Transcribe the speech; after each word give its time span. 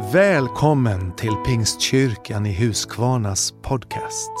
Välkommen 0.00 1.12
till 1.12 1.34
Pingstkyrkan 1.46 2.46
i 2.46 2.52
Huskvarnas 2.54 3.54
podcast. 3.62 4.32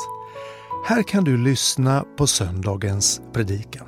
Här 0.86 1.02
kan 1.02 1.24
du 1.24 1.36
lyssna 1.36 2.04
på 2.16 2.26
söndagens 2.26 3.20
predikan. 3.32 3.86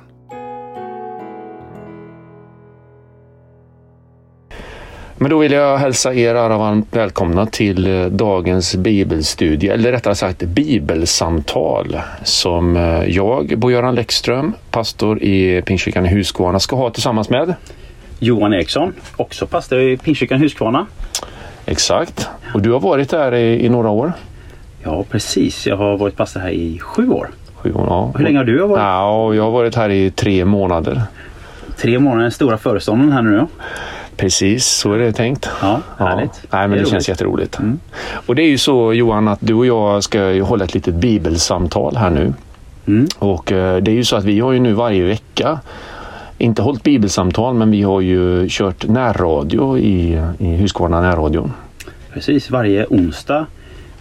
Men 5.17 5.29
då 5.29 5.39
vill 5.39 5.51
jag 5.51 5.77
hälsa 5.77 6.13
er 6.13 6.35
alla 6.35 6.57
varmt 6.57 6.95
välkomna 6.95 7.45
till 7.45 7.87
eh, 7.87 8.05
dagens 8.05 8.75
bibelstudie, 8.75 9.71
eller 9.71 9.91
rättare 9.91 10.15
sagt 10.15 10.43
bibelsamtal 10.43 11.99
som 12.23 12.77
eh, 12.77 13.03
jag, 13.03 13.53
Bo-Göran 13.57 13.95
Läckström, 13.95 14.53
pastor 14.71 15.23
i 15.23 15.61
Pingstkyrkan 15.61 16.05
i 16.05 16.09
Huskvarna, 16.09 16.59
ska 16.59 16.75
ha 16.75 16.89
tillsammans 16.89 17.29
med 17.29 17.55
Johan 18.19 18.53
Eriksson, 18.53 18.93
också 19.17 19.47
pastor 19.47 19.81
i 19.81 19.97
Pingstkyrkan 19.97 20.37
i 20.37 20.41
Huskvarna. 20.41 20.87
Exakt. 21.71 22.29
Och 22.53 22.61
du 22.61 22.71
har 22.71 22.79
varit 22.79 23.09
där 23.09 23.33
i, 23.35 23.65
i 23.65 23.69
några 23.69 23.89
år? 23.89 24.13
Ja, 24.83 25.03
precis. 25.09 25.67
Jag 25.67 25.77
har 25.77 25.97
varit 25.97 26.15
pastor 26.17 26.39
här 26.39 26.49
i 26.49 26.79
sju 26.79 27.09
år. 27.09 27.29
Sju 27.55 27.73
år 27.73 27.85
ja. 27.89 28.11
Hur 28.15 28.23
länge 28.23 28.37
har 28.37 28.45
du 28.45 28.57
varit? 28.57 28.79
Ja, 28.79 29.33
jag 29.33 29.43
har 29.43 29.51
varit 29.51 29.75
här 29.75 29.89
i 29.89 30.11
tre 30.11 30.45
månader. 30.45 31.01
Tre 31.77 31.99
månader, 31.99 32.21
den 32.21 32.31
stora 32.31 32.57
föreståndaren 32.57 33.11
här 33.11 33.21
nu 33.21 33.37
då. 33.37 33.47
Precis, 34.17 34.67
så 34.67 34.93
är 34.93 34.97
det 34.97 35.11
tänkt. 35.11 35.49
Ja, 35.61 35.79
härligt. 35.97 36.43
Nej, 36.49 36.67
men 36.67 36.71
Det 36.71 36.77
det, 36.77 36.79
känns 36.89 36.93
roligt. 36.93 37.07
jätteroligt. 37.07 37.59
Och 38.25 38.35
det 38.35 38.41
är 38.41 38.47
ju 38.49 38.57
så 38.57 38.93
Johan 38.93 39.27
att 39.27 39.39
du 39.41 39.53
och 39.53 39.65
jag 39.65 40.03
ska 40.03 40.31
ju 40.31 40.41
hålla 40.41 40.63
ett 40.63 40.73
litet 40.73 40.95
bibelsamtal 40.95 41.95
här 41.97 42.09
nu. 42.09 42.33
Mm. 42.87 43.07
Och 43.19 43.51
eh, 43.51 43.77
det 43.77 43.91
är 43.91 43.95
ju 43.95 44.03
så 44.03 44.15
att 44.15 44.23
vi 44.23 44.39
har 44.39 44.51
ju 44.51 44.59
nu 44.59 44.73
varje 44.73 45.03
vecka 45.03 45.59
inte 46.41 46.61
hållit 46.61 46.83
bibelsamtal 46.83 47.53
men 47.53 47.71
vi 47.71 47.81
har 47.81 48.01
ju 48.01 48.47
kört 48.49 48.87
närradio 48.87 49.77
i, 49.77 50.21
i 50.37 50.55
Huskvarna 50.55 51.01
närradion. 51.01 51.53
Precis, 52.13 52.49
varje 52.49 52.85
onsdag 52.85 53.45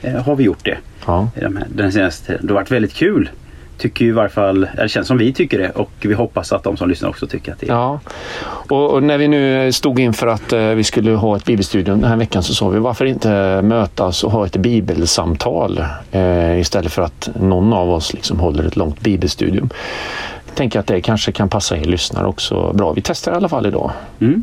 eh, 0.03 0.15
har 0.15 0.37
vi 0.37 0.45
gjort 0.45 0.65
det. 0.65 0.79
Ja. 1.07 1.29
Den 1.69 1.93
senaste 1.93 2.27
tiden. 2.27 2.47
Det 2.47 2.53
har 2.53 2.61
varit 2.61 2.71
väldigt 2.71 2.95
kul. 2.95 3.31
Tycker 3.79 4.05
ju 4.05 4.11
i 4.11 4.15
varje 4.15 4.29
fall, 4.31 4.57
eller 4.65 4.83
det 4.83 4.89
känns 4.89 5.09
som 5.09 5.19
vi 5.19 5.33
tycker 5.33 5.59
det 5.59 5.71
och 5.71 5.91
vi 6.01 6.15
hoppas 6.15 6.53
att 6.53 6.63
de 6.63 6.77
som 6.77 6.89
lyssnar 6.89 7.09
också 7.09 7.27
tycker 7.27 7.53
att 7.53 7.61
det 7.61 7.69
är 7.69 7.73
Ja, 7.73 8.01
och, 8.43 8.91
och 8.91 9.03
när 9.03 9.19
vi 9.19 9.29
nu 9.29 9.73
stod 9.73 9.99
inför 10.01 10.27
att 10.27 10.53
eh, 10.53 10.61
vi 10.61 10.85
skulle 10.85 11.11
ha 11.11 11.37
ett 11.37 11.45
bibelstudium 11.45 12.01
den 12.01 12.11
här 12.11 12.17
veckan 12.17 12.43
så 12.43 12.55
sa 12.55 12.69
vi 12.69 12.79
varför 12.79 13.05
inte 13.05 13.63
mötas 13.63 14.25
och 14.25 14.33
ha 14.33 14.47
ett 14.47 14.57
bibelsamtal 14.57 15.85
eh, 16.13 16.61
istället 16.61 16.93
för 16.93 17.03
att 17.03 17.29
någon 17.41 17.73
av 17.73 17.91
oss 17.91 18.13
liksom 18.13 18.41
håller 18.41 18.65
ett 18.65 18.77
långt 18.77 19.01
bibelstudium. 19.01 19.71
Tänker 20.55 20.81
att 20.81 20.87
det 20.87 21.01
kanske 21.01 21.33
kan 21.33 21.49
passa 21.49 21.77
er 21.77 21.85
lyssnare 21.85 22.27
också 22.27 22.73
bra. 22.73 22.93
Vi 22.93 23.01
testar 23.03 23.33
i 23.33 23.35
alla 23.35 23.49
fall 23.49 23.67
idag. 23.67 23.91
Mm. 24.21 24.43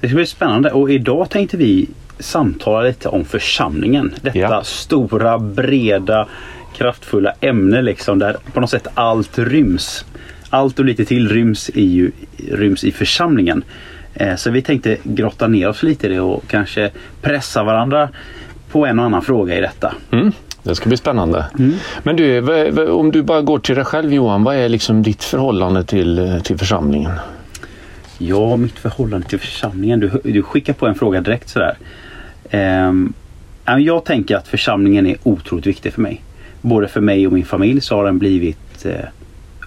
Det 0.00 0.08
ska 0.08 0.14
bli 0.16 0.26
spännande 0.26 0.70
och 0.70 0.90
idag 0.90 1.30
tänkte 1.30 1.56
vi 1.56 1.88
samtala 2.18 2.82
lite 2.82 3.08
om 3.08 3.24
församlingen. 3.24 4.14
Detta 4.22 4.38
Ja. 4.38 4.62
stora, 4.64 5.38
breda, 5.38 6.28
kraftfulla 6.76 7.32
ämne 7.40 7.82
liksom 7.82 8.18
där 8.18 8.36
på 8.52 8.60
något 8.60 8.70
sätt 8.70 8.86
allt 8.94 9.38
ryms. 9.38 10.04
Allt 10.50 10.78
och 10.78 10.84
lite 10.84 11.04
till 11.04 11.28
ryms 11.28 11.70
i, 11.74 12.10
ryms 12.52 12.84
i 12.84 12.92
församlingen. 12.92 13.62
Eh, 14.14 14.36
Så 14.36 14.50
vi 14.50 14.62
tänkte 14.62 14.96
grotta 15.02 15.46
ner 15.48 15.68
oss 15.68 15.82
lite 15.82 16.06
i 16.06 16.10
det 16.10 16.20
och 16.20 16.44
kanske 16.48 16.90
pressa 17.22 17.62
varandra 17.62 18.08
på 18.70 18.86
en 18.86 18.98
och 18.98 19.04
annan 19.04 19.22
fråga 19.22 19.56
i 19.58 19.60
detta. 19.60 19.94
Mm, 20.10 20.32
det 20.62 20.74
ska 20.74 20.88
bli 20.88 20.96
spännande. 20.96 21.46
Men 22.02 22.16
du, 22.16 22.40
om 22.90 23.12
du 23.12 23.22
bara 23.22 23.42
går 23.42 23.58
till 23.58 23.74
dig 23.74 23.84
själv 23.84 24.14
Johan, 24.14 24.44
vad 24.44 24.56
är 24.56 24.68
liksom 24.68 25.02
ditt 25.02 25.24
förhållande 25.24 25.84
till, 25.84 26.40
till 26.44 26.58
församlingen? 26.58 27.12
Ja, 28.18 28.56
mitt 28.56 28.78
förhållande 28.78 29.28
till 29.28 29.38
församlingen. 29.38 30.00
Du, 30.00 30.20
du 30.24 30.42
skickar 30.42 30.72
på 30.72 30.86
en 30.86 30.94
fråga 30.94 31.20
direkt 31.20 31.48
sådär. 31.48 31.76
Men 33.64 33.84
jag 33.84 34.04
tänker 34.04 34.36
att 34.36 34.48
församlingen 34.48 35.06
är 35.06 35.16
otroligt 35.22 35.66
viktig 35.66 35.92
för 35.92 36.02
mig. 36.02 36.22
Både 36.60 36.88
för 36.88 37.00
mig 37.00 37.26
och 37.26 37.32
min 37.32 37.44
familj 37.44 37.80
så 37.80 37.96
har 37.96 38.04
den 38.04 38.18
blivit 38.18 38.86
eh, 38.86 38.94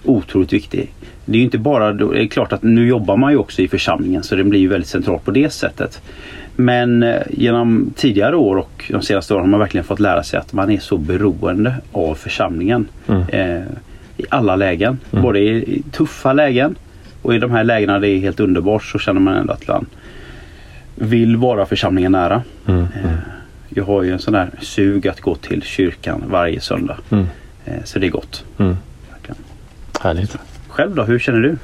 otroligt 0.04 0.52
viktig. 0.52 0.92
Det 1.24 1.32
är 1.32 1.38
ju 1.38 1.44
inte 1.44 1.58
bara, 1.58 1.92
det 1.92 2.22
är 2.22 2.26
klart 2.26 2.52
att 2.52 2.62
nu 2.62 2.88
jobbar 2.88 3.16
man 3.16 3.32
ju 3.32 3.38
också 3.38 3.62
i 3.62 3.68
församlingen 3.68 4.22
så 4.22 4.36
den 4.36 4.50
blir 4.50 4.60
ju 4.60 4.68
väldigt 4.68 4.88
central 4.88 5.18
på 5.24 5.30
det 5.30 5.52
sättet. 5.52 6.02
Men 6.56 7.02
eh, 7.02 7.22
genom 7.30 7.92
tidigare 7.96 8.36
år 8.36 8.56
och 8.56 8.84
de 8.90 9.02
senaste 9.02 9.34
åren 9.34 9.42
har 9.44 9.50
man 9.50 9.60
verkligen 9.60 9.84
fått 9.84 10.00
lära 10.00 10.22
sig 10.22 10.38
att 10.38 10.52
man 10.52 10.70
är 10.70 10.78
så 10.78 10.96
beroende 10.96 11.74
av 11.92 12.14
församlingen. 12.14 12.88
Eh, 13.28 13.62
I 14.16 14.24
alla 14.28 14.56
lägen. 14.56 14.98
Både 15.10 15.38
i, 15.40 15.82
tuffa 15.92 16.32
lägen 16.32 16.74
och 17.22 17.34
i 17.34 17.38
de 17.38 17.50
här 17.50 17.64
lägena 17.64 17.98
det 17.98 18.08
är 18.08 18.18
helt 18.18 18.40
underbart 18.40 18.84
så 18.84 18.98
känner 18.98 19.20
man 19.20 19.34
ändå 19.34 19.52
att 19.52 19.68
man 19.68 19.86
vill 20.94 21.36
vara 21.36 21.66
församlingen 21.66 22.12
nära. 22.12 22.42
Mm, 22.66 22.80
Eh, 23.04 23.10
Jag 23.76 23.84
har 23.84 24.02
ju 24.02 24.12
en 24.12 24.18
sån 24.18 24.34
här 24.34 24.50
sug 24.60 25.08
att 25.08 25.20
gå 25.20 25.34
till 25.34 25.62
kyrkan 25.62 26.22
varje 26.28 26.60
söndag. 26.60 26.96
Mm. 27.10 27.26
Eh, 27.64 27.72
Så 27.84 27.98
det 27.98 28.06
är 28.06 28.10
gott. 28.10 28.44
Mm. 28.58 28.76
Härligt. 30.00 30.36
Själv 30.68 30.94
då, 30.94 31.02
hur 31.02 31.18
känner 31.18 31.40
du? 31.40 31.56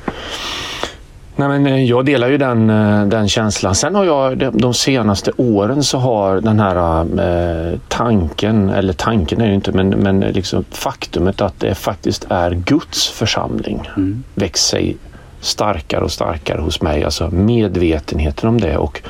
Nej, 1.40 1.48
men 1.48 1.66
eh, 1.66 1.84
jag 1.84 2.04
delar 2.04 2.28
ju 2.28 2.38
den, 2.38 2.70
eh, 2.70 3.06
den 3.06 3.28
känslan. 3.28 3.74
Sen 3.74 3.94
har 3.94 4.04
jag 4.04 4.52
de, 4.52 4.74
senaste 4.74 5.32
åren 5.36 5.82
så 5.82 5.98
har 5.98 6.40
den 6.40 6.60
här 6.60 7.00
eh, 7.00 7.78
tanken, 7.88 8.70
eller 8.70 8.92
tanken 8.92 9.40
är 9.40 9.48
det 9.48 9.54
inte, 9.54 9.72
men, 9.72 9.88
men 9.88 10.20
liksom 10.20 10.64
faktumet 10.70 11.40
att 11.40 11.60
det 11.60 11.74
faktiskt 11.74 12.26
är 12.28 12.50
Guds 12.50 13.08
församling 13.08 13.88
Mm. 13.96 14.24
växt 14.34 14.66
sig 14.66 14.96
starkare 15.40 16.04
och 16.04 16.10
starkare 16.10 16.60
hos 16.60 16.82
mig. 16.82 17.04
Alltså 17.04 17.30
medvetenheten 17.30 18.48
om 18.48 18.60
det 18.60 18.76
och 18.76 19.02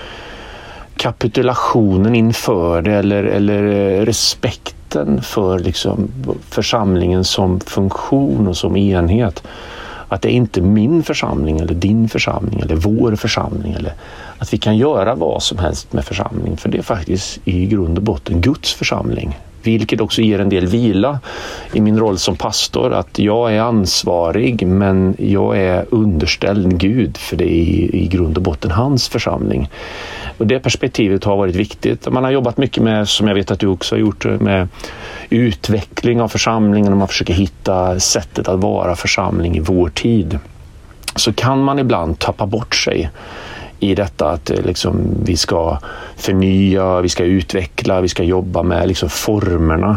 kapitulationen 0.97 2.15
inför 2.15 2.83
det 2.83 2.93
eller, 2.93 3.25
eller 3.25 3.63
eh, 3.63 4.05
respekten 4.05 5.23
för 5.23 5.59
liksom 5.59 6.09
församlingen 6.51 7.25
som 7.25 7.61
funktion 7.61 8.49
och 8.49 8.57
som 8.57 8.77
enhet. 8.77 9.43
Att 10.11 10.23
det 10.23 10.29
är 10.29 10.33
inte 10.33 10.61
min 10.61 11.03
församling 11.03 11.59
eller 11.59 11.75
din 11.75 12.09
församling 12.09 12.61
eller 12.61 12.75
vår 12.75 13.17
församling. 13.17 13.73
Eller 13.73 13.93
att 14.39 14.53
vi 14.53 14.59
kan 14.59 14.77
göra 14.77 15.15
vad 15.15 15.43
som 15.43 15.59
helst 15.59 15.93
med 15.93 16.05
församling. 16.05 16.57
För 16.57 16.69
det 16.69 16.79
är 16.79 16.83
faktiskt 16.83 17.39
i 17.45 17.67
grund 17.67 17.99
och 17.99 18.05
botten 18.05 18.41
Guds 18.41 18.75
församling. 18.75 19.39
Vilket 19.63 20.01
också 20.01 20.23
ger 20.23 20.41
en 20.41 20.49
del 20.49 20.67
vila 20.67 21.21
i 21.73 21.81
min 21.81 21.99
roll 21.99 22.19
som 22.19 22.37
pastor. 22.37 22.93
Att 22.93 23.19
jag 23.19 23.55
är 23.55 23.61
ansvarig 23.61 24.67
men 24.67 25.17
jag 25.19 25.59
är 25.59 25.87
underställd 25.91 26.79
Gud 26.79 27.17
för 27.17 27.37
det 27.37 27.45
är 27.45 27.63
i, 27.63 27.91
i 27.93 28.09
grund 28.09 28.37
och 28.37 28.43
botten 28.43 28.71
hans 28.71 29.09
församling. 29.09 29.71
Och 30.39 30.47
Det 30.47 30.61
perspektivet 30.61 31.25
har 31.25 31.37
varit 31.37 31.55
viktigt. 31.55 32.13
Man 32.13 32.25
har 32.25 32.31
jobbat 32.31 32.57
mycket 32.57 32.83
med, 32.83 33.09
som 33.09 33.29
jag 33.29 33.35
vet 33.35 33.51
att 33.51 33.61
du 33.61 33.67
också 33.67 33.95
har 33.95 34.01
gjort, 34.01 34.25
med 34.25 34.69
utveckling 35.31 36.21
av 36.21 36.29
församlingen 36.29 36.93
och 36.93 36.99
man 36.99 37.09
försöker 37.09 37.35
hitta 37.35 38.01
sättet 38.01 38.49
att 38.49 38.61
vara 38.61 38.97
församling 38.97 39.57
i 39.57 39.61
vår 39.61 39.89
tid. 39.89 40.39
Så 41.17 41.33
kan 41.33 41.63
man 41.63 41.79
ibland 41.79 42.19
tappa 42.19 42.47
bort 42.47 42.75
sig 42.75 43.11
i 43.81 43.95
detta 43.95 44.31
att 44.31 44.51
eh, 44.51 44.63
liksom, 44.63 45.01
vi 45.25 45.37
ska 45.37 45.79
förnya, 46.17 47.01
vi 47.01 47.09
ska 47.09 47.25
utveckla, 47.25 48.01
vi 48.01 48.09
ska 48.09 48.23
jobba 48.23 48.63
med 48.63 48.89
liksom, 48.89 49.09
formerna. 49.09 49.97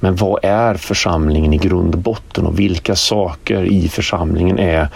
Men 0.00 0.16
vad 0.16 0.44
är 0.44 0.74
församlingen 0.74 1.52
i 1.52 1.58
grund 1.58 1.94
och 1.94 2.00
botten 2.00 2.46
och 2.46 2.58
vilka 2.58 2.96
saker 2.96 3.64
i 3.64 3.88
församlingen 3.88 4.58
är 4.58 4.88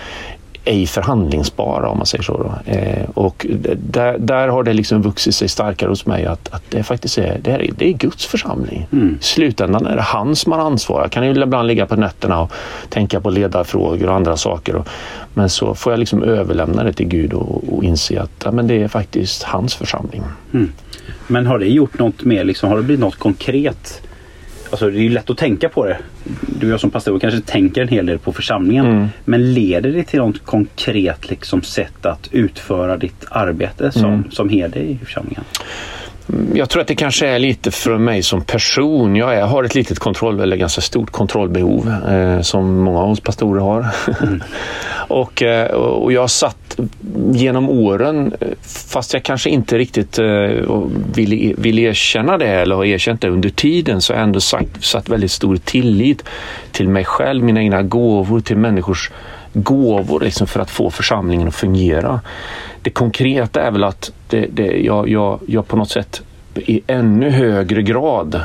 ej 0.65 0.87
förhandlingsbara 0.87 1.89
om 1.89 1.97
man 1.97 2.07
säger 2.07 2.25
så. 2.25 2.39
Då. 2.39 2.73
Eh, 2.73 3.11
och 3.15 3.47
där, 3.77 4.19
där 4.19 4.49
har 4.49 4.63
det 4.63 4.73
liksom 4.73 5.03
vuxit 5.03 5.35
sig 5.35 5.49
starkare 5.49 5.89
hos 5.89 6.07
mig 6.07 6.27
att, 6.27 6.49
att 6.55 6.63
det 6.71 6.83
faktiskt 6.83 7.19
är, 7.19 7.39
det 7.43 7.51
är, 7.51 7.71
det 7.79 7.89
är 7.89 7.93
Guds 7.93 8.27
församling. 8.27 8.87
Mm. 8.93 9.19
I 9.21 9.25
slutändan 9.25 9.87
är 9.87 9.97
det 9.97 10.03
han 10.03 10.37
som 10.37 10.53
har 10.53 10.59
ansvar. 10.59 11.01
Jag 11.03 11.11
kan 11.11 11.27
ju 11.27 11.43
ibland 11.43 11.69
ligga 11.69 11.87
på 11.87 11.97
nätterna 11.97 12.41
och 12.41 12.53
tänka 12.89 13.21
på 13.21 13.31
ledarfrågor 13.31 14.09
och 14.09 14.15
andra 14.15 14.37
saker. 14.37 14.77
Och, 14.77 14.89
men 15.35 15.49
så 15.49 15.75
får 15.75 15.93
jag 15.93 15.99
liksom 15.99 16.23
överlämna 16.23 16.85
det 16.85 16.93
till 16.93 17.09
Gud 17.09 17.33
och, 17.33 17.75
och 17.75 17.85
inse 17.85 18.21
att 18.21 18.43
ja, 18.45 18.51
men 18.51 18.67
det 18.67 18.83
är 18.83 18.89
faktiskt 18.89 19.43
hans 19.43 19.75
församling. 19.75 20.23
Men 21.27 21.47
har 21.47 21.59
det 21.59 21.67
gjort 21.67 21.99
något 21.99 22.25
mer, 22.25 22.45
liksom, 22.45 22.69
har 22.69 22.77
det 22.77 22.83
blivit 22.83 23.01
något 23.01 23.19
konkret? 23.19 24.03
Alltså 24.75 24.91
det 24.91 24.99
är 24.99 25.03
ju 25.03 25.09
lätt 25.09 25.31
att 25.31 25.39
tänka 25.39 25.69
på 25.69 25.85
det. 25.87 25.99
Du 26.47 26.67
och 26.67 26.73
jag 26.73 26.81
som 26.81 26.91
pastor 26.91 27.19
kanske 27.19 27.41
tänker 27.41 27.83
en 27.83 27.89
hel 27.89 28.07
del 28.07 28.19
på 28.19 28.33
församlingen. 28.33 28.87
Mm. 28.87 29.07
Men 29.25 29.55
leder 29.55 29.93
det 29.93 30.05
till 30.05 30.19
något 30.19 30.45
konkret 30.45 31.31
liksom, 31.31 31.63
sätt 31.63 32.07
att 32.07 32.29
utföra 32.33 32.97
ditt 32.97 33.25
arbete 33.31 33.93
som, 33.93 34.05
Mm. 34.05 34.31
som 34.31 34.49
herde 34.49 34.79
i 34.79 34.99
församlingen? 35.05 35.45
Jag 36.55 36.71
tror 36.71 36.83
att 36.83 36.89
det 36.89 36.95
kanske 36.95 37.27
är 37.27 37.39
lite 37.39 37.71
för 37.71 37.99
mig 37.99 38.23
som 38.23 38.43
person. 38.43 39.17
Jag 39.17 39.35
är, 39.35 39.47
har 39.47 39.65
ett 39.65 39.75
litet 39.75 39.99
kontroll, 39.99 40.41
eller 40.41 40.57
ganska 40.57 40.81
stort 40.81 41.11
kontrollbehov 41.11 41.93
eh, 42.09 42.41
som 42.41 42.79
många 42.79 42.99
av 43.01 43.11
oss 43.11 43.21
pastorer 43.21 43.61
har. 43.61 43.87
och, 45.09 45.43
eh, 45.43 45.71
och 45.75 46.13
jag 46.13 46.21
har 46.21 46.29
satt 46.29 46.81
genom 47.33 47.69
åren, 47.69 48.33
eh, 48.41 48.49
fast 48.63 49.13
jag 49.13 49.23
kanske 49.23 49.51
inte 49.51 49.79
riktigt 49.79 50.19
eh, 50.19 50.85
vill, 51.15 51.55
vill 51.59 51.79
erkänna 51.79 52.39
det 52.39 52.49
eller 52.49 52.77
har 52.77 52.85
erkänt 52.85 53.21
det 53.21 53.29
under 53.29 53.49
tiden, 53.49 54.01
så 54.01 54.13
har 54.13 54.19
jag 54.19 54.25
ändå 54.25 54.41
sagt, 54.41 54.85
satt 54.85 55.09
väldigt 55.09 55.31
stor 55.31 55.57
tillit 55.57 56.25
till 56.73 56.89
mig 56.89 57.05
själv, 57.05 57.45
mina 57.45 57.63
egna 57.63 57.83
gåvor, 57.83 58.41
till 58.41 58.57
människors 58.57 59.11
gåvor 59.55 60.21
liksom 60.21 60.47
för 60.47 60.61
att 60.61 60.71
få 60.71 60.91
församlingen 60.91 61.49
att 61.49 61.55
fungera. 61.55 62.21
Det 62.83 62.91
konkreta 62.91 63.63
är 63.63 63.71
väl 63.71 63.85
att 63.85 64.13
det, 64.29 64.47
det, 64.53 64.67
jag, 64.67 65.09
jag, 65.09 65.41
jag 65.47 65.69
på 65.69 65.77
något 65.77 65.91
sätt 65.91 66.23
i 66.55 66.81
ännu 66.87 67.31
högre 67.31 67.83
grad 67.83 68.41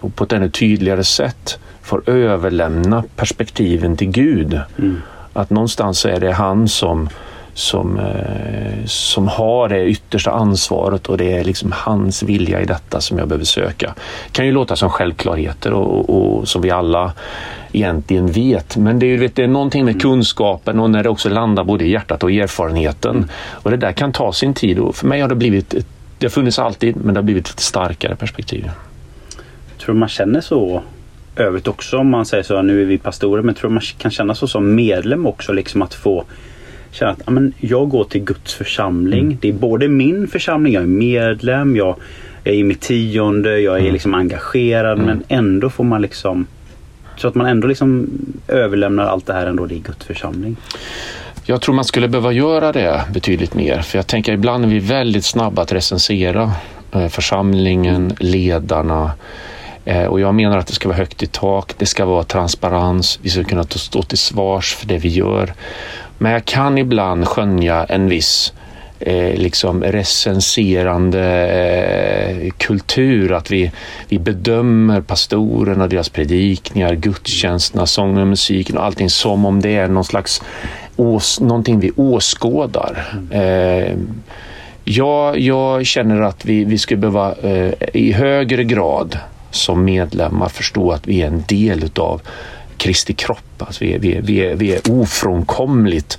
och 0.00 0.14
på 0.14 0.24
ett 0.24 0.32
ännu 0.32 0.50
tydligare 0.50 1.04
sätt 1.04 1.58
får 1.82 2.10
överlämna 2.10 3.04
perspektiven 3.16 3.96
till 3.96 4.10
Gud. 4.10 4.60
Mm. 4.78 5.02
Att 5.32 5.50
någonstans 5.50 6.04
är 6.04 6.20
det 6.20 6.32
han 6.32 6.68
som, 6.68 7.08
som, 7.58 7.98
eh, 7.98 8.84
som 8.86 9.28
har 9.28 9.68
det 9.68 9.84
yttersta 9.84 10.30
ansvaret 10.30 11.06
och 11.06 11.18
det 11.18 11.32
är 11.32 11.44
liksom 11.44 11.72
hans 11.72 12.22
vilja 12.22 12.60
i 12.60 12.64
detta 12.64 13.00
som 13.00 13.18
jag 13.18 13.28
behöver 13.28 13.44
söka. 13.44 13.94
Det 14.26 14.32
kan 14.32 14.46
ju 14.46 14.52
låta 14.52 14.76
som 14.76 14.90
självklarheter 14.90 15.72
och, 15.72 16.10
och, 16.10 16.38
och 16.38 16.48
som 16.48 16.62
vi 16.62 16.70
alla 16.70 17.12
egentligen 17.72 18.26
vet. 18.26 18.76
Men 18.76 18.98
det 18.98 19.06
är, 19.06 19.18
vet, 19.18 19.36
det 19.36 19.44
är 19.44 19.48
någonting 19.48 19.84
med 19.84 20.02
kunskapen 20.02 20.80
och 20.80 20.90
när 20.90 21.02
det 21.02 21.08
också 21.08 21.28
landar 21.28 21.64
både 21.64 21.84
i 21.84 21.90
hjärtat 21.90 22.22
och 22.22 22.32
erfarenheten. 22.32 23.30
Och 23.50 23.70
det 23.70 23.76
där 23.76 23.92
kan 23.92 24.12
ta 24.12 24.32
sin 24.32 24.54
tid 24.54 24.78
och 24.78 24.96
för 24.96 25.06
mig 25.06 25.20
har 25.20 25.28
det 25.28 25.34
blivit, 25.34 25.74
det 26.18 26.26
har 26.26 26.30
funnits 26.30 26.58
alltid, 26.58 26.96
men 26.96 27.14
det 27.14 27.18
har 27.18 27.24
blivit 27.24 27.48
ett 27.48 27.60
starkare 27.60 28.16
perspektiv. 28.16 28.70
Tror 29.78 29.94
du 29.94 30.00
man 30.00 30.08
känner 30.08 30.40
så 30.40 30.82
övrigt 31.36 31.68
också 31.68 31.98
om 31.98 32.10
man 32.10 32.26
säger 32.26 32.42
så, 32.42 32.62
nu 32.62 32.82
är 32.82 32.86
vi 32.86 32.98
pastorer, 32.98 33.42
men 33.42 33.54
tror 33.54 33.70
man 33.70 33.82
kan 33.98 34.10
känna 34.10 34.34
så 34.34 34.46
som 34.46 34.74
medlem 34.74 35.26
också 35.26 35.52
liksom 35.52 35.82
att 35.82 35.94
få 35.94 36.24
känna 36.90 37.10
att 37.10 37.20
ja, 37.26 37.30
men 37.30 37.52
jag 37.60 37.88
går 37.88 38.04
till 38.04 38.20
Guds 38.24 38.54
församling. 38.54 39.24
Mm. 39.24 39.38
Det 39.40 39.48
är 39.48 39.52
både 39.52 39.88
min 39.88 40.28
församling, 40.28 40.72
jag 40.72 40.82
är 40.82 40.86
medlem, 40.86 41.76
jag 41.76 41.96
är 42.44 42.52
i 42.52 42.64
mitt 42.64 42.80
tionde, 42.80 43.58
jag 43.60 43.74
är 43.76 43.80
Mm. 43.80 43.92
liksom 43.92 44.14
engagerad 44.14 44.98
men 44.98 45.22
ändå 45.28 45.70
får 45.70 45.84
man 45.84 46.02
liksom 46.02 46.46
så 47.16 47.28
att 47.28 47.34
man 47.34 47.46
ändå 47.46 47.68
liksom 47.68 48.08
överlämnar 48.48 49.04
allt 49.04 49.26
det 49.26 49.32
här 49.32 49.46
ändå 49.46 49.70
i 49.70 49.78
Guds 49.78 50.04
församling. 50.04 50.56
Jag 51.44 51.60
tror 51.60 51.74
man 51.74 51.84
skulle 51.84 52.08
behöva 52.08 52.32
göra 52.32 52.72
det 52.72 53.04
betydligt 53.14 53.54
mer. 53.54 53.82
För 53.82 53.98
jag 53.98 54.06
tänker 54.06 54.32
ibland 54.32 54.64
är 54.64 54.68
vi 54.68 54.78
väldigt 54.78 55.24
snabba 55.24 55.62
att 55.62 55.72
recensera 55.72 56.52
eh, 56.94 57.08
församlingen, 57.08 58.12
ledarna. 58.20 59.12
Eh, 59.84 60.04
Och 60.04 60.20
jag 60.20 60.34
menar 60.34 60.58
att 60.58 60.66
det 60.66 60.72
ska 60.72 60.88
vara 60.88 60.98
högt 60.98 61.22
i 61.22 61.26
tak, 61.26 61.72
det 61.78 61.86
ska 61.86 62.04
vara 62.04 62.22
transparens, 62.24 63.18
vi 63.22 63.30
ska 63.30 63.44
kunna 63.44 63.64
ta- 63.64 63.78
stå 63.78 64.02
till 64.02 64.18
svars 64.18 64.74
för 64.74 64.86
det 64.86 64.98
vi 64.98 65.08
gör. 65.08 65.52
Men 66.18 66.32
jag 66.32 66.44
kan 66.44 66.78
ibland 66.78 67.28
skönja 67.28 67.84
en 67.84 68.08
viss 68.08 68.52
eh, 69.00 69.34
liksom 69.34 69.82
recenserande 69.82 71.24
eh, 71.48 72.50
kultur. 72.50 73.32
Att 73.32 73.50
vi, 73.50 73.72
vi 74.08 74.18
bedömer 74.18 75.00
pastorerna, 75.00 75.86
deras 75.86 76.08
predikningar, 76.08 76.94
gudstjänsterna, 76.94 77.86
sången 77.86 78.18
och 78.18 78.26
musiken 78.26 78.78
och 78.78 78.84
allting 78.84 79.10
som 79.10 79.44
om 79.44 79.60
det 79.60 79.76
är 79.76 79.88
någon 79.88 80.04
slags 80.04 80.42
ås, 80.96 81.40
någonting 81.40 81.80
vi 81.80 81.90
åskådar. 81.96 83.04
Eh, 83.30 83.96
jag, 84.84 85.38
jag 85.38 85.86
känner 85.86 86.20
att 86.20 86.44
vi, 86.44 86.64
vi 86.64 86.78
skulle 86.78 87.00
behöva 87.00 87.34
eh, 87.34 87.72
i 87.94 88.12
högre 88.12 88.64
grad 88.64 89.18
som 89.50 89.84
medlemmar 89.84 90.48
förstå 90.48 90.92
att 90.92 91.08
vi 91.08 91.22
är 91.22 91.26
en 91.26 91.44
del 91.48 91.84
utav 91.84 92.20
Kristi 92.76 93.12
kropp. 93.12 93.47
Alltså 93.66 93.84
vi, 93.84 93.94
är, 93.94 93.98
vi, 93.98 94.16
är, 94.16 94.22
vi, 94.22 94.40
är, 94.40 94.54
vi 94.54 94.74
är 94.74 94.80
ofrånkomligt 94.90 96.18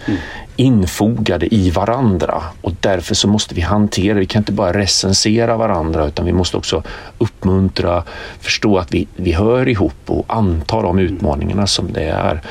infogade 0.60 1.56
i 1.56 1.70
varandra 1.70 2.44
och 2.62 2.74
därför 2.80 3.16
så 3.16 3.28
måste 3.28 3.56
vi 3.56 3.62
hantera, 3.62 4.14
vi 4.14 4.26
kan 4.26 4.40
inte 4.40 4.52
bara 4.52 4.74
recensera 4.74 5.58
varandra 5.58 6.06
utan 6.06 6.26
vi 6.26 6.34
måste 6.34 6.58
också 6.58 6.84
uppmuntra, 7.18 8.04
förstå 8.40 8.78
att 8.78 8.94
vi, 8.94 9.08
vi 9.16 9.32
hör 9.32 9.68
ihop 9.68 9.94
och 10.06 10.26
anta 10.28 10.82
de 10.82 11.00
utmaningarna 11.00 11.68
som 11.68 11.94
det 11.94 12.04
är. 12.04 12.42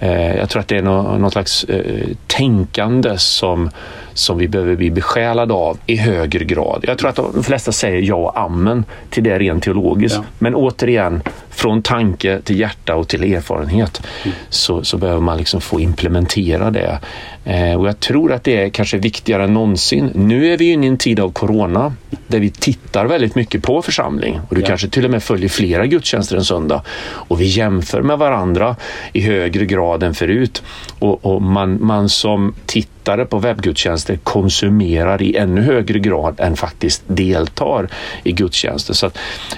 Eh, 0.00 0.36
jag 0.36 0.48
tror 0.48 0.60
att 0.60 0.68
det 0.68 0.76
är 0.76 0.82
nå, 0.82 1.18
något 1.18 1.32
slags 1.32 1.64
eh, 1.64 2.06
tänkande 2.26 3.18
som, 3.18 3.70
som 4.14 4.38
vi 4.38 4.48
behöver 4.48 4.76
bli 4.76 4.90
besjälade 4.90 5.54
av 5.54 5.78
i 5.86 5.96
högre 5.96 6.44
grad. 6.44 6.84
Jag 6.88 6.98
tror 6.98 7.10
att 7.10 7.16
de 7.16 7.44
flesta 7.44 7.72
säger 7.72 8.02
ja 8.02 8.14
och 8.14 8.40
amen 8.40 8.84
till 9.10 9.24
det 9.24 9.38
rent 9.38 9.64
teologiskt. 9.64 10.16
Ja. 10.16 10.24
Men 10.38 10.54
återigen, 10.54 11.22
från 11.50 11.82
tanke 11.82 12.40
till 12.40 12.60
hjärta 12.60 12.94
och 12.94 13.08
till 13.08 13.34
erfarenhet 13.34 14.02
så, 14.48 14.84
så 14.84 14.96
behöver 14.98 15.20
man 15.20 15.38
liksom 15.38 15.60
få 15.60 15.80
implementera 15.80 16.70
det. 16.70 16.98
Eh, 17.44 17.74
och 17.80 17.88
jag 17.88 18.00
tror 18.00 18.32
att 18.32 18.44
det 18.44 18.62
är 18.62 18.68
kanske 18.68 18.98
viktigare 18.98 19.44
än 19.44 19.54
någonsin. 19.54 20.10
Nu 20.14 20.52
är 20.52 20.56
vi 20.58 20.72
inne 20.72 20.86
i 20.86 20.88
en 20.88 20.98
tid 20.98 21.20
av 21.20 21.32
corona 21.32 21.94
där 22.26 22.40
vi 22.40 22.50
tittar 22.50 23.06
väldigt 23.06 23.34
mycket 23.34 23.62
på 23.62 23.82
församling 23.82 24.40
och 24.48 24.54
du 24.54 24.60
Ja. 24.60 24.66
kanske 24.66 24.88
till 24.88 25.04
och 25.04 25.10
med 25.10 25.22
följer 25.22 25.48
flera 25.48 25.86
gudstjänster 25.86 26.36
en 26.36 26.44
söndag 26.44 26.82
och 27.02 27.40
vi 27.40 27.44
jämför 27.44 28.02
med 28.02 28.18
varandra 28.18 28.76
i 29.12 29.20
högre 29.20 29.66
grad 29.66 30.02
än 30.02 30.14
förut. 30.14 30.62
Och, 30.98 31.24
och 31.24 31.42
man, 31.42 31.78
man 31.84 32.08
som 32.08 32.54
tittare 32.66 33.24
på 33.24 33.38
webbgudstjänster 33.38 34.16
konsumerar 34.16 35.22
i 35.22 35.36
ännu 35.36 35.60
högre 35.62 35.98
grad 35.98 36.40
än 36.40 36.56
faktiskt 36.56 37.02
deltar 37.06 37.88
i 38.24 38.32
gudstjänster. 38.32 38.94
Så 38.94 39.10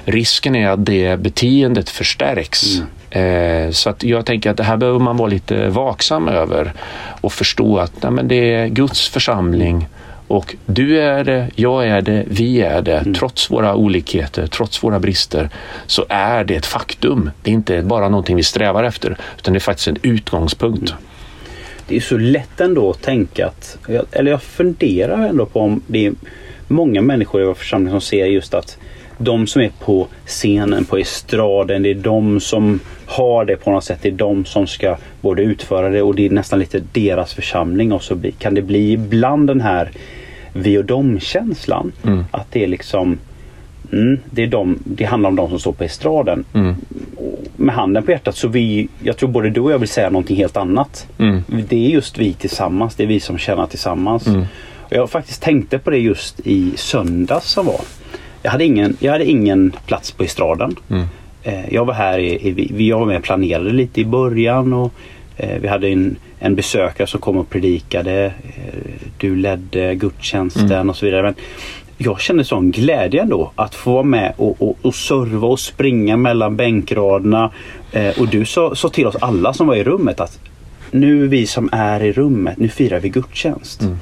risken 0.04 0.56
är 0.56 0.68
att 0.68 0.86
det 0.86 1.20
beteendet 1.20 1.90
förstärks. 1.90 2.78
Eh, 2.78 2.84
så 3.72 3.90
att 3.90 4.04
jag 4.04 4.26
tänker 4.26 4.50
att 4.50 4.56
det 4.56 4.62
här 4.62 4.76
behöver 4.76 4.98
man 4.98 5.16
vara 5.16 5.28
lite 5.28 5.68
vaksam 5.68 6.28
över 6.28 6.72
och 7.20 7.32
förstå 7.32 7.78
att 7.78 8.02
nej, 8.02 8.12
men 8.12 8.28
det 8.28 8.54
är 8.54 8.66
Guds 8.66 9.08
församling 9.08 9.86
och 10.28 10.56
du 10.66 11.00
är 11.00 11.24
det, 11.24 11.50
jag 11.54 11.86
är 11.86 12.02
det, 12.02 12.24
vi 12.28 12.60
är 12.60 12.82
det. 12.82 13.04
Trots 13.16 13.50
våra 13.50 13.74
olikheter, 13.74 14.46
trots 14.46 14.84
våra 14.84 15.00
brister 15.00 15.48
så 15.86 16.04
är 16.08 16.44
det 16.44 16.56
ett 16.56 16.66
faktum. 16.66 17.30
Det 17.42 17.50
är 17.50 17.54
inte 17.54 17.82
bara 17.82 18.08
någonting 18.08 18.36
vi 18.36 18.42
strävar 18.42 18.84
efter 18.84 19.16
utan 19.38 19.52
det 19.52 19.58
är 19.58 19.60
faktiskt 19.60 19.88
en 19.88 19.98
utgångspunkt. 20.02 20.94
Det 21.88 21.96
är 21.96 22.00
så 22.00 22.16
lätt 22.18 22.60
ändå 22.60 22.90
att 22.90 23.02
tänka 23.02 23.46
att, 23.46 23.78
eller 24.12 24.30
jag 24.30 24.42
funderar 24.42 25.28
ändå 25.28 25.46
på 25.46 25.60
om 25.60 25.82
det 25.86 26.06
är 26.06 26.12
många 26.66 27.02
människor 27.02 27.42
i 27.42 27.44
vår 27.44 27.54
församling 27.54 27.90
som 27.90 28.00
ser 28.00 28.26
just 28.26 28.54
att 28.54 28.78
de 29.18 29.46
som 29.46 29.62
är 29.62 29.70
på 29.80 30.06
scenen, 30.26 30.84
på 30.84 30.96
estraden, 30.96 31.82
det 31.82 31.90
är 31.90 31.94
de 31.94 32.40
som 32.40 32.80
har 33.06 33.44
det 33.44 33.56
på 33.56 33.70
något 33.70 33.84
sätt. 33.84 33.98
Det 34.02 34.08
är 34.08 34.12
de 34.12 34.44
som 34.44 34.66
ska 34.66 34.96
både 35.20 35.42
utföra 35.42 35.88
det 35.88 36.02
och 36.02 36.14
det 36.14 36.26
är 36.26 36.30
nästan 36.30 36.58
lite 36.58 36.82
deras 36.92 37.34
församling. 37.34 37.92
Och 37.92 38.02
så 38.02 38.20
kan 38.38 38.54
det 38.54 38.62
bli 38.62 38.92
ibland 38.92 39.46
den 39.46 39.60
här 39.60 39.90
vi 40.52 40.78
och 40.78 40.84
dem-känslan. 40.84 41.92
Mm. 42.04 42.24
Att 42.30 42.46
det 42.52 42.64
är 42.64 42.68
liksom 42.68 43.18
mm, 43.92 44.18
det, 44.30 44.42
är 44.42 44.46
de, 44.46 44.78
det 44.84 45.04
handlar 45.04 45.30
om 45.30 45.36
de 45.36 45.48
som 45.48 45.60
står 45.60 45.72
på 45.72 45.84
estraden. 45.84 46.44
Mm. 46.54 46.74
Med 47.56 47.74
handen 47.74 48.02
på 48.02 48.10
hjärtat 48.10 48.36
så 48.36 48.48
vi, 48.48 48.88
jag 49.02 49.16
tror 49.16 49.28
både 49.28 49.50
du 49.50 49.60
och 49.60 49.72
jag 49.72 49.78
vill 49.78 49.88
säga 49.88 50.10
någonting 50.10 50.36
helt 50.36 50.56
annat. 50.56 51.06
Mm. 51.18 51.42
Det 51.48 51.86
är 51.86 51.90
just 51.90 52.18
vi 52.18 52.32
tillsammans. 52.32 52.94
Det 52.94 53.02
är 53.02 53.06
vi 53.06 53.20
som 53.20 53.38
tjänar 53.38 53.66
tillsammans. 53.66 54.26
Mm. 54.26 54.44
Jag 54.88 55.10
faktiskt 55.10 55.42
tänkte 55.42 55.78
på 55.78 55.90
det 55.90 55.98
just 55.98 56.40
i 56.44 56.72
söndags 56.76 57.50
som 57.50 57.66
var. 57.66 57.80
Jag 58.48 58.52
hade 58.52 58.64
ingen, 58.64 58.96
jag 59.00 59.12
hade 59.12 59.24
ingen 59.24 59.72
plats 59.86 60.12
på 60.12 60.22
estraden. 60.24 60.76
Mm. 60.90 61.04
Eh, 61.42 61.74
Jag 61.74 61.84
var 61.84 61.94
här, 61.94 62.18
i, 62.18 62.48
i, 62.48 62.50
vi- 62.50 62.88
jag 62.88 62.98
var 62.98 63.06
med 63.06 63.16
och 63.16 63.22
planerade 63.22 63.70
lite 63.70 64.00
i 64.00 64.04
början 64.04 64.72
och 64.72 64.92
eh, 65.36 65.58
vi 65.60 65.68
hade 65.68 65.88
en, 65.88 66.16
en 66.38 66.54
besökare 66.54 67.06
som 67.06 67.20
kom 67.20 67.36
och 67.36 67.50
predikade. 67.50 68.24
Eh, 68.24 69.02
Du 69.18 69.36
ledde 69.36 69.94
gudstjänsten 69.94 70.72
Mm. 70.72 70.88
och 70.90 70.96
så 70.96 71.06
vidare. 71.06 71.22
Men 71.22 71.34
jag 71.98 72.20
kände 72.20 72.44
sån 72.44 72.70
glädje 72.70 73.22
ändå 73.22 73.50
att 73.54 73.74
få 73.74 73.92
vara 73.92 74.02
med 74.02 74.32
och, 74.36 74.62
och, 74.62 74.78
och 74.82 74.94
serva 74.94 75.48
och 75.48 75.60
springa 75.60 76.16
mellan 76.16 76.56
bänkraderna. 76.56 77.50
Eh, 77.92 78.20
och 78.20 78.28
du 78.28 78.44
sa, 78.44 78.74
sa 78.74 78.88
till 78.88 79.06
oss 79.06 79.16
alla 79.20 79.52
som 79.52 79.66
var 79.66 79.74
i 79.76 79.84
rummet 79.84 80.20
att 80.20 80.38
nu 80.90 81.26
vi 81.28 81.46
som 81.46 81.68
är 81.72 82.02
i 82.04 82.12
rummet, 82.12 82.58
nu 82.58 82.68
firar 82.68 83.00
vi 83.00 83.08
gudstjänst. 83.08 83.82
Mm. 83.82 83.98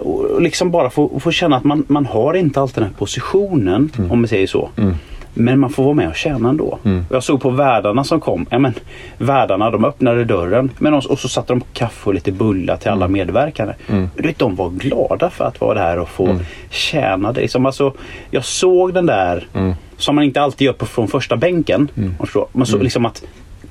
Och 0.00 0.24
och 0.24 0.42
liksom 0.42 0.70
bara 0.70 0.90
få, 0.90 1.20
få 1.20 1.30
känna 1.30 1.56
att 1.56 1.64
man, 1.64 1.84
man 1.88 2.06
har 2.06 2.34
inte 2.34 2.60
alltid 2.60 2.74
den 2.82 2.84
här 2.90 2.98
positionen 2.98 3.90
om 4.10 4.20
man 4.20 4.28
säger 4.28 4.46
så. 4.46 4.68
Mm. 4.76 4.94
Men 5.36 5.58
man 5.58 5.70
får 5.70 5.84
vara 5.84 5.94
med 5.94 6.08
och 6.08 6.14
tjäna 6.16 6.48
ändå. 6.48 6.78
Mm. 6.84 7.04
Jag 7.10 7.22
såg 7.22 7.40
på 7.40 7.50
värdarna 7.50 8.04
som 8.04 8.20
kom. 8.20 8.46
Ja, 8.50 8.58
men, 8.58 8.74
värdarna 9.18 9.70
de 9.70 9.84
öppnade 9.84 10.24
dörren 10.24 10.70
men 10.78 10.92
de, 10.92 10.98
och 11.08 11.18
så 11.18 11.28
satte 11.28 11.52
de 11.52 11.62
kaffe 11.72 12.10
och 12.10 12.14
lite 12.14 12.32
bullar 12.32 12.76
till 12.76 12.90
alla 12.90 13.08
medverkande. 13.08 13.74
Mm. 13.88 14.08
Du 14.16 14.22
vet, 14.22 14.38
de 14.38 14.54
var 14.56 14.70
glada 14.70 15.30
för 15.30 15.44
att 15.44 15.60
vara 15.60 15.74
där 15.74 15.98
och 15.98 16.08
få 16.08 16.24
Mm. 16.26 16.38
tjäna. 16.70 17.32
Det. 17.32 17.40
Liksom, 17.40 17.66
alltså, 17.66 17.92
jag 18.30 18.44
såg 18.44 18.94
den 18.94 19.06
där 19.06 19.46
Mm. 19.54 19.74
som 19.96 20.14
man 20.14 20.24
inte 20.24 20.40
alltid 20.42 20.64
gör 20.66 20.72
på, 20.72 20.86
från 20.86 21.08
första 21.08 21.36
bänken. 21.36 21.88
Mm. 21.96 22.14
Och 22.18 22.28
så, 22.28 22.48
man 22.52 22.66
såg 22.66 22.74
Mm. 22.74 22.84
liksom 22.84 23.06
att 23.06 23.22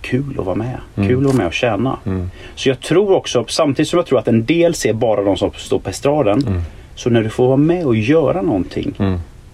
kul 0.04 0.40
att 0.40 0.46
vara 0.46 0.56
med. 0.56 0.78
Mm. 0.96 1.10
Kul 1.10 1.18
att 1.18 1.26
vara 1.26 1.38
med 1.38 1.48
och 1.48 1.54
tjäna. 1.54 2.00
Mm. 2.06 2.30
Så 2.56 2.70
jag 2.70 2.80
tror 2.80 3.12
också, 3.12 3.46
samtidigt 3.48 3.90
som 3.90 3.98
jag 3.98 4.06
tror 4.06 4.20
att 4.20 4.28
en 4.28 4.46
del 4.46 4.74
ser 4.74 4.94
bara 4.94 5.24
de 5.24 5.38
som 5.38 5.52
står 5.58 5.80
på 5.80 5.90
estraden. 5.90 6.48
Mm. 6.48 6.62
Så 6.96 7.10
när 7.10 7.24
du 7.24 7.30
får 7.30 7.48
vara 7.48 7.58
med 7.58 7.86
och 7.86 7.96
göra 7.96 8.42
någonting. 8.42 8.94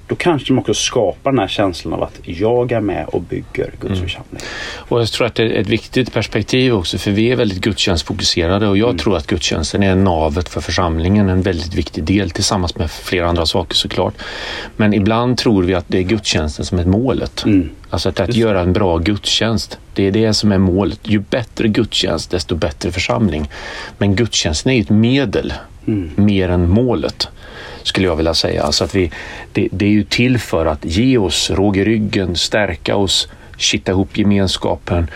Då 0.09 0.15
kanske 0.15 0.53
man 0.53 0.59
också 0.59 0.73
skapar 0.73 1.31
den 1.31 1.39
här 1.39 1.47
känslan 1.47 1.93
av 1.93 2.03
att 2.03 2.19
jag 2.23 2.71
är 2.71 2.81
med 2.81 3.05
och 3.05 3.21
bygger 3.21 3.71
Guds 3.79 3.85
mm. 3.85 4.01
församling. 4.03 4.41
Och 4.75 5.01
jag 5.01 5.07
tror 5.07 5.27
att 5.27 5.35
det 5.35 5.43
är 5.43 5.61
ett 5.61 5.67
viktigt 5.67 6.13
perspektiv 6.13 6.73
också 6.73 6.97
för 6.97 7.11
vi 7.11 7.31
är 7.31 7.35
väldigt 7.35 7.61
gudstjänstfokuserade 7.61 8.67
och 8.67 8.77
jag 8.77 8.89
mm. 8.89 8.97
tror 8.97 9.17
att 9.17 9.27
gudstjänsten 9.27 9.83
är 9.83 9.95
navet 9.95 10.49
för 10.49 10.61
församlingen, 10.61 11.29
en 11.29 11.41
väldigt 11.41 11.75
viktig 11.75 12.03
del 12.03 12.31
tillsammans 12.31 12.75
med 12.75 12.91
flera 12.91 13.29
andra 13.29 13.45
saker 13.45 13.75
såklart. 13.75 14.13
Men 14.75 14.93
ibland 14.93 15.37
tror 15.37 15.63
vi 15.63 15.73
att 15.73 15.85
det 15.87 15.97
är 15.97 16.03
gudstjänsten 16.03 16.65
som 16.65 16.79
är 16.79 16.85
målet. 16.85 17.43
Mm. 17.45 17.69
Alltså 17.89 18.09
att, 18.09 18.19
att 18.19 18.35
göra 18.35 18.61
en 18.61 18.73
bra 18.73 18.97
gudstjänst, 18.97 19.79
det 19.93 20.07
är 20.07 20.11
det 20.11 20.33
som 20.33 20.51
är 20.51 20.57
målet. 20.57 20.99
Ju 21.03 21.19
bättre 21.19 21.67
gudstjänst, 21.67 22.31
desto 22.31 22.55
bättre 22.55 22.91
församling. 22.91 23.49
Men 23.97 24.15
gudstjänsten 24.15 24.71
är 24.71 24.81
ett 24.81 24.89
medel 24.89 25.53
mm. 25.87 26.11
mer 26.15 26.49
än 26.49 26.69
målet 26.69 27.29
skulle 27.89 28.07
jag 28.07 28.15
vilja 28.15 28.33
säga. 28.33 28.63
Alltså 28.63 28.83
att 28.83 28.95
vi, 28.95 29.11
det, 29.53 29.67
det 29.71 29.85
är 29.85 29.89
ju 29.89 30.03
till 30.03 30.39
för 30.39 30.65
att 30.65 30.85
ge 30.85 31.17
oss 31.17 31.49
råg 31.49 31.77
i 31.77 31.83
ryggen, 31.83 32.35
stärka 32.35 32.95
oss, 32.95 33.27
kitta 33.57 33.91
ihop 33.91 34.17
gemenskapen, 34.17 35.07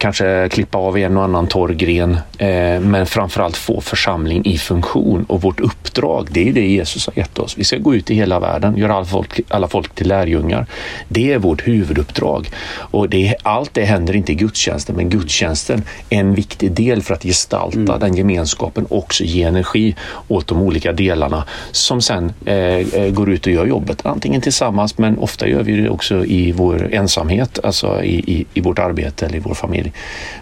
kanske 0.00 0.48
klippa 0.48 0.78
av 0.78 0.98
en 0.98 1.16
och 1.16 1.24
annan 1.24 1.46
torr 1.46 1.72
gren, 1.72 2.18
eh, 2.38 2.80
men 2.80 3.06
framförallt 3.06 3.56
få 3.56 3.80
församling 3.80 4.44
i 4.44 4.58
funktion. 4.58 5.24
Och 5.28 5.42
vårt 5.42 5.60
uppdrag, 5.60 6.28
det 6.30 6.48
är 6.48 6.52
det 6.52 6.66
Jesus 6.66 7.06
har 7.06 7.14
gett 7.16 7.38
oss. 7.38 7.58
Vi 7.58 7.64
ska 7.64 7.76
gå 7.76 7.94
ut 7.94 8.10
i 8.10 8.14
hela 8.14 8.40
världen, 8.40 8.76
göra 8.76 8.94
alla 8.94 9.04
folk, 9.04 9.40
alla 9.48 9.68
folk 9.68 9.94
till 9.94 10.08
lärjungar. 10.08 10.66
Det 11.08 11.32
är 11.32 11.38
vårt 11.38 11.68
huvuduppdrag. 11.68 12.50
Och 12.70 13.08
det, 13.08 13.34
allt 13.42 13.74
det 13.74 13.84
händer 13.84 14.16
inte 14.16 14.32
i 14.32 14.34
gudstjänsten, 14.34 14.96
men 14.96 15.08
gudstjänsten 15.08 15.82
är 16.10 16.20
en 16.20 16.34
viktig 16.34 16.72
del 16.72 17.02
för 17.02 17.14
att 17.14 17.22
gestalta 17.22 17.78
mm. 17.78 18.00
den 18.00 18.14
gemenskapen 18.14 18.84
och 18.86 18.98
också 18.98 19.24
ge 19.24 19.42
energi 19.42 19.96
åt 20.28 20.46
de 20.46 20.62
olika 20.62 20.92
delarna 20.92 21.44
som 21.70 22.02
sen 22.02 22.32
eh, 22.44 22.54
eh, 22.54 23.10
går 23.10 23.30
ut 23.30 23.46
och 23.46 23.52
gör 23.52 23.66
jobbet. 23.66 24.06
Antingen 24.06 24.40
tillsammans, 24.40 24.98
men 24.98 25.18
ofta 25.18 25.48
gör 25.48 25.62
vi 25.62 25.76
det 25.76 25.90
också 25.90 26.24
i 26.24 26.52
vår 26.52 26.88
ensamhet, 26.92 27.58
alltså 27.62 28.02
i, 28.02 28.14
i, 28.14 28.46
i 28.54 28.60
vårt 28.60 28.78
arbete 28.78 29.26
eller 29.26 29.36
i 29.36 29.40
vår 29.40 29.54
familj. 29.54 29.89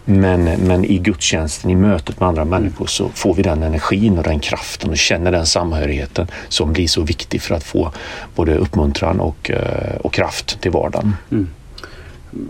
Men, 0.04 0.44
men 0.44 0.84
i 0.84 0.98
gudstjänsten, 0.98 1.70
i 1.70 1.74
mötet 1.74 2.20
med 2.20 2.28
andra 2.28 2.44
människor 2.44 2.86
så 2.86 3.08
får 3.08 3.34
vi 3.34 3.42
den 3.42 3.62
energin 3.62 4.18
och 4.18 4.24
den 4.24 4.40
kraften 4.40 4.90
och 4.90 4.96
känner 4.96 5.32
den 5.32 5.46
samhörigheten 5.46 6.26
som 6.48 6.72
blir 6.72 6.86
så 6.86 7.02
viktig 7.02 7.42
för 7.42 7.54
att 7.54 7.64
få 7.64 7.92
både 8.34 8.56
uppmuntran 8.56 9.20
och, 9.20 9.50
eh, 9.50 9.96
och 10.00 10.12
kraft 10.12 10.60
till 10.60 10.70
vardagen. 10.70 11.16
Mm. 11.30 11.48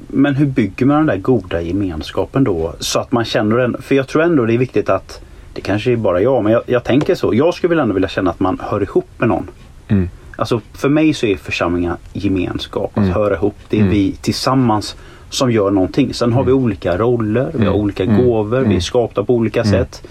Men 0.07 0.35
hur 0.35 0.47
bygger 0.47 0.87
man 0.87 0.97
den 0.97 1.07
där 1.07 1.17
goda 1.17 1.61
gemenskapen 1.61 2.45
då 2.45 2.75
så 2.81 2.99
att 2.99 3.13
man 3.13 3.25
känner 3.25 3.57
den? 3.57 3.77
För 3.83 3.95
jag 3.95 4.09
tror 4.09 4.23
ändå 4.23 4.45
det 4.47 4.55
är 4.55 4.59
viktigt 4.59 4.89
att 4.89 5.21
det 5.55 5.61
kanske 5.61 5.93
är 5.93 5.97
bara 5.97 6.21
jag, 6.21 6.45
men 6.45 6.53
jag, 6.53 6.63
jag 6.67 6.85
tänker 6.85 7.15
så. 7.15 7.35
Jag 7.35 7.55
skulle 7.55 7.69
väl 7.69 7.79
ändå 7.79 7.95
vilja 7.95 8.09
känna 8.09 8.31
att 8.31 8.41
man 8.41 8.61
hör 8.63 8.83
ihop 8.83 9.09
med 9.19 9.29
någon. 9.29 9.51
Mm. 9.89 10.09
Alltså 10.37 10.61
för 10.73 10.89
mig 10.89 11.15
så 11.15 11.27
är 11.27 11.37
församlingar 11.37 11.97
gemenskap, 12.13 12.91
att 12.95 12.97
mm. 13.03 13.13
höra 13.13 13.35
ihop. 13.35 13.57
Det 13.69 13.77
är 13.77 13.81
mm. 13.81 13.93
vi 13.93 14.13
tillsammans 14.13 14.97
som 15.31 15.53
gör 15.53 15.71
någonting. 15.71 16.15
Sen 16.15 16.33
har 16.33 16.45
vi 16.45 16.53
mm. 16.53 16.65
olika 16.65 16.99
roller, 16.99 17.51
vi 17.55 17.65
har 17.65 17.73
mm. 17.73 17.81
olika 17.81 18.05
mm. 18.05 18.27
gåvor, 18.27 18.61
vi 18.61 18.77
är 18.77 18.81
skapta 18.81 19.25
på 19.25 19.35
olika 19.35 19.65
sätt. 19.65 20.03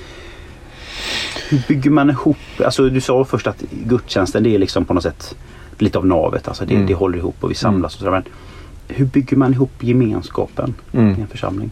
Hur 1.49 1.61
bygger 1.67 1.89
man 1.89 2.09
ihop? 2.09 2.37
Alltså 2.65 2.89
du 2.89 3.01
sa 3.01 3.25
först 3.25 3.47
att 3.47 3.61
gudstjänsten 3.71 4.43
det 4.43 4.55
är 4.55 4.59
liksom 4.59 4.85
på 4.85 4.93
något 4.93 5.03
sätt 5.03 5.35
lite 5.77 5.97
av 5.97 6.05
navet. 6.05 6.47
Alltså 6.47 6.65
det, 6.65 6.73
mm. 6.73 6.87
det 6.87 6.93
håller 6.93 7.17
ihop 7.17 7.35
och 7.39 7.51
vi 7.51 7.55
samlas 7.55 7.93
och 7.93 7.99
sådär. 7.99 8.11
Men 8.11 8.23
hur 8.87 9.05
bygger 9.05 9.37
man 9.37 9.53
ihop 9.53 9.71
gemenskapen 9.79 10.73
mm. 10.93 11.15
i 11.17 11.21
en 11.21 11.27
församling? 11.27 11.71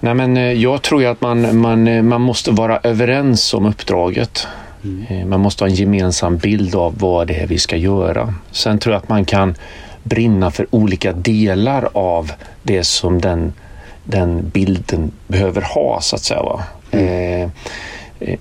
Nej, 0.00 0.14
men 0.14 0.36
eh, 0.36 0.52
jag 0.52 0.82
tror 0.82 1.04
att 1.04 1.20
man, 1.20 1.60
man, 1.60 1.88
eh, 1.88 2.02
man 2.02 2.20
måste 2.20 2.50
vara 2.50 2.80
överens 2.82 3.54
om 3.54 3.66
uppdraget. 3.66 4.46
Mm. 4.84 5.04
Eh, 5.08 5.26
man 5.26 5.40
måste 5.40 5.64
ha 5.64 5.68
en 5.68 5.74
gemensam 5.74 6.36
bild 6.36 6.74
av 6.74 6.98
vad 6.98 7.26
det 7.26 7.34
är 7.34 7.46
vi 7.46 7.58
ska 7.58 7.76
göra. 7.76 8.34
Sen 8.50 8.78
tror 8.78 8.92
jag 8.92 9.02
att 9.02 9.08
man 9.08 9.24
kan 9.24 9.54
brinna 10.04 10.50
för 10.50 10.66
olika 10.70 11.12
delar 11.12 11.88
av 11.92 12.32
det 12.62 12.84
som 12.84 13.20
den, 13.20 13.52
den 14.04 14.48
bilden 14.48 15.12
behöver 15.26 15.62
ha 15.62 16.00
så 16.00 16.16
att 16.16 16.22
säga. 16.22 16.64
Mm. 16.90 17.42
Eh, 17.42 17.50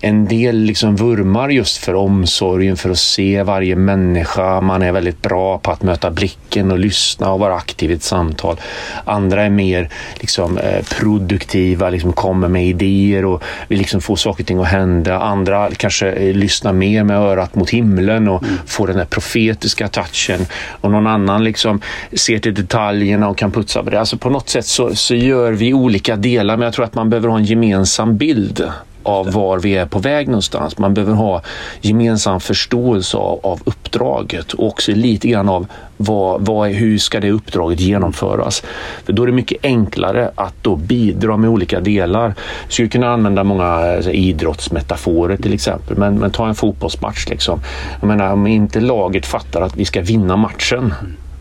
en 0.02 0.26
del 0.26 0.56
liksom 0.56 0.96
vurmar 0.96 1.50
just 1.50 1.78
för 1.78 1.94
omsorgen, 1.96 2.78
för 2.78 2.90
att 2.90 3.00
se 3.00 3.44
varje 3.44 3.76
människa. 3.76 4.62
Man 4.62 4.82
är 4.82 4.92
väldigt 4.92 5.22
bra 5.22 5.58
på 5.58 5.72
att 5.72 5.84
möta 5.84 6.12
blicken 6.12 6.72
och 6.72 6.80
lyssna 6.80 7.32
och 7.32 7.40
vara 7.40 7.56
aktiv 7.56 7.92
i 7.92 7.94
ett 7.94 8.04
samtal. 8.04 8.60
Andra 9.06 9.44
är 9.44 9.50
mer 9.50 9.90
liksom, 10.20 10.58
eh, 10.58 10.84
produktiva, 11.00 11.90
liksom 11.90 12.14
kommer 12.14 12.48
med 12.48 12.68
idéer 12.68 13.26
och 13.26 13.44
vill 13.68 13.78
liksom 13.78 14.02
få 14.02 14.16
saker 14.16 14.44
och 14.44 14.48
ting 14.48 14.60
att 14.60 14.68
hända. 14.68 15.20
Andra 15.20 15.70
kanske 15.78 16.12
eh, 16.12 16.36
lyssnar 16.36 16.74
mer 16.74 17.04
med 17.04 17.18
örat 17.18 17.56
mot 17.56 17.70
himlen 17.70 18.28
och 18.28 18.44
mm. 18.44 18.56
får 18.66 18.88
den 18.88 18.98
där 18.98 19.06
profetiska 19.06 19.88
touchen. 19.88 20.46
Och 20.82 20.92
någon 20.92 21.08
annan 21.08 21.44
liksom 21.44 21.82
ser 22.14 22.40
till 22.40 22.54
detaljerna 22.54 23.30
och 23.30 23.38
kan 23.38 23.52
putsa 23.52 23.84
på 23.84 23.90
det. 23.90 24.00
Alltså 24.00 24.18
på 24.18 24.30
något 24.30 24.50
sätt 24.50 24.66
så, 24.66 24.96
så 24.96 25.16
gör 25.16 25.52
vi 25.52 25.74
olika 25.74 26.16
delar, 26.16 26.58
men 26.58 26.66
jag 26.66 26.74
tror 26.74 26.86
att 26.86 26.96
man 26.96 27.10
behöver 27.10 27.30
ha 27.30 27.38
en 27.38 27.46
gemensam 27.46 28.18
bild 28.18 28.64
av 29.04 29.32
var 29.32 29.60
vi 29.60 29.76
är 29.76 29.86
på 29.86 30.00
väg 30.00 30.28
någonstans. 30.28 30.78
Man 30.78 30.94
behöver 30.94 31.14
ha 31.14 31.42
gemensam 31.82 32.40
förståelse 32.40 33.18
av, 33.18 33.40
av 33.44 33.62
uppdraget 33.66 34.54
och 34.54 34.68
också 34.68 34.92
lite 34.92 35.28
grann 35.28 35.50
av 35.50 35.68
vad, 35.98 36.46
vad, 36.46 36.70
hur 36.70 36.98
ska 36.98 37.20
det 37.20 37.32
uppdraget 37.32 37.80
genomföras? 37.80 38.64
För 39.06 39.14
då 39.14 39.24
är 39.24 39.28
det 39.28 39.34
mycket 39.34 39.66
enklare 39.66 40.32
att 40.36 40.54
då 40.62 40.76
bidra 40.76 41.38
med 41.38 41.50
olika 41.50 41.80
delar. 41.80 42.34
Jag 42.64 42.74
skulle 42.74 42.90
kunna 42.90 43.10
använda 43.10 43.44
många 43.44 43.66
alltså, 43.66 44.12
idrottsmetaforer 44.12 45.38
till 45.38 45.54
exempel, 45.54 45.98
men, 45.98 46.16
men 46.16 46.32
ta 46.32 46.48
en 46.48 46.56
fotbollsmatch. 46.56 47.30
Liksom. 47.30 47.60
Jag 48.00 48.08
menar, 48.08 48.34
om 48.34 48.48
inte 48.48 48.80
laget 48.80 49.26
fattar 49.26 49.62
att 49.62 49.78
vi 49.78 49.86
ska 49.86 50.02
vinna 50.02 50.36
matchen 50.36 50.94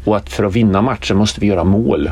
och 0.05 0.17
att 0.17 0.29
för 0.29 0.45
att 0.45 0.53
vinna 0.53 0.83
matchen 0.83 1.17
måste 1.17 1.41
vi 1.41 1.47
göra 1.47 1.65
mål 1.65 2.11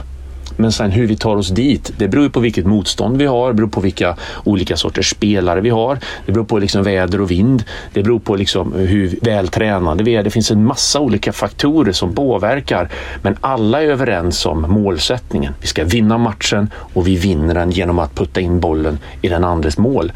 men 0.60 0.72
sen 0.72 0.90
hur 0.90 1.06
vi 1.06 1.16
tar 1.16 1.36
oss 1.36 1.48
dit, 1.48 1.92
det 1.96 2.08
beror 2.08 2.28
på 2.28 2.40
vilket 2.40 2.66
motstånd 2.66 3.16
vi 3.16 3.26
har, 3.26 3.48
det 3.48 3.54
beror 3.54 3.68
på 3.68 3.80
vilka 3.80 4.16
olika 4.44 4.76
sorters 4.76 5.10
spelare 5.10 5.60
vi 5.60 5.70
har, 5.70 5.98
det 6.26 6.32
beror 6.32 6.44
på 6.44 6.58
liksom 6.58 6.82
väder 6.82 7.20
och 7.20 7.30
vind, 7.30 7.64
det 7.92 8.02
beror 8.02 8.18
på 8.18 8.36
liksom 8.36 8.72
hur 8.72 9.18
väl 9.22 9.48
tränade 9.48 10.04
vi 10.04 10.14
är. 10.14 10.22
Det 10.22 10.30
finns 10.30 10.50
en 10.50 10.64
massa 10.64 11.00
olika 11.00 11.32
faktorer 11.32 11.92
som 11.92 12.14
påverkar, 12.14 12.88
men 13.22 13.36
alla 13.40 13.82
är 13.82 13.86
överens 13.86 14.46
om 14.46 14.62
målsättningen. 14.62 15.54
Vi 15.60 15.66
ska 15.66 15.84
vinna 15.84 16.18
matchen 16.18 16.70
och 16.74 17.06
vi 17.06 17.16
vinner 17.16 17.54
den 17.54 17.70
genom 17.70 17.98
att 17.98 18.14
putta 18.14 18.40
in 18.40 18.60
bollen 18.60 18.98
i 19.22 19.28
den 19.28 19.44
andres 19.44 19.78
mål. 19.78 20.12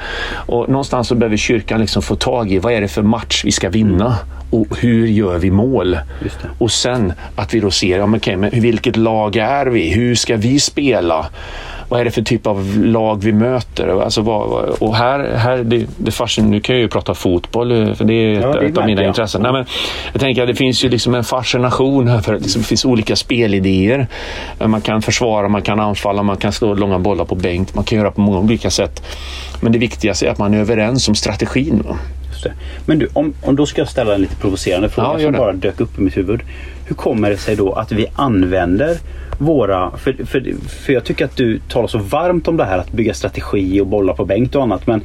Och 0.47 0.69
någonstans 0.69 1.09
så 1.09 1.15
behöver 1.15 1.37
kyrkan 1.37 1.81
liksom 1.81 2.03
få 2.03 2.17
tag 2.17 2.53
i 2.53 2.59
vad 2.59 2.73
är 2.73 2.81
det 2.81 2.89
för 2.89 3.03
match 3.03 3.45
vi 3.45 3.53
ska 3.53 3.69
vinna 3.69 4.17
och 4.55 4.79
hur 4.79 5.07
gör 5.07 5.39
vi 5.39 5.51
mål? 5.51 5.99
Och 6.59 6.71
sen 6.71 7.13
att 7.37 7.55
vi 7.55 7.61
då 7.61 7.71
ser, 7.71 7.99
ja, 7.99 8.07
men 8.07 8.19
okay, 8.19 8.37
men 8.37 8.51
vilket 8.51 8.97
lag 8.97 9.37
är 9.37 9.67
vi? 9.67 9.95
Hur 9.95 10.15
ska 10.15 10.34
vi 10.37 10.61
spela? 10.61 11.27
Vad 11.89 12.01
är 12.01 12.05
det 12.05 12.11
för 12.11 12.23
typ 12.23 12.47
av 12.47 12.79
lag 12.85 13.23
vi 13.23 13.33
möter? 13.33 14.03
Alltså, 14.03 14.21
vad, 14.21 14.69
och 14.69 14.97
här, 14.97 15.37
här 15.37 15.57
det, 15.57 15.87
det 15.97 16.11
fascin, 16.11 16.51
nu 16.51 16.61
kan 16.61 16.75
jag 16.75 16.83
ju 16.83 16.89
prata 16.89 17.15
fotboll, 17.15 17.95
för 17.95 18.05
det 18.05 18.15
är 18.15 18.41
ja, 18.41 18.51
ett, 18.51 18.71
ett 18.71 18.79
av 18.79 18.87
mina 18.87 19.03
jag. 19.03 19.09
intressen. 19.09 19.43
Nej, 19.43 19.53
men 19.53 19.67
jag 20.13 20.21
tänker 20.21 20.43
att 20.43 20.49
det 20.49 20.55
finns 20.55 20.85
ju 20.85 20.89
liksom 20.89 21.15
en 21.15 21.25
fascination 21.25 22.09
här 22.09 22.21
för 22.21 22.35
att 22.35 22.43
liksom, 22.43 22.63
det 22.63 22.69
finns 22.69 22.85
olika 22.85 23.17
spelidéer. 23.17 24.07
Man 24.67 24.81
kan 24.81 25.03
försvara, 25.03 25.49
man 25.49 25.63
kan 25.63 25.81
anfalla, 25.81 26.23
man 26.23 26.37
kan 26.37 26.53
slå 26.53 26.75
långa 26.75 26.99
bollar 26.99 27.25
på 27.25 27.35
bänk. 27.35 27.75
Man 27.75 27.85
kan 27.85 27.99
göra 27.99 28.11
på 28.11 28.21
många 28.21 28.39
olika 28.39 28.71
sätt. 28.71 29.03
Men 29.61 29.73
det 29.73 29.79
viktigaste 29.79 30.27
är 30.27 30.31
att 30.31 30.39
man 30.39 30.55
är 30.55 30.59
överens 30.59 31.09
om 31.09 31.15
strategin. 31.15 31.83
det. 32.43 32.53
Men 32.87 32.99
du, 32.99 33.09
om, 33.13 33.35
om 33.43 33.57
då 33.57 33.67
ska 33.67 33.81
jag 33.81 33.89
ställa 33.89 34.15
en 34.15 34.21
lite 34.21 34.37
provocerande 34.37 34.89
fråga 34.89 35.09
ja, 35.13 35.19
som 35.19 35.33
bara 35.33 35.53
dök 35.53 35.81
upp 35.81 35.99
i 35.99 36.01
mitt 36.01 36.17
huvud. 36.17 36.41
Hur 36.87 36.97
kommer 36.97 37.31
det 37.31 37.37
sig 37.37 37.57
då 37.57 37.73
att 37.73 37.93
vi 37.93 38.07
använder 38.15 38.99
våra... 39.39 39.91
För, 39.91 40.13
för, 40.13 40.55
för 40.69 40.93
jag 40.93 41.05
tycker 41.05 41.25
att 41.25 41.37
du 41.37 41.59
talar 41.59 41.89
så 41.89 41.99
varmt 41.99 42.49
om 42.49 42.57
det 42.57 42.65
här 42.65 42.79
att 42.79 42.93
bygga 42.93 43.15
strategi 43.15 43.81
och 43.81 43.87
bolla 43.87 44.15
på 44.15 44.25
bänk 44.25 44.55
och 44.55 44.63
annat. 44.63 44.87
Men 44.87 45.03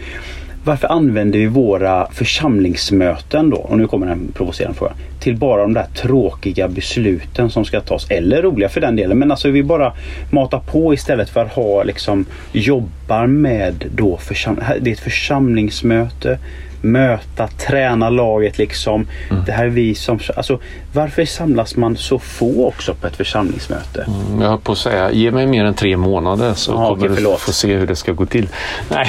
varför 0.64 0.88
använder 0.88 1.40
vi 1.40 1.46
våra 1.46 2.08
församlingsmöten 2.12 3.50
då, 3.50 3.58
och 3.58 3.78
nu 3.78 3.88
kommer 3.88 4.08
en 4.08 4.32
provocerande 4.34 4.78
fråga, 4.78 4.94
till 5.20 5.38
bara 5.38 5.62
de 5.62 5.74
där 5.74 5.86
tråkiga 5.96 6.68
besluten 6.68 7.50
som 7.50 7.66
ska 7.66 7.82
tas, 7.82 8.12
eller 8.12 8.42
roliga 8.42 8.70
för 8.70 8.82
den 8.82 8.96
delen, 8.96 9.20
men 9.20 9.32
alltså 9.32 9.50
vi 9.50 9.64
bara 9.64 9.94
matar 10.32 10.60
på 10.60 10.94
istället 10.94 11.30
för 11.30 11.46
att 11.46 11.54
ha 11.54 11.84
liksom 11.84 12.26
jobbar 12.52 13.28
med 13.28 13.86
då 13.96 14.18
församling, 14.18 14.66
det 14.82 14.90
är 14.90 14.94
ett 14.94 15.00
församlingsmöte 15.00 16.40
möta, 16.82 17.48
träna 17.48 18.10
laget 18.10 18.58
liksom. 18.58 19.08
Mm. 19.30 19.44
Det 19.46 19.52
här 19.52 19.66
är 19.66 19.70
vi 19.70 19.96
som... 19.96 20.20
Alltså, 20.36 20.60
varför 20.94 21.26
samlas 21.26 21.76
man 21.76 21.98
så 21.98 22.20
få 22.20 22.68
också 22.68 22.94
på 22.94 23.08
ett 23.08 23.16
församlingsmöte? 23.16 24.08
Mm, 24.08 24.42
jag 24.42 24.50
höll 24.50 24.60
på 24.60 24.72
att 24.72 24.78
säga, 24.78 25.12
ge 25.12 25.32
mig 25.32 25.48
mer 25.48 25.66
än 25.66 25.74
tre 25.74 25.98
månader 25.98 26.54
så 26.54 26.74
ah, 26.74 26.90
kommer 26.90 27.12
okay, 27.12 27.24
du 27.24 27.38
få 27.38 27.52
se 27.52 27.76
hur 27.76 27.88
det 27.88 27.96
ska 27.96 28.12
gå 28.12 28.26
till. 28.26 28.48
Nej, 28.90 29.08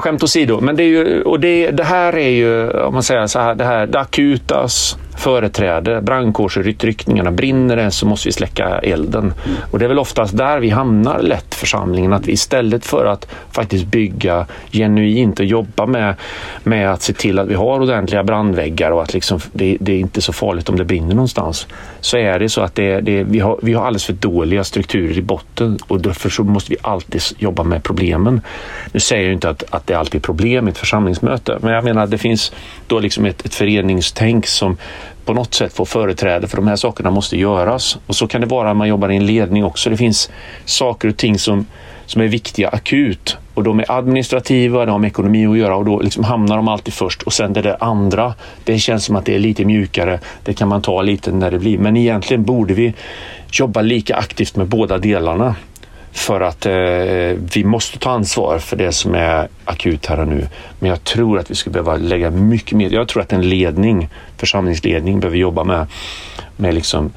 skämt 0.00 0.22
åsido. 0.22 0.60
Men 0.60 0.76
det, 0.76 0.82
är 0.82 0.88
ju, 0.88 1.22
och 1.22 1.40
det, 1.40 1.70
det 1.70 1.84
här 1.84 2.16
är 2.16 2.30
ju, 2.30 2.70
om 2.70 2.94
man 2.94 3.02
säger 3.02 3.26
så 3.26 3.38
här, 3.38 3.54
det 3.54 3.64
här 3.64 3.86
det 3.86 4.00
akutas 4.00 4.96
företräde, 5.18 6.00
brandkårsutryckningarna. 6.00 7.30
Brinner 7.30 7.76
det 7.76 7.90
så 7.90 8.06
måste 8.06 8.28
vi 8.28 8.32
släcka 8.32 8.78
elden. 8.78 9.34
Och 9.70 9.78
det 9.78 9.84
är 9.84 9.88
väl 9.88 9.98
oftast 9.98 10.36
där 10.36 10.58
vi 10.58 10.70
hamnar 10.70 11.18
lätt 11.18 11.54
församlingen, 11.54 12.12
att 12.12 12.26
vi 12.26 12.32
istället 12.32 12.86
för 12.86 13.06
att 13.06 13.28
faktiskt 13.52 13.86
bygga 13.86 14.46
genuint 14.72 15.40
och 15.40 15.46
jobba 15.46 15.86
med, 15.86 16.14
med 16.62 16.90
att 16.90 17.02
se 17.02 17.12
till 17.12 17.38
att 17.38 17.48
vi 17.48 17.54
har 17.54 17.80
ordentliga 17.80 18.24
brandväggar 18.24 18.90
och 18.90 19.02
att 19.02 19.14
liksom, 19.14 19.40
det, 19.52 19.76
det 19.80 19.92
är 19.92 19.98
inte 19.98 20.20
så 20.20 20.32
farligt 20.32 20.68
om 20.68 20.76
det 20.76 20.84
brinner 20.84 21.14
någonstans. 21.14 21.66
Så 22.00 22.16
är 22.16 22.38
det 22.38 22.48
så 22.48 22.60
att 22.60 22.74
det, 22.74 23.00
det, 23.00 23.22
vi, 23.22 23.38
har, 23.38 23.58
vi 23.62 23.74
har 23.74 23.86
alldeles 23.86 24.04
för 24.04 24.12
dåliga 24.12 24.64
strukturer 24.64 25.18
i 25.18 25.22
botten 25.22 25.78
och 25.86 26.00
därför 26.00 26.30
så 26.30 26.44
måste 26.44 26.70
vi 26.70 26.76
alltid 26.82 27.22
jobba 27.38 27.62
med 27.62 27.82
problemen. 27.82 28.40
Nu 28.92 29.00
säger 29.00 29.24
jag 29.24 29.32
inte 29.32 29.50
att, 29.50 29.64
att 29.70 29.86
det 29.86 29.94
alltid 29.94 30.18
är 30.18 30.22
problem 30.22 30.68
i 30.68 30.70
ett 30.70 30.78
församlingsmöte, 30.78 31.58
men 31.60 31.72
jag 31.72 31.84
menar 31.84 32.02
att 32.02 32.10
det 32.10 32.18
finns 32.18 32.52
då 32.86 32.98
liksom 32.98 33.24
ett, 33.24 33.46
ett 33.46 33.54
föreningstänk 33.54 34.46
som 34.46 34.76
på 35.28 35.34
något 35.34 35.54
sätt 35.54 35.72
få 35.72 35.84
företräde 35.84 36.48
för 36.48 36.56
de 36.56 36.68
här 36.68 36.76
sakerna 36.76 37.10
måste 37.10 37.36
göras. 37.36 37.98
Och 38.06 38.16
så 38.16 38.26
kan 38.26 38.40
det 38.40 38.46
vara 38.46 38.66
när 38.66 38.74
man 38.74 38.88
jobbar 38.88 39.08
i 39.08 39.16
en 39.16 39.26
ledning 39.26 39.64
också. 39.64 39.90
Det 39.90 39.96
finns 39.96 40.30
saker 40.64 41.08
och 41.08 41.16
ting 41.16 41.38
som, 41.38 41.66
som 42.06 42.22
är 42.22 42.26
viktiga 42.28 42.68
akut 42.68 43.36
och 43.54 43.62
de 43.62 43.80
är 43.80 43.92
administrativa, 43.92 44.84
de 44.84 44.90
har 44.90 44.98
med 44.98 45.08
ekonomi 45.08 45.46
att 45.46 45.58
göra 45.58 45.76
och 45.76 45.84
då 45.84 46.00
liksom 46.00 46.24
hamnar 46.24 46.56
de 46.56 46.68
alltid 46.68 46.94
först 46.94 47.22
och 47.22 47.32
sen 47.32 47.52
det 47.52 47.62
där 47.62 47.76
andra, 47.80 48.34
det 48.64 48.78
känns 48.78 49.04
som 49.04 49.16
att 49.16 49.24
det 49.24 49.34
är 49.34 49.38
lite 49.38 49.64
mjukare. 49.64 50.20
Det 50.44 50.54
kan 50.54 50.68
man 50.68 50.82
ta 50.82 51.02
lite 51.02 51.32
när 51.32 51.50
det 51.50 51.58
blir, 51.58 51.78
men 51.78 51.96
egentligen 51.96 52.44
borde 52.44 52.74
vi 52.74 52.94
jobba 53.52 53.82
lika 53.82 54.16
aktivt 54.16 54.56
med 54.56 54.66
båda 54.66 54.98
delarna 54.98 55.54
för 56.18 56.40
att 56.40 56.66
eh, 56.66 56.72
vi 57.54 57.64
måste 57.64 57.98
ta 57.98 58.10
ansvar 58.10 58.58
för 58.58 58.76
det 58.76 58.92
som 58.92 59.14
är 59.14 59.48
akut 59.64 60.06
här 60.06 60.20
och 60.20 60.28
nu. 60.28 60.48
Men 60.78 60.90
jag 60.90 61.04
tror 61.04 61.38
att 61.38 61.50
vi 61.50 61.54
skulle 61.54 61.72
behöva 61.72 61.96
lägga 61.96 62.30
mycket 62.30 62.76
mer. 62.76 62.90
Jag 62.90 63.08
tror 63.08 63.22
att 63.22 63.32
en 63.32 63.48
ledning, 63.48 64.08
församlingsledning, 64.36 65.20
behöver 65.20 65.38
jobba 65.38 65.64
med, 65.64 65.86
med, 66.56 66.74
liksom, 66.74 67.12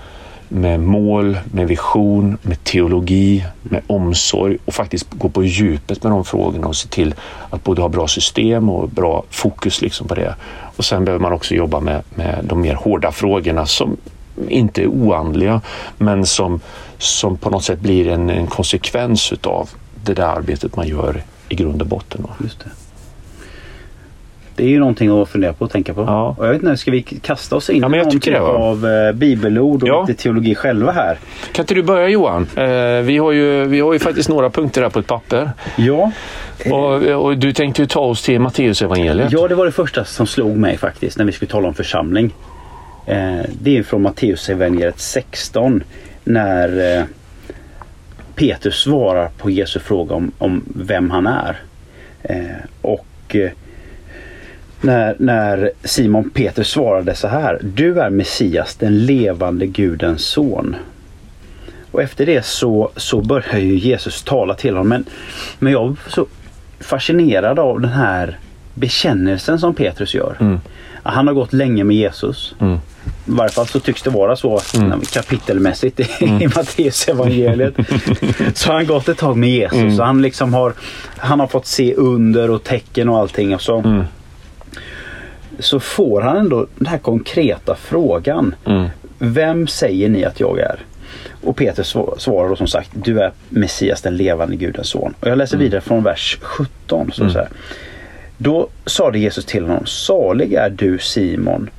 med 0.48 0.80
mål, 0.80 1.38
med 1.54 1.68
vision, 1.68 2.38
med 2.42 2.64
teologi, 2.64 3.46
med 3.62 3.82
omsorg 3.88 4.58
och 4.66 4.74
faktiskt 4.74 5.08
gå 5.10 5.30
på 5.30 5.44
djupet 5.44 6.04
med 6.04 6.12
de 6.12 6.26
frågorna 6.26 6.68
och 6.68 6.76
se 6.76 6.88
till 6.88 7.16
att 7.50 7.64
både 7.64 7.82
ha 7.82 7.90
bra 7.90 8.08
system 8.08 8.70
och 8.70 8.90
bra 8.90 9.24
fokus 9.30 9.82
liksom 9.82 10.08
på 10.08 10.16
det. 10.16 10.36
Och 10.76 10.86
sen 10.86 11.06
behöver 11.06 11.22
man 11.22 11.34
också 11.34 11.56
jobba 11.56 11.80
med, 11.80 12.04
med 12.16 12.40
de 12.44 12.62
mer 12.62 12.74
hårda 12.76 13.12
frågorna 13.12 13.66
som 13.66 13.98
inte 14.50 14.88
oandliga 14.88 15.62
men 15.98 16.26
som 16.26 16.60
som 16.98 17.38
på 17.38 17.50
något 17.50 17.64
sätt 17.64 17.80
blir 17.80 18.08
en, 18.08 18.30
en 18.30 18.48
konsekvens 18.48 19.34
utav 19.34 19.70
det 20.06 20.14
där 20.14 20.24
arbetet 20.24 20.76
man 20.76 20.88
gör 20.88 21.24
i 21.50 21.56
grund 21.56 21.82
och 21.82 21.88
botten. 21.88 22.28
Just 22.44 22.60
det. 22.60 22.70
det 24.56 24.64
är 24.64 24.68
ju 24.68 24.80
någonting 24.80 25.22
att 25.22 25.30
fundera 25.30 25.54
på 25.54 25.66
och 25.66 25.72
tänka 25.72 25.94
på. 25.94 26.02
Ja. 26.02 26.36
Och 26.38 26.46
jag 26.46 26.52
vet 26.52 26.64
inte, 26.64 26.78
ska 26.78 26.92
vi 26.92 27.02
kasta 27.02 27.56
oss 27.56 27.70
in 27.70 27.82
ja, 27.82 27.96
i 27.96 28.32
någon 28.32 28.62
av 28.62 28.88
eh, 28.88 29.12
bibelord 29.12 29.84
och 29.84 29.90
ja. 29.90 30.06
lite 30.08 30.24
teologi 30.24 30.56
själva 30.56 30.92
här? 30.92 31.20
Kan 31.52 31.64
inte 31.64 31.74
du 31.74 31.84
börja 31.84 32.10
Johan? 32.10 32.48
Eh, 32.56 32.66
vi, 33.02 33.18
har 33.18 33.32
ju, 33.32 33.66
vi 33.66 33.80
har 33.80 33.94
ju 33.94 34.00
faktiskt 34.00 34.30
några 34.30 34.50
punkter 34.50 34.82
här 34.82 34.90
på 34.90 35.00
ett 35.00 35.08
papper. 35.08 35.52
Ja. 35.76 36.12
Och, 36.72 36.94
och, 36.94 37.38
du 37.38 37.54
tänkte 37.54 37.82
ju 37.82 37.88
ta 37.88 38.00
oss 38.00 38.22
till 38.22 38.40
Matteus 38.40 38.82
evangeliet. 38.82 39.32
Ja, 39.32 39.48
det 39.48 39.56
var 39.56 39.66
det 39.66 39.72
första 39.72 40.06
som 40.06 40.28
slog 40.28 40.58
mig 40.58 40.78
faktiskt 40.78 41.18
när 41.18 41.26
vi 41.26 41.32
skulle 41.32 41.52
tala 41.52 41.68
om 41.68 41.74
församling. 41.74 42.34
Eh, 43.06 43.42
det 43.62 43.78
är 43.78 43.84
från 43.84 44.02
Matteus 44.02 44.50
evangeliet 44.50 45.00
16 45.00 45.84
när 46.24 46.98
eh, 46.98 47.06
Petrus 48.36 48.76
svarar 48.76 49.30
på 49.38 49.50
Jesu 49.50 49.80
fråga 49.80 50.16
om, 50.16 50.32
om 50.38 50.64
vem 50.76 51.12
han 51.12 51.28
är. 51.28 51.60
Eh, 52.24 52.66
och 52.82 53.36
när, 54.82 55.16
när 55.20 55.72
Simon 55.84 56.30
Petrus 56.30 56.68
svarade 56.68 57.16
så 57.16 57.28
här. 57.28 57.60
Du 57.64 58.02
är 58.02 58.10
Messias, 58.10 58.76
den 58.76 59.06
levande 59.06 59.66
Gudens 59.66 60.26
son. 60.26 60.76
Och 61.92 62.02
efter 62.02 62.26
det 62.26 62.46
så, 62.46 62.92
så 62.96 63.22
börjar 63.22 63.58
ju 63.58 63.76
Jesus 63.76 64.24
tala 64.24 64.54
till 64.54 64.72
honom. 64.72 64.90
Men, 64.90 65.06
men 65.60 65.74
jag 65.74 65.90
är 65.90 66.10
så 66.10 66.26
fascinerad 66.80 67.60
av 67.60 67.82
den 67.82 67.92
här 67.92 68.38
bekännelsen 68.74 69.60
som 69.60 69.74
Petrus 69.74 70.14
gör. 70.14 70.38
Mm. 70.40 70.60
Han 71.04 71.28
har 71.28 71.34
gått 71.34 71.54
länge 71.54 71.84
med 71.84 71.96
Jesus. 71.96 72.56
Mm. 72.60 72.78
I 73.06 73.32
varje 73.32 73.52
fall 73.52 73.68
så 73.68 73.80
tycks 73.80 74.02
det 74.02 74.10
vara 74.10 74.36
så 74.36 74.62
mm. 74.76 75.02
kapitelmässigt 75.02 76.00
i, 76.00 76.08
mm. 76.22 76.42
i 76.42 76.48
Matteus 76.48 77.08
evangeliet. 77.08 77.74
så 78.54 78.70
har 78.70 78.76
han 78.76 78.88
gått 78.88 79.10
ett 79.10 79.18
tag 79.18 79.38
med 79.38 79.50
Jesus. 79.50 79.80
Mm. 79.80 79.98
Så 79.98 80.04
han, 80.04 80.22
liksom 80.22 80.54
har, 80.54 80.74
han 81.18 81.40
har 81.40 81.48
fått 81.48 81.66
se 81.66 81.94
under 81.94 82.50
och 82.50 82.64
tecken 82.64 83.10
och 83.10 83.18
allting. 83.18 83.56
Och 83.56 83.62
så, 83.62 83.80
mm. 83.80 84.04
så 85.60 85.80
får 85.80 86.22
han 86.22 86.38
ändå 86.38 86.68
den 86.76 86.88
här 86.88 86.98
konkreta 86.98 87.76
frågan. 87.76 88.56
Mm. 88.66 88.88
Vem 89.18 89.68
säger 89.68 90.10
ni 90.10 90.26
att 90.26 90.40
jag 90.40 90.60
är? 90.60 90.80
Och 91.44 91.56
Peter 91.56 91.84
svarar 92.20 92.50
då 92.50 92.56
som 92.56 92.68
sagt, 92.68 92.90
du 92.94 93.20
är 93.20 93.32
Messias, 93.50 94.02
den 94.02 94.18
levande 94.18 94.56
Gudens 94.56 94.88
son. 94.88 95.14
Och 95.20 95.28
jag 95.28 95.38
läser 95.38 95.56
mm. 95.56 95.64
vidare 95.64 95.82
från 95.82 96.04
vers 96.04 96.38
17. 96.42 97.12
Så, 97.12 97.30
så 97.30 97.38
här. 97.38 97.50
Då 98.44 98.68
sade 98.86 99.20
Jesus 99.20 99.46
till 99.46 99.64
honom, 99.64 99.86
salig 99.86 100.54
är 100.54 100.70
du 100.70 101.00
Simon, 101.00 101.70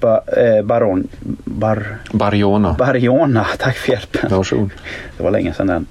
ba, 0.00 0.20
eh, 0.36 0.62
baron, 0.62 1.08
bar, 1.44 1.96
Bariona. 2.12 2.72
Bariona. 2.78 3.44
Tack 3.58 3.76
för 3.76 3.92
hjälpen. 3.92 4.30
Varsågod. 4.30 4.70
Det 5.16 5.22
var 5.22 5.30
länge 5.30 5.54
sedan 5.54 5.66
den. 5.66 5.86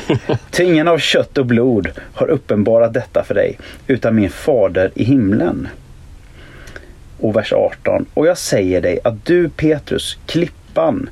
Tingen 0.50 0.88
av 0.88 0.98
kött 0.98 1.38
och 1.38 1.46
blod 1.46 1.90
har 2.14 2.26
uppenbarat 2.26 2.94
detta 2.94 3.24
för 3.24 3.34
dig, 3.34 3.58
utan 3.86 4.14
min 4.14 4.30
fader 4.30 4.90
i 4.94 5.04
himlen. 5.04 5.68
Och 7.20 7.36
vers 7.36 7.52
18. 7.52 8.06
Och 8.14 8.26
jag 8.26 8.38
säger 8.38 8.80
dig 8.80 8.98
att 9.04 9.24
du 9.24 9.48
Petrus, 9.48 10.18
klippan, 10.26 11.10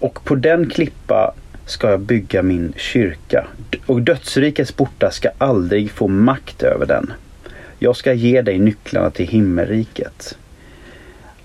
och 0.00 0.24
på 0.24 0.34
den 0.34 0.70
klippa 0.70 1.34
ska 1.66 1.90
jag 1.90 2.00
bygga 2.00 2.42
min 2.42 2.72
kyrka. 2.76 3.46
Och 3.86 4.02
dödsrikets 4.02 4.72
portar 4.72 5.10
ska 5.10 5.30
aldrig 5.38 5.90
få 5.90 6.08
makt 6.08 6.62
över 6.62 6.86
den. 6.86 7.12
Jag 7.84 7.96
ska 7.96 8.12
ge 8.12 8.42
dig 8.42 8.58
nycklarna 8.58 9.10
till 9.10 9.28
himmelriket. 9.28 10.36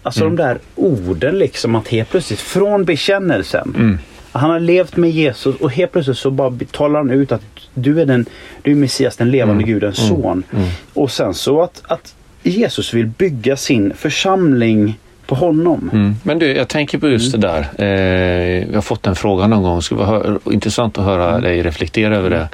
Alltså 0.04 0.22
mm. 0.22 0.36
de 0.36 0.44
där 0.44 0.60
orden 0.76 1.40
liksom 1.40 1.76
att 1.76 1.88
helt 1.88 2.10
plötsligt 2.10 2.40
från 2.40 2.86
bekännelsen. 2.86 3.74
Mm. 3.76 4.00
Han 4.32 4.50
har 4.50 4.60
levt 4.60 4.98
med 4.98 5.12
Jesus 5.12 5.56
och 5.56 5.72
helt 5.72 5.92
plötsligt 5.92 6.18
så 6.18 6.32
bara 6.32 6.54
talar 6.72 7.00
han 7.00 7.12
ut 7.12 7.32
att 7.32 7.42
du 7.74 8.02
är, 8.02 8.06
den, 8.06 8.26
du 8.62 8.72
är 8.72 8.76
Messias, 8.76 9.18
den 9.18 9.32
levande 9.32 9.64
mm. 9.64 9.74
Gudens 9.74 10.00
mm. 10.00 10.22
son. 10.22 10.44
Mm. 10.52 10.68
Och 10.94 11.12
sen 11.12 11.34
så 11.34 11.62
att, 11.62 11.82
att 11.88 12.16
Jesus 12.44 12.94
vill 12.94 13.08
bygga 13.08 13.58
sin 13.58 13.94
församling 13.94 14.98
på 15.26 15.36
honom. 15.36 15.90
Mm. 15.94 16.16
Men 16.24 16.40
du, 16.40 16.56
jag 16.56 16.68
tänker 16.68 16.98
på 16.98 17.10
just 17.10 17.32
det 17.32 17.38
där. 17.38 17.68
Eh, 17.78 18.68
jag 18.68 18.74
har 18.74 18.82
fått 18.82 19.04
den 19.04 19.16
frågan 19.16 19.50
någon 19.50 19.64
gång. 19.64 19.76
Det 19.76 19.82
skulle 19.82 20.02
vara 20.02 20.40
intressant 20.52 20.98
att 20.98 21.06
höra 21.06 21.30
mm. 21.30 21.42
dig 21.42 21.64
reflektera 21.64 22.18
över 22.18 22.30
det. 22.30 22.50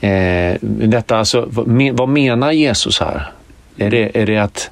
Eh, 0.00 0.56
detta 0.60 1.16
alltså, 1.18 1.48
vad 1.92 2.08
menar 2.08 2.52
Jesus 2.52 3.00
här? 3.00 3.30
Är 3.76 3.90
det, 3.90 4.22
är 4.22 4.26
det 4.26 4.38
att 4.38 4.70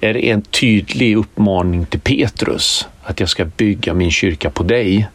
är 0.00 0.14
det 0.14 0.30
en 0.30 0.42
tydlig 0.42 1.16
uppmaning 1.16 1.86
till 1.86 2.00
Petrus 2.00 2.88
att 3.02 3.20
jag 3.20 3.28
ska 3.28 3.44
bygga 3.44 3.94
min 3.94 4.10
kyrka 4.10 4.50
på 4.50 4.62
dig? 4.62 5.08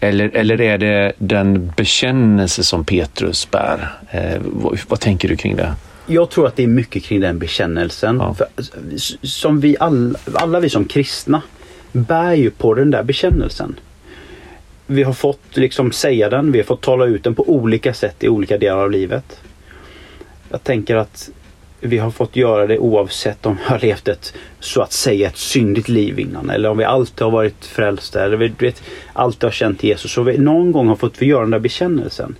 Eller, 0.00 0.30
eller 0.34 0.60
är 0.60 0.78
det 0.78 1.12
den 1.18 1.72
bekännelse 1.76 2.64
som 2.64 2.84
Petrus 2.84 3.50
bär? 3.50 3.94
Eh, 4.10 4.40
vad, 4.42 4.78
vad, 4.88 5.00
tänker 5.00 5.28
du 5.28 5.36
kring 5.36 5.56
det? 5.56 5.74
Jag 6.06 6.30
tror 6.30 6.46
att 6.46 6.56
det 6.56 6.62
är 6.62 6.66
mycket 6.66 7.04
kring 7.04 7.20
den 7.20 7.38
bekännelsen. 7.38 8.16
Ja. 8.16 8.34
För, 8.34 8.46
som 9.26 9.60
vi 9.60 9.76
alla, 9.80 10.18
alla 10.34 10.60
vi 10.60 10.70
som 10.70 10.84
kristna 10.84 11.42
bär 11.92 12.32
ju 12.32 12.50
på 12.50 12.74
den 12.74 12.90
där 12.90 13.02
bekännelsen. 13.02 13.74
Vi 14.92 15.02
har 15.02 15.12
fått 15.12 15.56
liksom 15.56 15.92
säga 15.92 16.30
den, 16.30 16.52
vi 16.52 16.58
har 16.58 16.64
fått 16.64 16.80
tala 16.80 17.06
ut 17.06 17.24
den 17.24 17.34
på 17.34 17.50
olika 17.50 17.94
sätt 17.94 18.24
i 18.24 18.28
olika 18.28 18.58
delar 18.58 18.78
av 18.78 18.90
livet. 18.90 19.40
Jag 20.50 20.64
tänker 20.64 20.96
att 20.96 21.30
vi 21.80 21.98
har 21.98 22.10
fått 22.10 22.36
göra 22.36 22.66
det 22.66 22.78
oavsett 22.78 23.46
om 23.46 23.54
vi 23.54 23.62
har 23.64 23.78
levt 23.78 24.08
ett 24.08 24.34
så 24.60 24.82
att 24.82 24.92
säga 24.92 25.28
ett 25.28 25.36
syndigt 25.36 25.88
liv 25.88 26.18
innan 26.18 26.50
eller 26.50 26.68
om 26.68 26.78
vi 26.78 26.84
alltid 26.84 27.22
har 27.22 27.30
varit 27.30 27.64
frälsta 27.64 28.24
eller 28.24 28.36
vi 28.36 28.52
vet, 28.58 28.82
alltid 29.12 29.44
har 29.44 29.50
känt 29.50 29.82
Jesus. 29.82 30.12
Så 30.12 30.22
vi 30.22 30.38
någon 30.38 30.72
gång 30.72 30.88
har 30.88 30.96
fått 30.96 31.22
vi 31.22 31.26
göra 31.26 31.40
den 31.40 31.50
där 31.50 31.58
bekännelsen. 31.58 32.36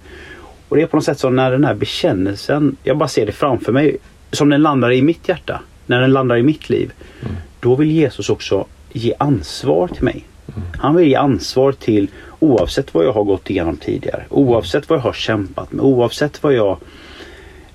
Och 0.69 0.77
det 0.77 0.83
är 0.83 0.87
på 0.87 0.97
något 0.97 1.05
sätt 1.05 1.19
som 1.19 1.37
när 1.37 1.51
den 1.51 1.65
här 1.65 1.75
bekännelsen, 1.75 2.77
jag 2.83 2.99
bara 2.99 3.09
ser 3.09 3.27
det 3.27 3.33
framför 3.33 3.73
mig, 3.73 3.97
som 4.31 4.49
den 4.49 4.62
landar 4.62 4.93
i 4.93 5.03
mitt 5.03 5.29
hjärta, 5.29 5.61
när 5.87 6.01
den 6.01 6.12
landar 6.12 6.37
i 6.37 6.43
mitt 6.43 6.71
liv. 6.71 6.93
Mm. 7.23 7.35
Då 7.61 7.75
vill 7.75 7.91
Jesus 7.91 8.31
också 8.31 8.67
ge 8.93 9.15
ansvar 9.19 9.88
till 9.88 10.05
mig. 10.05 10.25
Mm. 10.49 10.62
Han 10.79 10.97
vill 10.97 11.09
ge 11.09 11.15
ansvar 11.15 11.73
till 11.73 12.09
oavsett 12.42 12.94
vad 12.94 13.05
jag 13.05 13.12
har 13.12 13.24
gått 13.24 13.50
igenom 13.50 13.76
tidigare. 13.76 14.24
Oavsett 14.28 14.88
vad 14.88 14.98
jag 14.98 15.02
har 15.02 15.12
kämpat 15.12 15.72
med. 15.72 15.85
Oavsett 15.85 16.42
vad 16.42 16.55
jag 16.55 16.78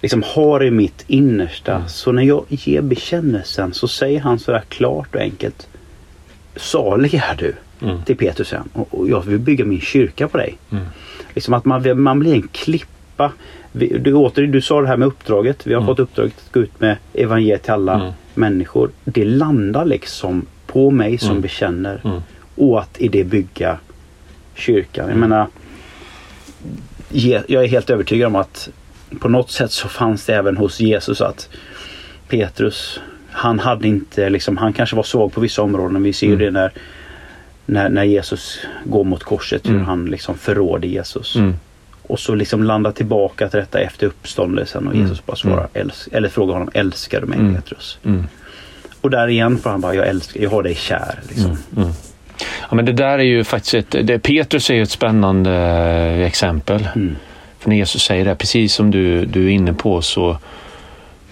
liksom 0.02 0.24
har 0.26 0.64
i 0.64 0.72
mitt 0.72 1.04
innersta. 1.08 1.76
Mm. 1.76 1.88
Så 1.88 2.12
när 2.12 2.24
jag 2.24 2.46
ger 2.50 2.82
bekännelsen 2.82 3.74
så 3.74 3.88
säger 3.88 4.20
han 4.20 4.40
sådär 4.40 4.64
klart 4.70 5.16
och 5.16 5.22
enkelt. 5.22 5.68
Salig 6.56 7.14
är 7.14 7.36
du 7.38 7.54
mm. 7.82 8.04
till 8.04 8.18
Petrus 8.18 8.54
och, 8.74 9.00
och 9.00 9.10
jag 9.10 9.26
vill 9.26 9.40
bygga 9.40 9.66
min 9.66 9.82
kyrka 9.82 10.28
på 10.28 10.38
dig. 10.38 10.58
Mm. 10.72 10.84
Liksom 11.34 11.54
att 11.54 11.66
man, 11.66 12.02
man 12.02 12.20
blir 12.20 12.34
en 12.34 12.48
klippa. 12.48 13.32
Vi, 13.72 13.98
du, 13.98 14.14
åter, 14.14 14.48
du 14.48 14.62
sa 14.62 14.82
det 14.82 14.88
här 14.88 14.98
med 14.98 15.08
uppdraget. 15.08 15.68
Vi 15.68 15.74
har 15.74 15.82
mm. 15.82 15.88
fått 15.88 16.00
uppdraget 16.00 16.34
att 16.46 16.54
gå 16.54 16.60
ut 16.60 16.80
med 16.80 16.98
evangeliet 17.14 17.64
till 17.64 17.74
alla 17.74 17.94
mm. 17.94 18.14
människor. 18.34 18.90
Det 19.04 19.26
landar 19.26 19.86
liksom 19.86 20.42
på 20.42 20.48
på 20.68 20.92
mig 20.92 21.18
som 21.18 21.30
Mm. 21.30 21.42
bekänner 21.42 22.02
Mm. 22.04 22.22
och 22.56 22.80
att 22.80 23.02
i 23.02 23.08
det 23.08 23.24
bygga 23.24 23.78
kyrkan. 24.58 25.10
Jag 25.10 25.18
menar, 25.18 25.48
jag 27.48 27.64
är 27.64 27.68
helt 27.68 27.90
övertygad 27.90 28.28
om 28.28 28.36
att 28.36 28.70
på 29.20 29.30
något 29.30 29.52
sätt 29.52 29.72
så 29.72 29.88
fanns 29.88 30.26
det 30.26 30.36
även 30.36 30.58
hos 30.58 30.80
Jesus 30.80 31.22
att 31.22 31.50
Petrus, 32.28 33.00
han 33.32 33.60
hade 33.60 33.88
inte 33.88 34.30
liksom, 34.30 34.58
han 34.58 34.74
kanske 34.74 34.96
var 34.96 35.04
svag 35.04 35.34
på 35.34 35.42
vissa 35.42 35.62
områden. 35.62 36.04
Vi 36.04 36.14
ser 36.14 36.28
ju 36.28 36.34
Mm. 36.34 36.46
det 36.46 36.60
när, 36.60 36.72
när, 37.66 37.90
när 37.90 38.04
Jesus 38.04 38.60
går 38.86 39.04
mot 39.04 39.24
korset, 39.24 39.66
hur 39.66 39.74
Mm. 39.74 39.86
han 39.86 40.06
liksom 40.06 40.38
förråder 40.38 40.88
Jesus. 40.88 41.36
Mm. 41.36 41.56
Och 42.02 42.20
så 42.20 42.36
liksom 42.36 42.64
landa 42.64 42.92
tillbaka 42.92 43.50
till 43.50 43.60
detta 43.60 43.80
efter 43.80 44.08
uppståndelsen 44.08 44.88
och 44.88 44.94
Mm. 44.94 45.04
Jesus 45.06 45.26
bara 45.26 45.38
svarar, 45.38 45.68
Mm. 45.74 45.90
eller 46.12 46.30
frågar 46.30 46.54
honom, 46.54 46.70
älskar 46.74 47.22
du 47.22 47.28
mig 47.28 47.40
Mm. 47.40 47.56
Petrus? 47.56 48.00
Och 49.02 49.10
där 49.10 49.28
igen 49.28 49.58
får 49.58 49.70
han 49.70 49.82
bara, 49.82 49.96
jag 49.96 50.08
älskar, 50.08 50.42
jag 50.42 50.50
har 50.50 50.64
dig 50.64 50.76
kär. 50.76 51.20
Liksom. 51.30 51.58
Mm. 52.48 52.58
Mm. 52.58 52.68
Ja, 52.70 52.76
men 52.76 52.86
det 52.86 52.94
där 52.94 53.20
är 53.20 53.24
ju 53.24 53.44
faktiskt 53.44 53.74
ett, 53.74 54.08
det, 54.08 54.20
Petrus 54.20 54.70
är 54.70 54.74
ju 54.74 54.84
ett 54.84 54.90
spännande 54.90 55.52
eh, 55.52 56.26
exempel. 56.26 56.88
Mm. 56.96 57.16
För 57.60 57.70
när 57.70 57.76
Jesus 57.76 58.04
säger 58.04 58.26
det, 58.26 58.36
precis 58.36 58.74
som 58.74 58.92
du, 58.92 59.26
du 59.26 59.46
är 59.46 59.50
inne 59.50 59.74
på, 59.74 60.02
så, 60.02 60.38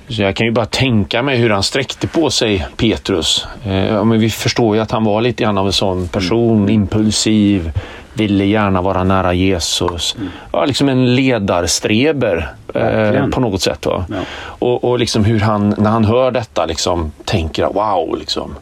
så 0.09 0.21
jag 0.21 0.35
kan 0.35 0.45
ju 0.45 0.51
bara 0.51 0.65
tänka 0.65 1.23
mig 1.23 1.37
hur 1.37 1.49
han 1.49 1.63
sträckte 1.63 2.07
på 2.07 2.29
sig, 2.29 2.67
Petrus. 2.77 3.47
Eh, 3.65 4.03
men 4.05 4.19
vi 4.19 4.29
förstår 4.29 4.75
ju 4.75 4.81
att 4.81 4.91
han 4.91 5.03
var 5.03 5.21
lite 5.21 5.43
grann 5.43 5.57
av 5.57 5.65
en 5.65 5.73
sån 5.73 6.07
person, 6.07 6.69
impulsiv, 6.69 7.71
ville 8.13 8.45
gärna 8.45 8.81
vara 8.81 9.03
nära 9.03 9.33
Jesus. 9.33 10.15
Ja, 10.51 10.65
liksom 10.65 10.89
en 10.89 11.15
ledarstreber 11.15 12.53
eh, 12.73 13.27
på 13.27 13.39
något 13.39 13.61
sätt. 13.61 13.85
Va? 13.85 14.05
Ja. 14.09 14.15
Och, 14.43 14.83
och 14.83 14.99
liksom 14.99 15.25
hur 15.25 15.39
han, 15.39 15.75
när 15.77 15.89
han 15.89 16.05
hör 16.05 16.31
detta, 16.31 16.65
liksom, 16.65 17.11
tänker 17.25 17.65
wow, 17.65 18.17
liksom, 18.19 18.55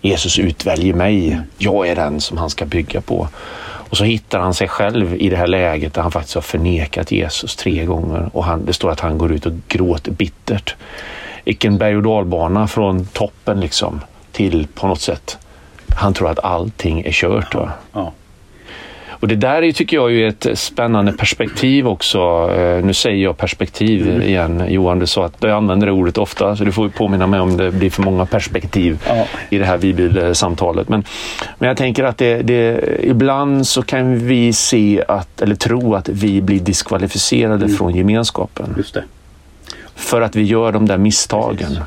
Jesus 0.00 0.38
utväljer 0.38 0.94
mig. 0.94 1.40
Jag 1.58 1.88
är 1.88 1.96
den 1.96 2.20
som 2.20 2.38
han 2.38 2.50
ska 2.50 2.66
bygga 2.66 3.00
på. 3.00 3.28
Och 3.90 3.96
så 3.96 4.04
hittar 4.04 4.38
han 4.38 4.54
sig 4.54 4.68
själv 4.68 5.14
i 5.14 5.28
det 5.28 5.36
här 5.36 5.46
läget 5.46 5.94
där 5.94 6.02
han 6.02 6.12
faktiskt 6.12 6.34
har 6.34 6.42
förnekat 6.42 7.12
Jesus 7.12 7.56
tre 7.56 7.84
gånger. 7.84 8.30
Och 8.32 8.44
han, 8.44 8.64
det 8.64 8.72
står 8.72 8.90
att 8.90 9.00
han 9.00 9.18
går 9.18 9.32
ut 9.32 9.46
och 9.46 9.52
gråter 9.68 10.12
bittert. 10.12 10.74
Vilken 11.44 11.78
berg 11.78 11.96
och 11.96 12.02
dalbana 12.02 12.68
från 12.68 13.06
toppen 13.06 13.60
liksom 13.60 14.00
till 14.32 14.66
på 14.74 14.86
något 14.86 15.00
sätt. 15.00 15.38
Han 15.96 16.14
tror 16.14 16.30
att 16.30 16.44
allting 16.44 17.00
är 17.00 17.12
kört. 17.12 17.54
Va? 17.54 17.70
Ja. 17.92 18.12
Och 19.20 19.28
det 19.28 19.34
där 19.36 19.62
är, 19.62 19.72
tycker 19.72 19.96
jag 19.96 20.12
är 20.12 20.26
ett 20.26 20.58
spännande 20.58 21.12
perspektiv 21.12 21.88
också. 21.88 22.18
Eh, 22.56 22.84
nu 22.84 22.94
säger 22.94 23.24
jag 23.24 23.36
perspektiv 23.36 24.22
igen. 24.22 24.64
Johan, 24.68 24.98
du 24.98 25.06
sa 25.06 25.24
att 25.24 25.40
du 25.40 25.50
använder 25.52 25.86
det 25.86 25.92
ordet 25.92 26.18
ofta, 26.18 26.56
så 26.56 26.64
du 26.64 26.72
får 26.72 26.88
påminna 26.88 27.26
mig 27.26 27.40
om 27.40 27.56
det 27.56 27.70
blir 27.70 27.90
för 27.90 28.02
många 28.02 28.26
perspektiv 28.26 28.98
Ja. 29.08 29.26
i 29.50 29.58
det 29.58 29.64
här 29.64 29.78
bibelsamtalet. 29.78 30.88
Men, 30.88 31.04
men 31.58 31.68
jag 31.68 31.76
tänker 31.76 32.04
att 32.04 32.18
det, 32.18 32.42
det, 32.42 32.80
ibland 33.02 33.66
så 33.66 33.82
kan 33.82 34.18
vi 34.26 34.52
se 34.52 35.04
att, 35.08 35.42
eller 35.42 35.54
tro 35.54 35.94
att 35.94 36.08
vi 36.08 36.42
blir 36.42 36.60
diskvalificerade 36.60 37.68
från 37.68 37.94
gemenskapen. 37.94 38.84
För 39.94 40.20
att 40.20 40.36
vi 40.36 40.42
gör 40.42 40.72
de 40.72 40.86
där 40.86 40.98
misstagen. 40.98 41.58
Precis. 41.58 41.78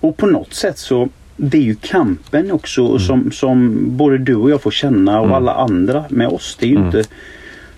Och 0.00 0.16
på 0.16 0.26
något 0.26 0.54
sätt 0.54 0.78
så 0.78 1.08
det 1.36 1.58
är 1.58 1.62
ju 1.62 1.74
kampen 1.74 2.50
också 2.52 2.86
Mm. 2.86 2.98
som, 3.00 3.32
som 3.32 3.76
både 3.96 4.18
du 4.18 4.34
och 4.34 4.50
jag 4.50 4.62
får 4.62 4.70
känna 4.70 5.20
och 5.20 5.36
alla 5.36 5.54
andra 5.54 6.04
med 6.08 6.28
oss. 6.28 6.56
Det 6.60 6.66
är 6.66 6.70
ju 6.70 6.76
Mm. 6.76 6.86
inte 6.86 7.04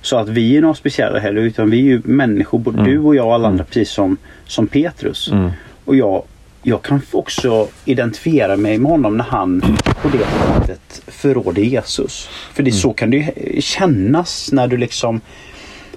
så 0.02 0.16
att 0.16 0.28
vi 0.28 0.56
är 0.56 0.60
några 0.60 0.74
speciella 0.74 1.18
heller 1.18 1.40
utan 1.42 1.70
vi 1.70 1.78
är 1.78 1.82
ju 1.82 2.00
människor, 2.04 2.58
både 2.58 2.84
du 2.84 2.98
och 2.98 3.16
jag 3.16 3.26
och 3.26 3.34
alla 3.34 3.48
andra 3.48 3.64
precis 3.64 3.90
som, 3.90 4.16
som 4.46 4.66
Petrus. 4.66 5.30
Mm. 5.32 5.50
Och 5.84 5.96
jag, 5.96 6.22
jag 6.62 6.82
kan 6.82 7.00
också 7.12 7.68
identifiera 7.84 8.56
mig 8.56 8.78
med 8.78 8.90
honom 8.90 9.16
när 9.16 9.24
han 9.24 9.60
på 10.02 10.08
det 10.08 10.18
sättet 10.18 11.02
förråder 11.06 11.62
Jesus. 11.62 12.28
För 12.54 12.62
det, 12.62 12.72
så 12.72 12.92
kan 12.92 13.10
det 13.10 13.16
ju 13.16 13.60
kännas 13.60 14.52
när 14.52 14.66
du 14.68 14.76
liksom 14.76 15.20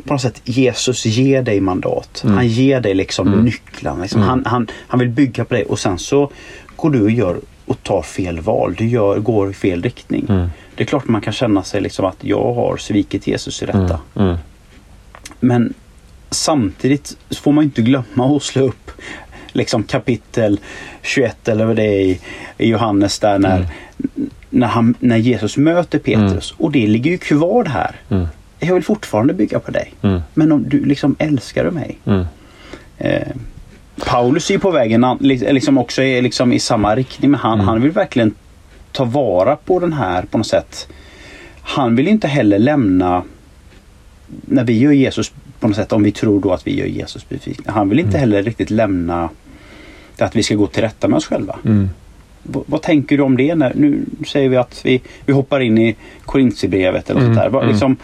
på 0.04 0.14
något 0.14 0.22
sätt 0.22 0.42
Jesus 0.44 1.06
ger 1.06 1.42
dig 1.42 1.62
mandat. 1.62 2.24
Han 2.28 2.48
ger 2.48 2.82
dig 2.82 2.94
liksom 2.94 3.32
nycklarna. 3.32 4.02
Liksom. 4.02 4.22
Han, 4.22 4.46
han, 4.46 4.68
han 4.88 5.00
vill 5.00 5.10
bygga 5.10 5.46
på 5.46 5.54
dig 5.54 5.64
och 5.64 5.80
sen 5.80 5.98
så 6.00 6.32
går 6.82 6.90
du 6.90 7.02
och 7.02 7.12
gör 7.12 7.40
och 7.66 7.84
tar 7.84 8.02
fel 8.02 8.40
val. 8.40 8.76
Du 8.78 8.88
gör, 8.88 9.20
går 9.20 9.50
i 9.50 9.54
fel 9.54 9.84
riktning. 9.84 10.26
Det 10.76 10.84
är 10.84 10.88
klart 10.88 11.08
man 11.08 11.22
kan 11.22 11.34
känna 11.34 11.64
sig 11.64 11.82
liksom 11.82 12.06
att 12.06 12.18
jag 12.22 12.54
har 12.54 12.78
svikit 12.78 13.28
Jesus 13.28 13.64
i 13.64 13.66
detta. 13.66 14.00
Mm. 14.16 14.38
Men 15.40 15.74
samtidigt 16.30 17.18
så 17.30 17.42
får 17.42 17.52
man 17.52 17.64
inte 17.64 17.82
glömma 17.82 18.36
att 18.36 18.44
slå 18.44 18.64
upp 18.64 18.92
liksom 19.52 19.84
kapitel 19.84 20.60
21 21.02 21.48
eller 21.48 21.66
vad 21.66 21.76
det 21.76 21.84
är 21.84 22.02
i, 22.02 22.20
i 22.58 22.70
Johannes 22.70 23.20
där 23.20 23.40
när, 23.40 23.68
när, 24.50 24.68
han, 24.68 24.96
när 25.00 25.18
Jesus 25.18 25.58
möter 25.58 26.00
Petrus. 26.00 26.54
Och 26.58 26.72
det 26.72 26.88
ligger 26.88 27.12
ju 27.12 27.18
kvar 27.18 27.66
här. 27.66 27.96
Mm. 28.10 28.28
Jag 28.60 28.74
vill 28.74 28.84
fortfarande 28.84 29.34
bygga 29.34 29.60
på 29.60 29.72
dig. 29.72 29.94
Mm. 30.02 30.22
Men 30.34 30.52
om 30.52 30.70
du 30.70 30.86
liksom 30.86 31.16
älskar 31.20 31.64
du 31.64 31.72
mig. 31.72 31.98
Mm. 32.06 32.26
Eh, 32.98 33.28
Paulus 34.06 34.50
är 34.50 34.54
ju 34.54 34.60
på 34.60 34.72
vägen 34.72 35.06
liksom 35.20 35.78
också 35.78 36.02
är 36.04 36.22
liksom 36.22 36.54
i 36.54 36.60
samma 36.60 36.96
riktning. 36.96 37.32
Men 37.32 37.40
han, 37.40 37.54
Mm. 37.54 37.68
han 37.68 37.82
vill 37.82 37.92
verkligen 37.92 38.34
ta 38.92 39.04
vara 39.06 39.56
på 39.56 39.80
den 39.80 39.94
här 39.94 40.22
på 40.24 40.38
något 40.38 40.48
sätt. 40.48 40.88
Han 41.62 41.96
vill 41.96 42.08
inte 42.08 42.28
heller 42.28 42.60
lämna 42.60 43.24
när 44.28 44.64
vi 44.64 44.80
gör 44.80 44.92
Jesus 44.92 45.32
på 45.60 45.68
något 45.68 45.76
sätt, 45.78 45.92
om 45.94 46.04
vi 46.04 46.12
tror 46.12 46.40
då 46.42 46.54
att 46.54 46.68
vi 46.68 46.80
gör 46.80 46.86
Jesus 46.86 47.30
besviken. 47.30 47.66
Han 47.74 47.90
vill 47.90 48.00
inte 48.00 48.18
Mm. 48.18 48.20
heller 48.20 48.44
riktigt 48.44 48.70
lämna 48.70 49.30
det 50.16 50.24
att 50.26 50.36
vi 50.36 50.44
ska 50.44 50.56
gå 50.56 50.68
till 50.68 50.82
rätta 50.84 51.08
med 51.08 51.18
oss 51.18 51.26
själva. 51.26 51.56
Mm. 51.66 51.90
Vad 52.44 52.82
tänker 52.82 53.18
du 53.18 53.24
om 53.24 53.38
det? 53.38 53.56
När, 53.56 53.74
nu 53.76 54.06
säger 54.28 54.50
vi 54.50 54.58
att 54.58 54.82
vi, 54.86 55.02
vi 55.26 55.34
hoppar 55.34 55.60
in 55.60 55.78
i 55.78 55.96
Korintierbrevet 56.26 57.10
eller 57.10 57.22
Mm, 57.22 57.34
sånt 57.36 57.44
där. 57.44 57.50
Vad, 57.50 57.64
mm. 57.64 57.72
Liksom, 57.74 57.96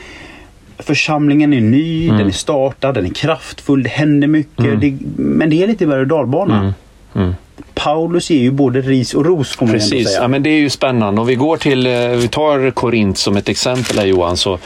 församlingen 0.79 1.53
är 1.53 1.61
ny, 1.61 2.05
Mm. 2.05 2.17
den 2.17 2.27
är 2.27 2.31
startad, 2.31 2.95
den 2.95 3.05
är 3.05 3.09
kraftfull, 3.13 3.83
det 3.83 3.89
händer 3.89 4.27
mycket. 4.27 4.59
Mm. 4.65 4.79
Det, 4.79 4.97
men 5.17 5.49
det 5.49 5.63
är 5.63 5.67
lite 5.67 5.85
berg 5.88 5.99
och 6.01 6.07
dalbana. 6.07 6.57
Mm. 6.59 6.73
Mm. 7.15 7.35
Paulus 7.73 8.29
ger 8.29 8.39
ju 8.41 8.51
både 8.51 8.81
ris 8.81 9.13
och 9.13 9.25
ros 9.25 9.55
får 9.55 9.65
man 9.65 9.75
ändå 9.75 9.79
Precis, 9.89 10.07
säga. 10.07 10.21
ja, 10.21 10.27
men 10.27 10.43
det 10.43 10.49
är 10.49 10.57
ju 10.59 10.69
spännande. 10.69 11.21
Om 11.21 11.27
vi 11.27 11.35
går 11.35 11.57
till, 11.57 11.88
eh, 11.88 11.93
vi 12.07 12.27
tar 12.27 12.71
Korint 12.71 13.17
som 13.17 13.38
ett 13.38 13.49
exempel 13.49 13.99
här 13.99 14.05
Johan, 14.05 14.38
så, 14.38 14.59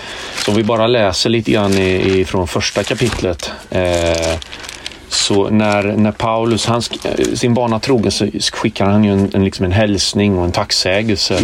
så 0.45 0.51
vi 0.51 0.63
bara 0.63 0.87
läser 0.87 1.29
lite 1.29 1.51
grann 1.51 1.73
i, 1.73 2.19
i, 2.19 2.25
från 2.25 2.47
första 2.47 2.83
kapitlet. 2.83 3.51
Eh, 3.69 3.81
så 5.09 5.49
när, 5.49 5.83
när 5.83 6.11
Paulus, 6.11 6.65
han, 6.65 6.81
sin 7.33 7.53
bana 7.53 7.79
trogen, 7.79 8.11
så 8.11 8.27
skickar 8.53 8.85
han 8.85 9.03
ju 9.03 9.11
en, 9.11 9.29
en, 9.33 9.45
liksom 9.45 9.65
en 9.65 9.71
hälsning 9.71 10.37
och 10.37 10.45
en 10.45 10.51
tacksägelse 10.51 11.39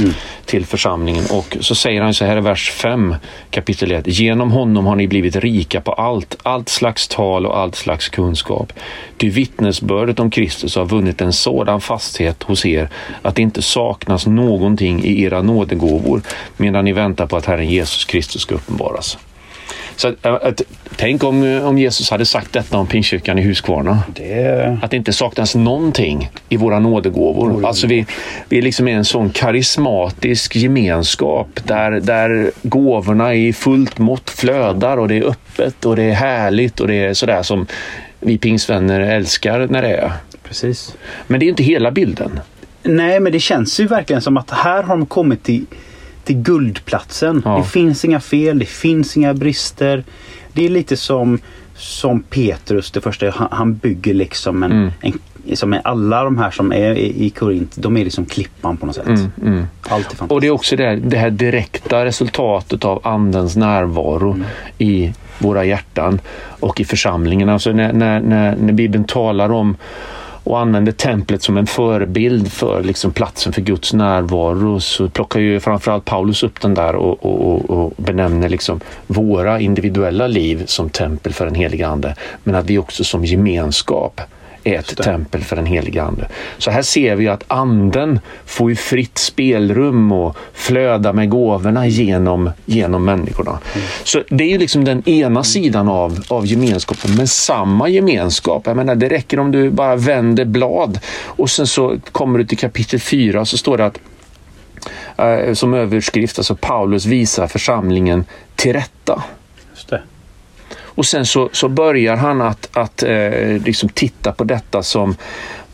till 0.46 0.66
församlingen. 0.66 1.26
Och 1.32 1.58
så 1.62 1.76
säger 1.76 2.02
han 2.02 2.14
så 2.14 2.26
här 2.26 2.38
i 2.38 2.42
vers 2.42 2.72
5, 2.72 3.16
kapitel 3.50 3.92
1. 3.92 4.08
Genom 4.08 4.52
honom 4.52 4.86
har 4.86 4.96
ni 4.96 5.08
blivit 5.08 5.36
rika 5.36 5.82
på 5.82 5.94
allt, 5.94 6.38
allt 6.44 6.70
slags 6.70 7.08
tal 7.08 7.46
och 7.46 7.58
allt 7.58 7.76
slags 7.76 8.10
kunskap. 8.10 8.74
Ty 9.18 9.30
vittnesbördet 9.30 10.20
om 10.20 10.32
Kristus 10.32 10.76
har 10.76 10.86
vunnit 10.86 11.22
en 11.22 11.34
sådan 11.34 11.82
fasthet 11.82 12.44
hos 12.44 12.66
er 12.66 12.90
att 13.22 13.36
det 13.36 13.42
inte 13.42 13.62
saknas 13.62 14.28
någonting 14.28 15.04
i 15.04 15.24
era 15.24 15.42
nådegåvor 15.42 16.22
medan 16.58 16.86
ni 16.86 16.94
väntar 16.94 17.28
på 17.28 17.38
att 17.38 17.46
Herren 17.46 17.70
Jesus 17.70 18.06
Kristus 18.06 18.42
ska 18.42 18.56
uppenbaras. 18.56 19.18
Så 19.96 20.08
att, 20.08 20.26
att, 20.26 20.62
tänk 20.96 21.24
om, 21.24 21.62
om 21.64 21.78
Jesus 21.78 22.10
hade 22.10 22.26
sagt 22.26 22.54
detta 22.54 22.78
om 22.78 22.88
Pingstkyrkan 22.88 23.40
i 23.40 23.42
Huskvarna. 23.42 24.04
Det, 24.16 24.78
Att 24.82 24.92
det 24.92 24.98
inte 24.98 25.14
saknas 25.14 25.56
någonting 25.56 26.30
i 26.50 26.58
våra 26.58 26.80
nådegåvor. 26.80 27.66
Alltså 27.66 27.88
vi, 27.88 28.06
vi 28.50 28.58
är 28.58 28.62
liksom 28.62 28.88
en 28.88 29.06
sån 29.06 29.30
karismatisk 29.30 30.56
gemenskap 30.56 31.48
där, 31.64 31.92
där 31.92 32.52
gåvorna 32.62 33.34
i 33.34 33.54
fullt 33.54 33.98
mått 33.98 34.30
flödar 34.30 34.98
och 34.98 35.08
det 35.08 35.18
är 35.18 35.24
öppet 35.24 35.86
och 35.86 35.96
det 35.96 36.04
är 36.04 36.14
härligt 36.14 36.80
och 36.80 36.88
det 36.88 36.96
är 36.96 37.14
sådär 37.14 37.44
som 37.44 37.68
vi 38.20 38.38
pingstvänner 38.38 39.00
älskar 39.00 39.68
när 39.70 39.82
det 39.82 39.96
är. 39.96 40.12
precis. 40.44 40.96
Men 41.28 41.40
det 41.40 41.46
är 41.46 41.48
inte 41.48 41.64
hela 41.64 41.92
bilden. 41.92 42.40
Nej, 42.84 43.20
men 43.20 43.32
det 43.32 43.40
känns 43.40 43.80
ju 43.80 43.88
verkligen 43.88 44.22
som 44.22 44.38
att 44.38 44.52
här 44.52 44.84
har 44.84 44.98
de 44.98 45.06
kommit 45.06 45.44
till, 45.44 45.66
till 46.26 46.36
guldplatsen. 46.36 47.42
Ja. 47.46 47.58
Det 47.58 47.64
finns 47.64 48.06
inga 48.06 48.20
fel, 48.20 48.60
det 48.60 48.66
finns 48.66 49.18
inga 49.18 49.34
brister. 49.34 50.04
Det 50.54 50.66
är 50.66 50.70
lite 50.70 50.98
som, 50.98 51.40
som 51.76 52.24
Petrus, 52.24 52.92
det 52.92 53.02
första, 53.02 53.30
han, 53.30 53.48
han 53.52 53.76
bygger 53.76 54.14
liksom 54.14 54.64
en, 54.64 54.72
Mm. 54.72 54.92
en 55.02 55.20
som 55.54 55.74
är 55.74 55.82
alla 55.84 56.24
de 56.24 56.38
här 56.38 56.52
som 56.52 56.72
är 56.74 56.96
i, 56.98 57.30
Korint, 57.30 57.76
de 57.76 57.98
är 57.98 58.04
liksom 58.04 58.26
klippan 58.26 58.78
på 58.78 58.86
något 58.86 58.96
sätt. 58.96 59.08
Mm, 59.08 59.32
mm. 59.42 59.66
Allt 59.82 59.92
är 59.92 60.16
fantastiskt. 60.16 60.32
Och 60.32 60.42
det 60.42 60.48
är 60.48 60.52
också 60.52 60.76
det 60.76 60.84
här, 60.84 60.96
det 60.96 61.18
här 61.18 61.30
direkta 61.30 62.06
resultatet 62.06 62.86
av 62.86 63.08
Andens 63.08 63.56
närvaro 63.56 64.40
i 64.78 65.14
våra 65.40 65.66
hjärtan 65.66 66.20
och 66.60 66.80
i 66.80 66.86
församlingen. 66.86 67.50
Alltså 67.50 67.72
när, 67.72 67.94
när, 67.94 68.20
när, 68.20 68.56
när 68.56 68.74
Bibeln 68.74 69.04
talar 69.04 69.52
om 69.52 69.78
och 70.46 70.60
använder 70.60 70.92
templet 70.92 71.44
som 71.44 71.58
en 71.58 71.68
förebild 71.68 72.52
för 72.52 72.84
liksom 72.84 73.12
platsen 73.12 73.54
för 73.54 73.62
Guds 73.62 73.94
närvaro 73.94 74.80
så 74.80 75.10
plockar 75.10 75.40
ju 75.40 75.60
framförallt 75.60 76.06
Paulus 76.06 76.44
upp 76.44 76.62
den 76.62 76.74
där 76.74 76.96
och, 76.96 77.26
och, 77.26 77.52
och, 77.52 77.70
och 77.70 77.94
benämner 77.98 78.50
liksom 78.50 78.80
våra 79.08 79.60
individuella 79.60 80.28
liv 80.28 80.64
som 80.66 80.90
tempel 80.90 81.34
för 81.34 81.46
den 81.46 81.56
helige 81.56 81.88
Ande. 81.88 82.16
Men 82.44 82.56
att 82.56 82.66
vi 82.66 82.78
också 82.78 83.04
som 83.04 83.26
gemenskap 83.26 84.22
är 84.66 84.80
ett 84.80 84.98
tempel 84.98 85.44
för 85.44 85.56
den 85.56 85.66
helige 85.66 86.04
Ande. 86.04 86.28
Så 86.58 86.72
här 86.72 86.82
ser 86.82 87.16
vi 87.16 87.28
att 87.28 87.44
Anden 87.48 88.20
får 88.46 88.70
ju 88.70 88.76
fritt 88.76 89.18
spelrum 89.18 90.12
och 90.12 90.38
flöda 90.54 91.14
med 91.14 91.30
gåvorna 91.30 91.88
genom, 91.88 92.50
genom 92.66 93.06
människorna. 93.06 93.52
Mm. 93.52 93.88
Så 94.04 94.24
det 94.30 94.44
är 94.44 94.50
ju 94.50 94.58
liksom 94.58 94.86
den 94.86 95.10
ena 95.10 95.44
sidan 95.44 95.90
av, 95.90 96.24
av 96.28 96.46
gemenskapen, 96.46 97.16
men 97.16 97.28
samma 97.28 97.90
gemenskap. 97.90 98.68
Jag 98.68 98.78
menar, 98.78 98.96
det 98.96 99.10
räcker 99.10 99.40
om 99.40 99.52
du 99.52 99.70
bara 99.70 99.96
vänder 99.96 100.46
blad 100.46 101.00
och 101.26 101.50
sen 101.50 101.68
så 101.68 101.98
kommer 102.12 102.40
du 102.40 102.46
till 102.46 102.58
kapitel 102.58 103.00
4 103.00 103.46
så 103.46 103.58
står 103.58 103.78
det 103.78 103.86
att 103.86 104.00
eh, 105.18 105.54
som 105.54 105.74
överskrift, 105.74 106.40
alltså 106.40 106.56
Paulus 106.56 107.06
visar 107.06 107.48
församlingen 107.48 108.26
till 108.56 108.74
rätta. 108.74 109.24
Och 110.96 111.06
sen 111.06 111.26
så, 111.26 111.50
så 111.52 111.70
börjar 111.70 112.16
han 112.16 112.42
att, 112.42 112.70
att 112.74 113.04
eh, 113.04 113.64
liksom 113.66 113.90
titta 113.90 114.32
på 114.32 114.44
detta 114.44 114.84
som 114.84 115.16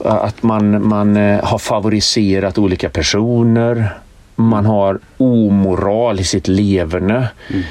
eh, 0.05 0.13
att 0.13 0.43
man, 0.43 0.87
man 0.87 1.17
eh, 1.17 1.43
har 1.43 1.57
favoriserat 1.57 2.57
olika 2.57 2.89
personer. 2.89 3.89
Man 4.35 4.65
har 4.65 4.99
omoral 5.17 6.19
i 6.19 6.23
sitt 6.23 6.47
leverne. 6.47 7.27
Mm. 7.49 7.63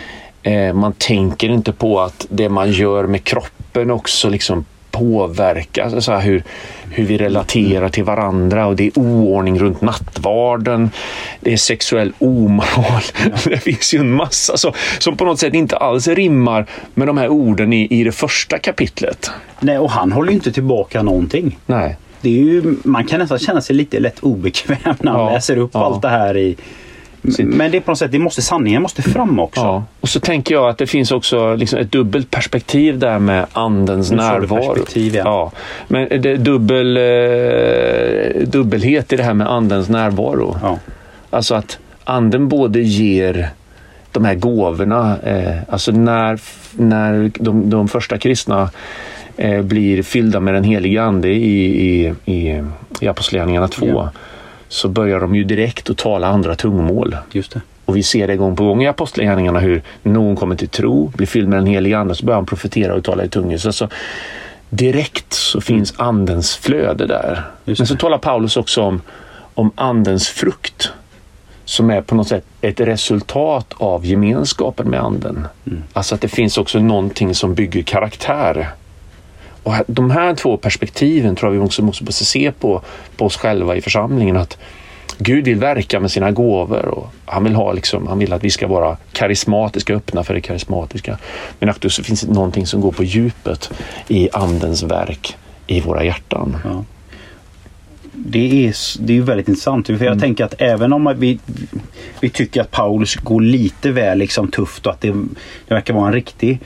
Eh, 0.42 0.74
man 0.74 0.92
tänker 0.92 1.48
inte 1.48 1.72
på 1.72 2.00
att 2.00 2.26
det 2.30 2.48
man 2.48 2.72
gör 2.72 3.06
med 3.06 3.24
kroppen 3.24 3.90
också 3.90 4.28
liksom 4.28 4.64
påverka 4.90 5.84
alltså 5.84 6.00
så 6.00 6.16
hur, 6.16 6.42
hur 6.90 7.04
vi 7.04 7.18
relaterar 7.18 7.88
till 7.88 8.04
varandra 8.04 8.66
och 8.66 8.76
det 8.76 8.86
är 8.86 8.98
oordning 8.98 9.58
runt 9.58 9.80
nattvarden. 9.80 10.90
Det 11.40 11.52
är 11.52 11.56
sexuell 11.56 12.12
omoral. 12.18 13.02
Ja. 13.24 13.30
Det 13.44 13.58
finns 13.58 13.94
ju 13.94 13.98
en 13.98 14.12
massa 14.12 14.56
så, 14.56 14.74
som 14.98 15.16
på 15.16 15.24
något 15.24 15.38
sätt 15.38 15.54
inte 15.54 15.76
alls 15.76 16.08
rimmar 16.08 16.66
med 16.94 17.06
de 17.06 17.18
här 17.18 17.28
orden 17.28 17.72
i, 17.72 17.86
i 17.90 18.04
det 18.04 18.12
första 18.12 18.58
kapitlet. 18.58 19.30
Nej, 19.60 19.78
och 19.78 19.90
han 19.90 20.12
håller 20.12 20.30
ju 20.30 20.34
inte 20.34 20.52
tillbaka 20.52 21.02
någonting. 21.02 21.58
Nej. 21.66 21.96
Det 22.20 22.28
är 22.28 22.44
ju, 22.44 22.76
man 22.84 23.06
kan 23.06 23.20
nästan 23.20 23.38
känna 23.38 23.60
sig 23.60 23.76
lite 23.76 24.00
lätt 24.00 24.20
obekväm 24.20 24.94
när 25.00 25.12
han 25.12 25.20
ja, 25.20 25.30
läser 25.30 25.56
upp 25.56 25.70
ja. 25.74 25.84
allt 25.84 26.02
det 26.02 26.08
här 26.08 26.36
i 26.36 26.56
men 27.22 27.70
det 27.70 27.76
är 27.76 27.80
på 27.80 27.90
något 27.90 27.98
sätt, 27.98 28.12
det 28.12 28.18
måste, 28.18 28.42
sanningen 28.42 28.82
måste 28.82 29.02
fram 29.02 29.38
också. 29.38 29.60
Ja. 29.60 29.84
Och 30.00 30.08
så 30.08 30.20
tänker 30.20 30.54
jag 30.54 30.68
att 30.68 30.78
det 30.78 30.86
finns 30.86 31.12
också 31.12 31.54
liksom 31.54 31.78
ett 31.78 31.92
dubbelt 31.92 32.30
perspektiv 32.30 32.98
där 32.98 33.18
med 33.18 33.46
andens 33.52 34.10
närvaro. 34.10 34.84
Ja. 34.94 35.10
ja. 35.24 35.52
Men 35.88 36.08
det 36.22 36.36
dubbel, 36.36 36.96
eh, 36.96 38.46
dubbelhet 38.46 39.12
i 39.12 39.16
det 39.16 39.22
här 39.22 39.34
med 39.34 39.50
andens 39.50 39.88
närvaro. 39.88 40.56
Ja. 40.62 40.78
Alltså 41.30 41.54
att 41.54 41.78
anden 42.04 42.48
både 42.48 42.80
ger 42.80 43.48
de 44.12 44.24
här 44.24 44.34
gåvorna, 44.34 45.18
eh, 45.22 45.56
alltså 45.68 45.92
när, 45.92 46.40
när 46.72 47.30
de, 47.34 47.70
de 47.70 47.88
första 47.88 48.18
kristna 48.18 48.70
eh, 49.36 49.62
blir 49.62 50.02
fyllda 50.02 50.40
med 50.40 50.54
den 50.54 50.64
heliga 50.64 51.02
ande 51.02 51.28
i, 51.28 51.64
i, 51.64 52.14
i, 52.24 52.64
i 53.00 53.08
Apostlagärningarna 53.08 53.68
2. 53.68 53.86
Ja 53.86 54.10
så 54.70 54.88
börjar 54.88 55.20
de 55.20 55.34
ju 55.34 55.44
direkt 55.44 55.90
att 55.90 55.98
tala 55.98 56.26
andra 56.26 56.54
tungomål. 56.54 57.16
Just 57.32 57.52
det. 57.52 57.60
Och 57.84 57.96
vi 57.96 58.02
ser 58.02 58.26
det 58.26 58.36
gång 58.36 58.56
på 58.56 58.64
gång 58.64 58.82
i 58.82 58.88
Apostlagärningarna 58.88 59.58
hur 59.60 59.82
någon 60.02 60.36
kommer 60.36 60.56
till 60.56 60.68
tro, 60.68 61.12
blir 61.16 61.26
fylld 61.26 61.48
med 61.48 61.58
den 61.58 61.66
heliga 61.66 61.98
ande, 61.98 62.14
så 62.14 62.26
börjar 62.26 62.36
han 62.36 62.46
profetera 62.46 62.94
och 62.94 63.04
tala 63.04 63.24
i 63.24 63.28
tungor. 63.28 63.56
Så 63.56 63.68
alltså, 63.68 63.88
direkt 64.68 65.32
så 65.32 65.60
finns 65.60 65.94
andens 65.96 66.56
flöde 66.56 67.06
där. 67.06 67.44
Men 67.64 67.86
så 67.86 67.96
talar 67.96 68.18
Paulus 68.18 68.56
också 68.56 68.82
om, 68.82 69.02
om 69.54 69.70
andens 69.74 70.28
frukt 70.28 70.92
som 71.64 71.90
är 71.90 72.00
på 72.00 72.14
något 72.14 72.28
sätt 72.28 72.44
ett 72.60 72.80
resultat 72.80 73.74
av 73.76 74.06
gemenskapen 74.06 74.88
med 74.88 75.00
anden. 75.00 75.46
Mm. 75.66 75.82
Alltså 75.92 76.14
att 76.14 76.20
det 76.20 76.28
finns 76.28 76.58
också 76.58 76.78
någonting 76.78 77.34
som 77.34 77.54
bygger 77.54 77.82
karaktär. 77.82 78.68
Och 79.62 79.74
de 79.86 80.10
här 80.10 80.34
två 80.34 80.56
perspektiven 80.56 81.36
tror 81.36 81.54
jag 81.54 81.60
vi 81.60 81.66
också 81.66 81.82
måste 81.82 82.12
se 82.12 82.52
på, 82.52 82.82
på 83.16 83.24
oss 83.24 83.36
själva 83.36 83.76
i 83.76 83.80
församlingen. 83.80 84.36
att 84.36 84.58
Gud 85.18 85.44
vill 85.44 85.58
verka 85.58 86.00
med 86.00 86.10
sina 86.10 86.30
gåvor 86.30 86.86
och 86.86 87.12
han 87.24 87.44
vill, 87.44 87.54
ha 87.54 87.72
liksom, 87.72 88.06
han 88.06 88.18
vill 88.18 88.32
att 88.32 88.44
vi 88.44 88.50
ska 88.50 88.66
vara 88.66 88.96
karismatiska, 89.12 89.94
öppna 89.94 90.24
för 90.24 90.34
det 90.34 90.40
karismatiska. 90.40 91.18
Men 91.58 91.68
att 91.68 91.80
det 91.80 91.90
finns 91.90 92.26
någonting 92.26 92.66
som 92.66 92.80
går 92.80 92.92
på 92.92 93.04
djupet 93.04 93.70
i 94.08 94.28
Andens 94.32 94.82
verk 94.82 95.36
i 95.66 95.80
våra 95.80 96.04
hjärtan. 96.04 96.56
Ja 96.64 96.84
det 98.26 98.66
är, 98.68 98.74
det 99.06 99.16
är 99.16 99.20
väldigt 99.20 99.48
intressant. 99.48 99.86
För 99.86 99.92
jag 99.92 100.02
mm. 100.02 100.18
tänker 100.18 100.44
att 100.44 100.54
även 100.58 100.92
om 100.92 101.14
vi, 101.18 101.38
vi 102.20 102.30
tycker 102.30 102.60
att 102.60 102.70
Paulus 102.70 103.16
går 103.16 103.40
lite 103.40 103.90
väl 103.90 104.18
liksom 104.18 104.50
tufft 104.50 104.86
och 104.86 104.92
att 104.92 105.00
det, 105.00 105.08
det 105.68 105.74
verkar 105.74 105.94
vara 105.94 106.06
en 106.06 106.12
riktig... 106.12 106.60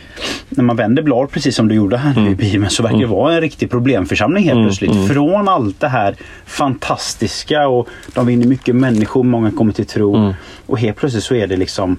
När 0.48 0.64
man 0.64 0.76
vänder 0.76 1.02
blad 1.02 1.30
precis 1.30 1.56
som 1.56 1.68
du 1.68 1.74
gjorde 1.74 1.96
här 1.96 2.18
mm. 2.18 2.32
i 2.32 2.34
Bibeln 2.34 2.70
så 2.70 2.82
verkar 2.82 2.98
det 2.98 3.04
mm. 3.04 3.16
vara 3.16 3.34
en 3.34 3.40
riktig 3.40 3.70
problemförsamling 3.70 4.44
helt 4.44 4.54
mm. 4.54 4.66
plötsligt. 4.66 4.92
Mm. 4.92 5.08
Från 5.08 5.48
allt 5.48 5.80
det 5.80 5.88
här 5.88 6.16
fantastiska 6.46 7.68
och 7.68 7.88
de 8.14 8.26
vinner 8.26 8.46
mycket 8.46 8.76
människor, 8.76 9.22
många 9.22 9.50
kommer 9.50 9.72
till 9.72 9.86
tro. 9.86 10.16
Mm. 10.16 10.34
Och 10.66 10.78
helt 10.78 10.96
plötsligt 10.96 11.24
så 11.24 11.34
är 11.34 11.46
det 11.46 11.56
liksom 11.56 11.96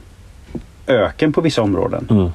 öken 0.87 1.33
på 1.33 1.41
vissa 1.41 1.61
områden. 1.61 2.31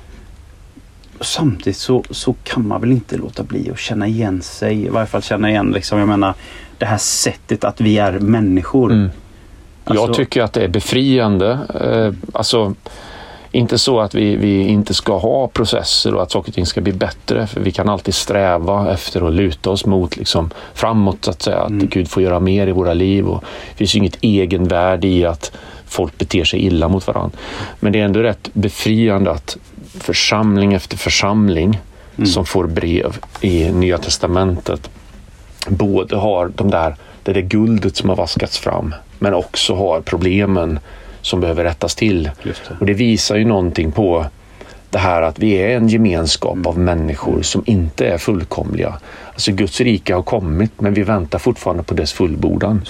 Samtidigt 1.20 1.76
så, 1.76 2.04
så 2.10 2.34
kan 2.44 2.68
man 2.68 2.80
väl 2.80 2.92
inte 2.92 3.16
låta 3.16 3.42
bli 3.42 3.70
att 3.70 3.78
känna 3.78 4.06
igen 4.06 4.42
sig. 4.42 4.84
I 4.84 4.88
varje 4.88 5.06
fall 5.06 5.22
känna 5.22 5.50
igen 5.50 5.70
liksom, 5.70 5.98
jag 5.98 6.08
menar 6.08 6.34
det 6.80 6.86
här 6.86 6.98
sättet 6.98 7.64
att 7.64 7.80
vi 7.80 7.98
är 7.98 8.12
människor. 8.12 8.92
Mm. 8.92 9.10
Alltså... 9.84 10.06
Jag 10.06 10.14
tycker 10.14 10.42
att 10.42 10.52
det 10.52 10.64
är 10.64 10.68
befriande. 10.68 11.58
Eh, 11.80 12.14
alltså, 12.32 12.74
inte 13.52 13.78
så 13.78 14.00
att 14.00 14.14
vi, 14.14 14.36
vi 14.36 14.66
inte 14.68 14.94
ska 14.94 15.18
ha 15.18 15.48
processer 15.48 16.14
och 16.14 16.22
att 16.22 16.30
saker 16.30 16.50
och 16.50 16.54
ting 16.54 16.66
ska 16.66 16.80
bli 16.80 16.92
bättre. 16.92 17.46
För 17.46 17.60
vi 17.60 17.70
kan 17.70 17.88
alltid 17.88 18.14
sträva 18.14 18.92
efter 18.92 19.28
att 19.28 19.32
luta 19.32 19.70
oss 19.70 19.86
mot 19.86 20.16
liksom, 20.16 20.50
framåt 20.74 21.24
så 21.24 21.30
att 21.30 21.42
säga. 21.42 21.58
Att 21.58 21.70
mm. 21.70 21.88
Gud 21.88 22.08
får 22.08 22.22
göra 22.22 22.40
mer 22.40 22.66
i 22.66 22.72
våra 22.72 22.94
liv. 22.94 23.28
Och 23.28 23.44
det 23.70 23.76
finns 23.76 23.94
ju 23.94 23.98
inget 23.98 24.18
egenvärde 24.20 25.08
i 25.08 25.24
att 25.24 25.52
folk 25.86 26.18
beter 26.18 26.44
sig 26.44 26.60
illa 26.60 26.88
mot 26.88 27.06
varandra. 27.06 27.38
Men 27.80 27.92
det 27.92 28.00
är 28.00 28.04
ändå 28.04 28.20
rätt 28.20 28.50
befriande 28.52 29.30
att 29.30 29.56
församling 30.00 30.72
efter 30.72 30.96
församling 30.96 31.80
mm. 32.16 32.26
som 32.26 32.46
får 32.46 32.66
brev 32.66 33.16
i 33.40 33.72
Nya 33.72 33.98
Testamentet 33.98 34.90
både 35.68 36.16
har 36.16 36.52
de 36.54 36.70
där, 36.70 36.96
det 37.22 37.32
där 37.32 37.40
guldet 37.40 37.96
som 37.96 38.08
har 38.08 38.16
vaskats 38.16 38.58
fram 38.58 38.94
men 39.18 39.34
också 39.34 39.74
har 39.74 40.00
problemen 40.00 40.78
som 41.22 41.40
behöver 41.40 41.64
rättas 41.64 41.94
till. 41.94 42.30
Det. 42.42 42.76
Och 42.80 42.86
det 42.86 42.94
visar 42.94 43.36
ju 43.36 43.44
någonting 43.44 43.92
på 43.92 44.26
det 44.90 44.98
här 44.98 45.22
att 45.22 45.38
vi 45.38 45.52
är 45.52 45.76
en 45.76 45.88
gemenskap 45.88 46.54
mm. 46.54 46.66
av 46.66 46.78
människor 46.78 47.42
som 47.42 47.62
inte 47.66 48.06
är 48.06 48.18
fullkomliga. 48.18 48.98
Alltså 49.32 49.52
Guds 49.52 49.80
rike 49.80 50.14
har 50.14 50.22
kommit 50.22 50.80
men 50.80 50.94
vi 50.94 51.02
väntar 51.02 51.38
fortfarande 51.38 51.82
på 51.82 51.94
dess 51.94 52.12
fullbordan. 52.12 52.84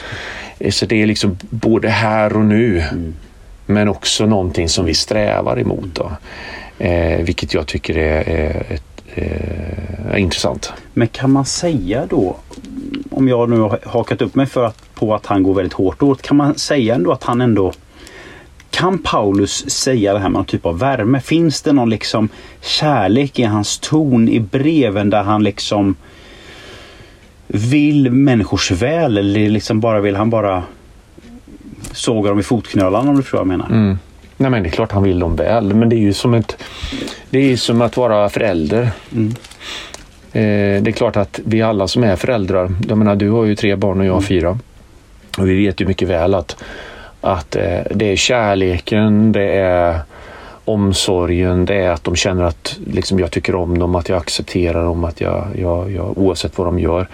Så 0.70 0.86
det 0.86 1.02
är 1.02 1.06
liksom 1.06 1.38
både 1.50 1.88
här 1.88 2.36
och 2.36 2.44
nu 2.44 2.80
mm. 2.80 3.14
men 3.66 3.88
också 3.88 4.26
någonting 4.26 4.68
som 4.68 4.84
vi 4.84 4.94
strävar 4.94 5.58
emot. 5.58 5.94
Då. 5.94 6.10
Eh, 6.84 7.24
vilket 7.24 7.54
jag 7.54 7.66
tycker 7.66 7.98
är, 7.98 8.28
är 8.28 8.66
ett 8.68 8.89
eh, 9.14 10.20
intressant. 10.22 10.72
Men 10.92 11.08
kan 11.08 11.30
man 11.30 11.44
säga 11.44 12.06
då, 12.06 12.36
om 13.10 13.28
jag 13.28 13.50
nu 13.50 13.58
har 13.58 13.78
hakat 13.86 14.22
upp 14.22 14.34
mig 14.34 14.46
för 14.46 14.64
att, 14.64 14.94
på 14.94 15.14
att 15.14 15.26
han 15.26 15.42
går 15.42 15.54
väldigt 15.54 15.72
hårt 15.72 16.02
åt, 16.02 16.22
kan 16.22 16.36
man 16.36 16.54
säga 16.58 16.94
ändå 16.94 17.12
att 17.12 17.24
han 17.24 17.40
ändå 17.40 17.72
kan 18.70 18.98
Paulus 18.98 19.70
säga 19.70 20.12
det 20.12 20.18
här 20.18 20.28
med 20.28 20.32
någon 20.32 20.44
typ 20.44 20.66
av 20.66 20.78
värme? 20.78 21.20
Finns 21.20 21.62
det 21.62 21.72
någon 21.72 21.90
liksom 21.90 22.28
kärlek 22.60 23.38
i 23.38 23.42
hans 23.42 23.78
ton 23.78 24.28
i 24.28 24.40
breven 24.40 25.10
där 25.10 25.22
han 25.22 25.42
liksom 25.42 25.94
vill 27.46 28.10
människors 28.10 28.70
väl 28.70 29.18
eller 29.18 29.48
liksom 29.48 29.80
bara 29.80 30.00
vill 30.00 30.16
han 30.16 30.30
bara 30.30 30.62
såga 31.92 32.30
dem 32.30 32.40
i 32.40 32.42
fotknölarna 32.42 33.10
om 33.10 33.16
du 33.16 33.22
förstår 33.22 33.38
vad 33.38 33.46
jag 33.52 33.58
menar? 33.58 33.66
Mm. 33.66 33.98
Nej 34.40 34.50
men 34.50 34.62
det 34.62 34.68
är 34.68 34.70
klart 34.70 34.92
han 34.92 35.02
vill 35.02 35.18
dem 35.18 35.36
väl 35.36 35.74
men 35.74 35.88
det 35.88 35.96
är 35.96 36.00
ju 36.00 36.12
som 36.12 36.34
ett 36.34 36.56
Det 37.30 37.52
är 37.52 37.56
som 37.56 37.82
att 37.82 37.96
vara 37.96 38.28
förälder. 38.28 38.90
Mm. 39.12 39.28
Eh, 40.32 40.82
det 40.82 40.90
är 40.90 40.92
klart 40.92 41.16
att 41.16 41.40
vi 41.44 41.62
alla 41.62 41.88
som 41.88 42.04
är 42.04 42.16
föräldrar, 42.16 42.70
jag 42.88 42.98
menar 42.98 43.16
du 43.16 43.30
har 43.30 43.44
ju 43.44 43.56
tre 43.56 43.76
barn 43.76 44.00
och 44.00 44.06
jag 44.06 44.14
har 44.14 44.20
fyra. 44.20 44.58
Och 45.38 45.48
vi 45.48 45.66
vet 45.66 45.80
ju 45.80 45.86
mycket 45.86 46.08
väl 46.08 46.34
att, 46.34 46.62
att 47.20 47.56
eh, 47.56 47.80
det 47.90 48.12
är 48.12 48.16
kärleken, 48.16 49.32
det 49.32 49.52
är 49.52 49.98
omsorgen, 50.64 51.64
det 51.64 51.74
är 51.74 51.90
att 51.90 52.04
de 52.04 52.16
känner 52.16 52.44
att 52.44 52.78
liksom, 52.86 53.18
jag 53.20 53.30
tycker 53.30 53.54
om 53.54 53.78
dem, 53.78 53.94
att 53.94 54.08
jag 54.08 54.18
accepterar 54.18 54.84
dem, 54.84 55.04
att 55.04 55.20
jag, 55.20 55.46
jag, 55.58 55.92
jag 55.92 56.18
oavsett 56.18 56.58
vad 56.58 56.66
de 56.66 56.78
gör. 56.78 57.08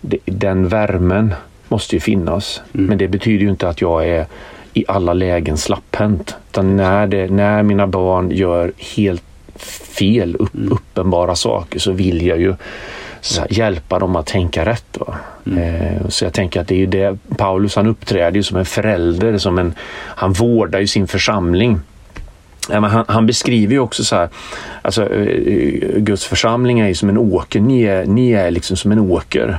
Det, 0.00 0.18
den 0.24 0.68
värmen 0.68 1.34
måste 1.68 1.96
ju 1.96 2.00
finnas. 2.00 2.62
Mm. 2.74 2.86
Men 2.86 2.98
det 2.98 3.08
betyder 3.08 3.44
ju 3.44 3.50
inte 3.50 3.68
att 3.68 3.80
jag 3.80 4.08
är 4.08 4.26
i 4.74 4.84
alla 4.88 5.12
lägen 5.12 5.56
slapphänt. 5.56 6.36
Utan 6.50 6.76
när, 6.76 7.06
det, 7.06 7.30
när 7.30 7.62
mina 7.62 7.86
barn 7.86 8.30
gör 8.30 8.72
helt 8.96 9.22
fel, 9.98 10.36
upp, 10.38 10.54
mm. 10.54 10.72
uppenbara 10.72 11.36
saker 11.36 11.78
så 11.78 11.92
vill 11.92 12.26
jag 12.26 12.40
ju 12.40 12.54
här, 13.38 13.46
hjälpa 13.50 13.98
dem 13.98 14.16
att 14.16 14.26
tänka 14.26 14.64
rätt. 14.64 14.98
Mm. 15.46 15.58
Eh, 15.58 16.08
så 16.08 16.24
jag 16.24 16.32
tänker 16.32 16.60
att 16.60 16.68
det 16.68 16.74
är 16.74 16.78
ju 16.78 16.86
det 16.86 17.18
Paulus 17.36 17.76
han 17.76 17.86
uppträder 17.86 18.36
ju 18.36 18.42
som 18.42 18.56
en 18.56 18.64
förälder, 18.64 19.38
som 19.38 19.58
en, 19.58 19.74
han 20.04 20.32
vårdar 20.32 20.80
ju 20.80 20.86
sin 20.86 21.06
församling. 21.06 21.80
Han, 22.68 23.04
han 23.08 23.26
beskriver 23.26 23.72
ju 23.72 23.78
också 23.78 24.04
så 24.04 24.16
här, 24.16 24.28
alltså 24.82 25.14
eh, 25.14 25.98
Guds 25.98 26.24
församling 26.24 26.80
är 26.80 26.88
ju 26.88 26.94
som 26.94 27.08
en 27.08 27.18
åker, 27.18 27.60
ni 27.60 27.82
är, 27.82 28.06
ni 28.06 28.32
är 28.32 28.50
liksom 28.50 28.76
som 28.76 28.92
en 28.92 28.98
åker. 28.98 29.58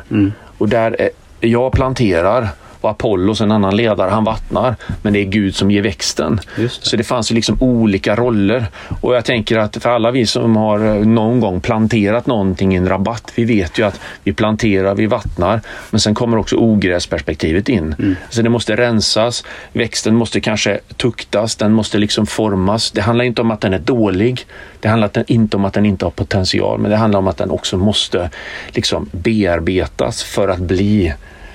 Och 0.57 0.69
där 0.69 1.01
är, 1.01 1.09
jag 1.39 1.71
planterar 1.71 2.47
och 2.83 2.89
Apollos, 2.89 3.41
en 3.41 3.51
annan 3.51 3.75
ledare, 3.75 4.09
han 4.09 4.23
vattnar. 4.23 4.75
Men 5.01 5.13
det 5.13 5.19
är 5.19 5.25
Gud 5.25 5.55
som 5.55 5.71
ger 5.71 5.81
växten. 5.81 6.39
Det. 6.55 6.69
Så 6.69 6.97
det 6.97 7.03
fanns 7.03 7.31
ju 7.31 7.35
liksom 7.35 7.57
olika 7.59 8.15
roller. 8.15 8.65
Och 9.01 9.15
jag 9.15 9.25
tänker 9.25 9.57
att 9.57 9.77
för 9.77 9.89
alla 9.89 10.11
vi 10.11 10.25
som 10.25 10.55
har 10.55 10.79
eh, 10.79 11.05
någon 11.05 11.39
gång 11.39 11.61
planterat 11.61 12.27
någonting 12.27 12.73
i 12.73 12.77
en 12.77 12.89
rabatt, 12.89 13.31
vi 13.35 13.45
vet 13.45 13.79
ju 13.79 13.83
att 13.83 13.99
vi 14.23 14.33
planterar, 14.33 14.95
vi 14.95 15.05
vattnar, 15.05 15.61
men 15.91 15.99
sen 15.99 16.15
kommer 16.15 16.37
också 16.37 16.55
ogräsperspektivet 16.55 17.69
in. 17.69 18.15
Så 18.29 18.41
det 18.41 18.49
måste 18.49 18.75
rensas, 18.75 19.43
växten 19.73 20.15
måste 20.15 20.39
kanske 20.39 20.79
tuktas, 20.97 21.55
den 21.55 21.73
måste 21.73 21.97
liksom 21.97 22.25
formas. 22.25 22.91
Det 22.91 23.01
handlar 23.01 23.25
inte 23.25 23.41
om 23.41 23.51
att 23.51 23.61
den 23.61 23.73
är 23.73 23.79
dålig, 23.79 24.45
det 24.79 24.89
handlar 24.89 25.11
inte 25.27 25.57
om 25.57 25.65
att 25.65 25.73
den 25.73 25.85
inte 25.85 26.05
har 26.05 26.11
potential, 26.11 26.79
men 26.79 26.91
det 26.91 26.97
handlar 26.97 27.19
om 27.19 27.27
att 27.27 27.37
den 27.37 27.51
också 27.51 27.77
måste 27.77 28.29
liksom 28.71 29.09
bearbetas 29.11 30.23
för 30.23 30.47
att 30.47 30.59
bli 30.59 31.13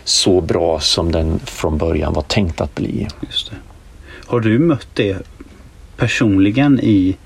så 0.09 0.41
bra 0.41 0.81
som 0.81 1.13
den 1.13 1.39
från 1.45 1.79
början 1.79 2.13
var 2.13 2.23
tänkt 2.23 2.61
att 2.61 2.75
bli. 2.75 3.07
Just 3.21 3.51
det. 3.51 3.57
Har 4.27 4.41
du 4.41 4.59
mött 4.59 4.89
det 4.95 5.17
personligen 5.97 6.81
i, 6.83 7.17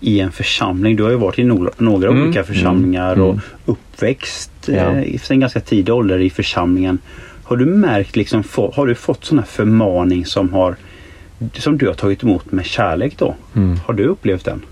i 0.00 0.20
en 0.20 0.32
församling? 0.32 0.96
Du 0.96 1.02
har 1.02 1.10
ju 1.10 1.16
varit 1.16 1.38
i 1.38 1.44
no 1.44 1.70
några 1.78 2.08
Mm. 2.10 2.22
olika 2.22 2.44
församlingar 2.44 3.12
Mm. 3.12 3.26
och 3.26 3.36
uppväxt 3.66 4.50
Ja. 4.66 4.72
eh, 4.74 5.02
i 5.02 5.18
en 5.34 5.40
ganska 5.40 5.60
tidig 5.60 5.94
ålder 5.94 6.18
i 6.18 6.30
församlingen. 6.30 6.98
Har 7.44 7.56
du 7.56 7.66
märkt, 7.66 8.16
liksom, 8.16 8.42
få, 8.44 8.72
har 8.76 8.86
du 8.86 8.94
fått 8.94 9.24
här 9.38 9.46
förmaning 9.46 10.26
som, 10.26 10.52
har, 10.52 10.76
som 11.58 11.78
du 11.78 11.86
har 11.86 11.94
tagit 11.94 12.22
emot 12.22 12.52
med 12.52 12.64
kärlek 12.66 13.14
då? 13.18 13.34
Mm. 13.56 13.78
Har 13.86 13.94
du 13.94 14.04
upplevt 14.04 14.44
den? 14.44 14.62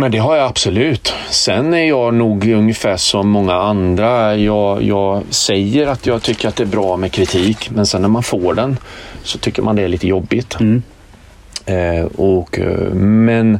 Men 0.00 0.10
det 0.10 0.18
har 0.18 0.36
jag 0.36 0.46
absolut. 0.46 1.14
Sen 1.30 1.74
är 1.74 1.88
jag 1.88 2.14
nog 2.14 2.48
ungefär 2.48 2.96
som 2.96 3.28
många 3.28 3.54
andra. 3.54 4.36
Jag, 4.36 4.82
jag 4.82 5.22
säger 5.30 5.86
att 5.86 6.06
jag 6.06 6.22
tycker 6.22 6.48
att 6.48 6.56
det 6.56 6.62
är 6.62 6.66
bra 6.66 6.96
med 6.96 7.12
kritik, 7.12 7.70
men 7.70 7.86
sen 7.86 8.02
när 8.02 8.08
man 8.08 8.22
får 8.22 8.54
den 8.54 8.76
så 9.22 9.38
tycker 9.38 9.62
man 9.62 9.76
det 9.76 9.82
är 9.82 9.88
lite 9.88 10.08
jobbigt. 10.08 10.56
Mm. 10.60 10.82
Eh, 11.66 12.04
och, 12.04 12.58
eh, 12.58 12.94
men, 12.94 13.58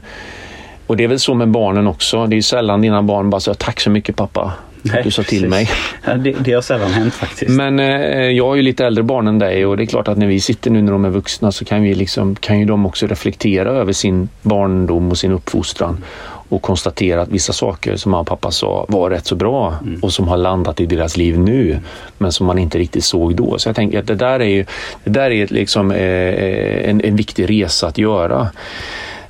och 0.86 0.96
det 0.96 1.04
är 1.04 1.08
väl 1.08 1.18
så 1.18 1.34
med 1.34 1.48
barnen 1.48 1.86
också. 1.86 2.26
Det 2.26 2.34
är 2.34 2.36
ju 2.36 2.42
sällan 2.42 2.80
dina 2.80 3.02
barn 3.02 3.30
bara 3.30 3.40
säger 3.40 3.54
tack 3.54 3.80
så 3.80 3.90
mycket 3.90 4.16
pappa 4.16 4.52
att 4.92 5.04
du 5.04 5.10
sa 5.10 5.22
till 5.22 5.48
mig. 5.48 5.70
Ja, 6.04 6.14
det, 6.14 6.32
det 6.32 6.52
har 6.52 6.62
sällan 6.62 6.90
hänt 6.90 7.14
faktiskt. 7.14 7.50
Men 7.50 7.78
eh, 7.78 7.86
jag 8.30 8.46
har 8.46 8.54
ju 8.54 8.62
lite 8.62 8.86
äldre 8.86 9.04
barn 9.04 9.28
än 9.28 9.38
dig 9.38 9.66
och 9.66 9.76
det 9.76 9.82
är 9.82 9.86
klart 9.86 10.08
att 10.08 10.18
när 10.18 10.26
vi 10.26 10.40
sitter 10.40 10.70
nu 10.70 10.82
när 10.82 10.92
de 10.92 11.04
är 11.04 11.10
vuxna 11.10 11.52
så 11.52 11.64
kan, 11.64 11.82
vi 11.82 11.94
liksom, 11.94 12.36
kan 12.36 12.58
ju 12.58 12.64
de 12.64 12.86
också 12.86 13.06
reflektera 13.06 13.70
över 13.70 13.92
sin 13.92 14.28
barndom 14.42 15.10
och 15.10 15.18
sin 15.18 15.32
uppfostran 15.32 16.04
och 16.50 16.62
konstatera 16.62 17.22
att 17.22 17.28
vissa 17.28 17.52
saker 17.52 17.96
som 17.96 18.10
mamma 18.10 18.20
och 18.20 18.26
pappa 18.26 18.50
sa 18.50 18.86
var 18.88 19.10
rätt 19.10 19.26
så 19.26 19.34
bra 19.34 19.74
och 20.02 20.12
som 20.12 20.28
har 20.28 20.36
landat 20.36 20.80
i 20.80 20.86
deras 20.86 21.16
liv 21.16 21.38
nu 21.38 21.78
men 22.18 22.32
som 22.32 22.46
man 22.46 22.58
inte 22.58 22.78
riktigt 22.78 23.04
såg 23.04 23.36
då. 23.36 23.58
Så 23.58 23.68
jag 23.68 23.76
tänker 23.76 23.98
att 23.98 24.06
det 24.06 24.14
där 24.14 24.40
är 24.40 24.44
ju 24.44 24.64
det 25.04 25.10
där 25.10 25.30
är 25.30 25.46
liksom, 25.46 25.90
eh, 25.90 26.90
en, 26.90 27.00
en 27.04 27.16
viktig 27.16 27.50
resa 27.50 27.86
att 27.86 27.98
göra. 27.98 28.48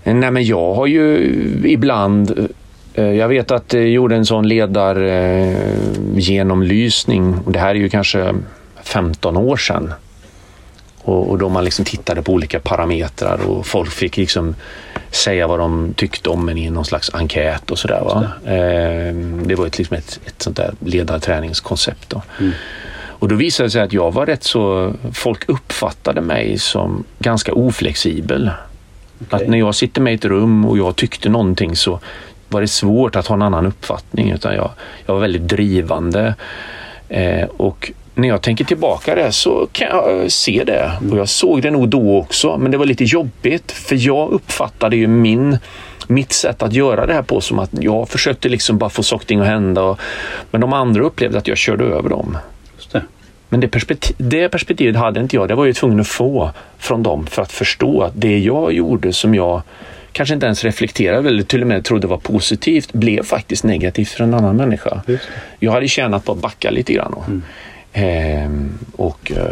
Nej, 0.05 0.31
men 0.31 0.45
jag 0.45 0.75
har 0.75 0.87
ju 0.87 1.33
ibland 1.65 2.49
eh, 2.95 3.13
jag 3.13 3.29
vet 3.29 3.51
att 3.51 3.73
jag 3.73 3.89
gjorde 3.89 4.17
en 4.17 4.27
sån 4.27 4.49
ledargenomlysning. 4.49 7.35
Det 7.47 7.59
här 7.59 7.71
är 7.71 7.75
ju 7.75 7.89
kanske 7.89 8.35
15 8.83 9.37
år 9.37 9.57
sedan. 9.57 9.93
Och, 11.03 11.31
och 11.31 11.39
då 11.39 11.49
man 11.49 11.65
liksom 11.65 11.85
tittade 11.85 12.23
på 12.23 12.33
olika 12.33 12.61
parametrar 12.61 13.41
och 13.47 13.67
folk 13.67 13.91
fick 13.91 14.17
liksom 14.17 14.55
säga 15.11 15.47
vad 15.47 15.59
de 15.59 15.95
tyckte 15.97 16.31
om 16.31 16.49
en 16.49 16.59
i 16.59 16.71
någon 16.71 16.85
slags 16.85 17.15
enkät 17.15 17.71
och 17.71 17.79
sådär. 17.79 18.01
Va? 18.01 18.25
Eh, 18.45 19.15
det 19.47 19.55
var 19.55 19.67
ett, 19.67 19.79
liksom 19.79 19.97
ett, 19.97 20.21
ett 20.27 20.43
sånt 20.43 20.57
där 20.57 20.75
ledarträningskoncept. 20.81 22.11
Då. 22.11 22.23
Och 23.21 23.29
då 23.29 23.35
visade 23.35 23.67
det 23.67 23.71
sig 23.71 23.83
att 23.83 23.93
jag 23.93 24.13
var 24.13 24.27
rätt 24.27 24.45
så... 24.45 24.93
Folk 25.13 25.49
uppfattade 25.49 26.21
mig 26.21 26.59
som 26.59 27.05
ganska 27.19 27.53
oflexibel. 27.53 28.51
Att 29.31 29.49
när 29.49 29.59
jag 29.59 29.75
sitter 29.75 30.01
med 30.01 30.13
i 30.13 30.17
ett 30.17 30.25
rum 30.25 30.65
och 30.65 30.79
jag 30.79 30.97
tyckte 30.97 31.29
någonting 31.29 31.77
så 31.77 32.01
var 32.49 32.61
det 32.61 32.69
svårt 32.69 33.17
att 33.17 33.27
ha 33.27 33.35
en 33.35 33.43
annan 33.43 33.67
uppfattning. 33.67 34.31
Utan 34.31 34.55
jag, 34.55 34.71
jag 35.07 35.15
var 35.15 35.21
väldigt 35.21 35.49
drivande. 35.49 36.35
Eh, 37.09 37.49
och 37.57 37.93
när 38.15 38.29
jag 38.29 38.43
tänker 38.43 38.65
tillbaka 38.65 39.15
det 39.15 39.33
så 39.33 39.69
kan 39.73 39.89
jag 39.89 40.21
eh, 40.21 40.27
se 40.29 40.65
det. 40.67 40.93
Och 41.11 41.19
jag 41.19 41.29
såg 41.29 41.63
det 41.63 41.71
nog 41.71 41.89
då 41.89 42.19
också, 42.19 42.59
men 42.59 42.71
det 42.71 42.77
var 42.77 42.87
lite 42.87 43.05
jobbigt. 43.05 43.73
För 43.73 44.07
jag 44.07 44.31
uppfattade 44.31 44.97
ju 44.97 45.07
min, 45.07 45.59
mitt 46.07 46.33
sätt 46.33 46.63
att 46.63 46.73
göra 46.73 47.07
det 47.07 47.13
här 47.13 47.23
på 47.23 47.41
som 47.41 47.59
att 47.59 47.71
jag 47.73 48.09
försökte 48.09 48.49
liksom 48.49 48.79
bara 48.79 48.91
få 48.91 49.03
saker 49.03 49.25
och 49.25 49.29
ting 49.29 49.41
att 49.41 49.47
hända. 49.47 49.83
Och, 49.83 50.01
men 50.51 50.61
de 50.61 50.73
andra 50.73 51.03
upplevde 51.05 51.39
att 51.39 51.49
jag 51.49 51.59
körde 51.59 51.85
över 51.85 52.09
dem. 52.09 52.39
Det. 52.93 53.03
Men 53.49 53.61
det, 53.61 53.69
perspektiv, 53.69 54.17
det 54.19 54.49
perspektivet 54.49 54.97
hade 54.97 55.21
inte 55.21 55.37
jag. 55.37 55.49
Det 55.49 55.55
var 55.55 55.67
jag 55.67 55.77
tvungen 55.77 56.01
att 56.01 56.09
få 56.09 56.51
från 56.79 57.03
dem 57.03 57.27
för 57.27 57.43
att 57.43 57.53
förstå 57.53 58.03
att 58.03 58.13
det 58.15 58.39
jag 58.39 58.73
gjorde 58.73 59.13
som 59.13 59.35
jag 59.35 59.63
kanske 60.13 60.35
inte 60.35 60.47
ens 60.47 60.65
reflekterade 60.65 61.29
eller 61.29 61.43
till 61.43 61.61
och 61.61 61.67
med 61.67 61.85
trodde 61.85 62.07
var 62.07 62.17
positivt 62.17 62.93
blev 62.93 63.23
faktiskt 63.23 63.65
negativt 63.65 64.09
för 64.09 64.25
en 64.25 64.35
annan 64.35 64.57
människa. 64.57 65.03
Jag 65.59 65.73
hade 65.73 65.89
tjänat 65.89 66.25
på 66.25 66.33
att 66.33 66.39
backa 66.39 66.71
lite 66.71 66.93
grann. 66.93 67.15
Och, 67.15 67.25
ehm, 67.93 68.79
och, 68.97 69.33
eh, 69.37 69.47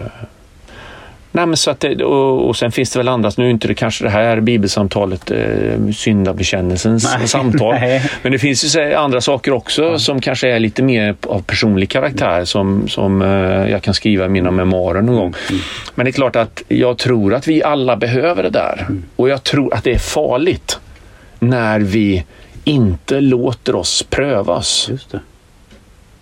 nej 1.33 1.47
men 1.47 1.57
så 1.57 1.71
att 1.71 1.81
det, 1.81 2.05
och, 2.05 2.49
och 2.49 2.57
sen 2.57 2.73
finns 2.73 2.91
det 2.91 2.99
väl 2.99 3.09
andra, 3.09 3.31
nu 3.37 3.47
är 3.47 3.51
inte 3.51 3.69
det 3.69 3.75
kanske 3.75 4.05
det 4.05 4.11
här 4.11 4.41
bibelsamtalet 4.41 5.31
eh, 5.31 5.91
syndabekännelsens 5.97 7.15
Nej, 7.19 7.29
samtal. 7.29 7.75
nej. 7.81 8.11
Men 8.23 8.33
det 8.33 8.39
finns 8.39 8.77
ju 8.77 8.95
andra 8.95 9.21
saker 9.21 9.53
också 9.53 9.99
som 9.99 10.21
kanske 10.21 10.51
är 10.51 10.59
lite 10.59 10.83
mer 10.83 11.15
av 11.27 11.43
personlig 11.43 11.91
karaktär 11.91 12.45
som, 12.45 12.89
som 12.89 13.23
eh, 13.23 13.71
jag 13.71 13.83
kan 13.83 13.95
skriva 13.95 14.27
i 14.27 14.29
mina 14.29 14.51
memoarer 14.51 15.03
någon 15.03 15.17
gång. 15.17 15.35
Men 15.95 16.05
det 16.05 16.11
är 16.11 16.13
klart 16.13 16.37
att 16.37 16.63
jag 16.69 16.99
tror 16.99 17.35
att 17.35 17.47
vi 17.47 17.63
alla 17.63 17.97
behöver 17.97 18.43
det 18.43 18.51
där. 18.51 18.87
Och 19.17 19.29
jag 19.29 19.45
tror 19.45 19.75
att 19.75 19.85
det 19.85 19.93
är 19.93 19.99
farligt 19.99 20.81
när 21.39 21.81
vi 21.81 22.25
inte 22.65 23.21
låter 23.21 23.75
oss 23.75 24.03
prövas. 24.11 24.87
Just 24.91 25.11
det. 25.11 25.21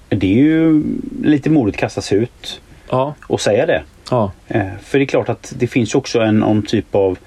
Det 0.09 0.27
är 0.27 0.42
ju 0.45 0.83
lite 1.23 1.51
modigt 1.51 1.79
kastas 1.79 2.12
ut 2.12 2.61
Ja, 2.90 3.14
och 3.27 3.40
säga 3.40 3.66
det. 3.66 3.83
ja, 4.11 4.33
Eh, 4.49 4.66
För 4.83 4.99
det 4.99 5.05
är 5.05 5.07
klart 5.07 5.29
att 5.29 5.53
det 5.59 5.66
finns 5.66 5.95
också 5.95 6.21
en 6.21 6.38
någon 6.38 6.62
typ 6.62 6.95
av 6.95 7.19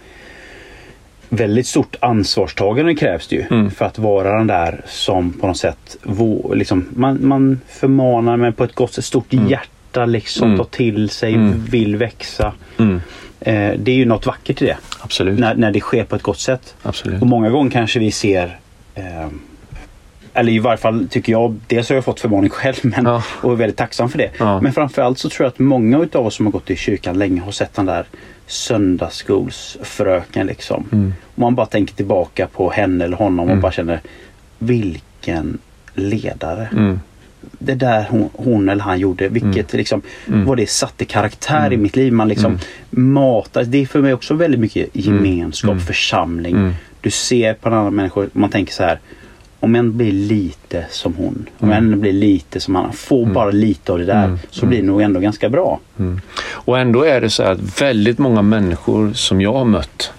väldigt 1.30 1.68
stort 1.68 1.96
ansvarstagande 2.00 2.96
krävs 2.96 3.28
det 3.28 3.36
ju 3.36 3.46
Mm. 3.52 3.72
för 3.72 3.86
att 3.86 3.98
vara 4.00 4.38
den 4.38 4.48
där 4.48 4.82
som 4.88 5.34
på 5.34 5.48
något 5.48 5.58
sätt 5.58 5.98
liksom, 6.54 6.86
man, 6.96 7.18
man 7.28 7.60
förmanar 7.68 8.38
men 8.38 8.54
på 8.54 8.64
ett 8.64 8.76
gott 8.76 8.94
sätt, 8.94 9.06
stort 9.06 9.34
hjärta 9.34 10.06
liksom, 10.06 10.46
Mm. 10.48 10.58
tar 10.58 10.66
till 10.66 11.10
sig, 11.10 11.34
Mm. 11.34 11.66
vill 11.70 11.96
växa. 11.96 12.54
mm, 12.78 13.02
Eh, 13.42 13.74
det 13.78 13.92
är 13.92 13.96
ju 13.96 14.06
något 14.06 14.26
vackert 14.26 14.62
i 14.62 14.66
det 14.66 14.78
absolut. 15.00 15.40
när, 15.40 15.56
när 15.56 15.72
det 15.72 15.80
sker 15.80 16.04
på 16.04 16.16
ett 16.16 16.22
gott 16.22 16.40
sätt. 16.40 16.76
absolut. 16.84 17.22
Och 17.22 17.28
många 17.28 17.50
gånger 17.50 17.72
kanske 17.72 18.00
vi 18.00 18.12
ser 18.12 18.60
eh, 18.96 19.28
eller 20.40 20.52
i 20.52 20.60
varje 20.60 20.78
fall 20.78 21.08
tycker 21.10 21.32
jag, 21.32 21.56
dels 21.68 21.90
har 21.90 21.96
jag 21.96 22.06
fått 22.06 22.20
förmaning 22.20 22.50
själv 22.50 22.76
men, 22.82 23.06
Ja. 23.06 23.24
och 23.42 23.52
är 23.52 23.56
väldigt 23.56 23.78
tacksam 23.78 24.10
för 24.10 24.18
det. 24.18 24.30
Ja. 24.38 24.62
Men 24.62 24.74
framförallt 24.74 25.20
så 25.20 25.30
tror 25.30 25.46
jag 25.46 25.52
att 25.52 25.60
många 25.60 26.00
utav 26.00 26.26
oss 26.26 26.36
som 26.36 26.46
har 26.46 26.52
gått 26.54 26.70
i 26.70 26.76
kyrkan 26.76 27.18
länge 27.18 27.42
har 27.42 27.52
sett 27.52 27.74
den 27.74 27.86
där 27.86 28.06
söndagsskolsfröken 28.48 30.48
liksom. 30.48 30.86
Mm. 30.92 31.14
Och 31.36 31.40
man 31.40 31.56
bara 31.56 31.66
tänker 31.66 31.96
tillbaka 31.96 32.48
på 32.48 32.70
henne 32.72 33.04
eller 33.06 33.18
honom 33.18 33.40
och 33.46 33.52
Mm. 33.52 33.62
bara 33.62 33.72
känner 33.72 34.00
vilken 34.60 35.58
ledare. 35.94 36.70
Mm. 36.72 37.00
Det 37.60 37.76
där 37.76 38.06
hon, 38.10 38.30
hon 38.34 38.70
eller 38.70 38.84
han 38.84 39.00
gjorde, 39.00 39.28
vilket 39.30 39.74
liksom, 39.74 40.02
Mm. 40.28 40.46
vad 40.46 40.58
det 40.58 40.70
satte 40.70 41.06
karaktär 41.06 41.74
i 41.74 41.78
mitt 41.78 41.96
liv. 41.96 42.14
Man 42.14 42.28
liksom 42.28 42.60
matar, 42.90 43.64
det 43.64 43.78
är 43.82 43.86
för 43.86 44.02
mig 44.02 44.14
också 44.14 44.34
väldigt 44.34 44.60
mycket 44.60 44.88
gemenskap, 44.94 45.72
Mm. 45.72 45.84
församling. 45.84 46.56
Mm. 46.56 46.74
Du 47.02 47.12
ser 47.12 47.54
på 47.54 47.70
en 47.70 47.76
annan 47.76 47.96
människa, 47.96 48.26
man 48.34 48.50
tänker 48.50 48.74
så 48.74 48.84
här. 48.84 49.00
Om 49.60 49.76
en 49.76 49.98
blir 49.98 50.12
lite 50.12 50.86
som 50.90 51.14
hon, 51.16 51.50
om 51.60 51.72
en 51.72 52.02
blir 52.02 52.14
lite 52.14 52.60
som 52.60 52.76
han, 52.76 52.94
får 52.94 53.26
bara 53.26 53.52
lite 53.52 53.92
av 53.92 54.00
det 54.00 54.06
där 54.06 54.26
Mm. 54.26 54.40
så 54.50 54.66
blir 54.66 54.80
det 54.82 54.88
nog 54.88 55.02
ändå 55.02 55.20
ganska 55.20 55.50
bra. 55.50 55.80
Mm. 56.00 56.22
Och 56.42 56.80
ändå 56.80 57.04
är 57.04 57.22
det 57.22 57.30
så 57.30 57.44
att 57.44 57.82
väldigt 57.82 58.20
många 58.20 58.42
människor 58.42 59.14
som 59.14 59.42
jag 59.42 59.54
har 59.54 59.66
mött 59.66 60.12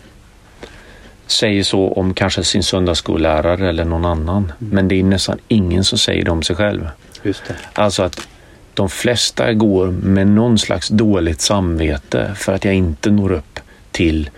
säger 1.26 1.62
så 1.62 1.88
om 1.92 2.14
kanske 2.14 2.44
sin 2.44 2.62
söndagsskollärare 2.62 3.68
eller 3.68 3.84
någon 3.84 4.04
annan. 4.04 4.52
Men 4.58 4.88
det 4.88 4.94
är 5.00 5.02
nästan 5.02 5.38
ingen 5.48 5.84
som 5.84 5.98
säger 5.98 6.24
det 6.24 6.30
om 6.30 6.42
sig 6.42 6.56
själv. 6.56 6.88
Just 7.22 7.42
det. 7.48 7.54
Alltså 7.72 8.02
att 8.02 8.28
de 8.74 8.88
flesta 8.88 9.52
går 9.52 9.86
med 9.90 10.26
någon 10.26 10.58
slags 10.58 10.88
dåligt 10.88 11.40
samvete 11.40 12.30
för 12.36 12.52
att 12.52 12.64
jag 12.64 12.74
inte 12.74 13.10
når 13.10 13.32
upp 13.32 13.60
till 13.90 14.30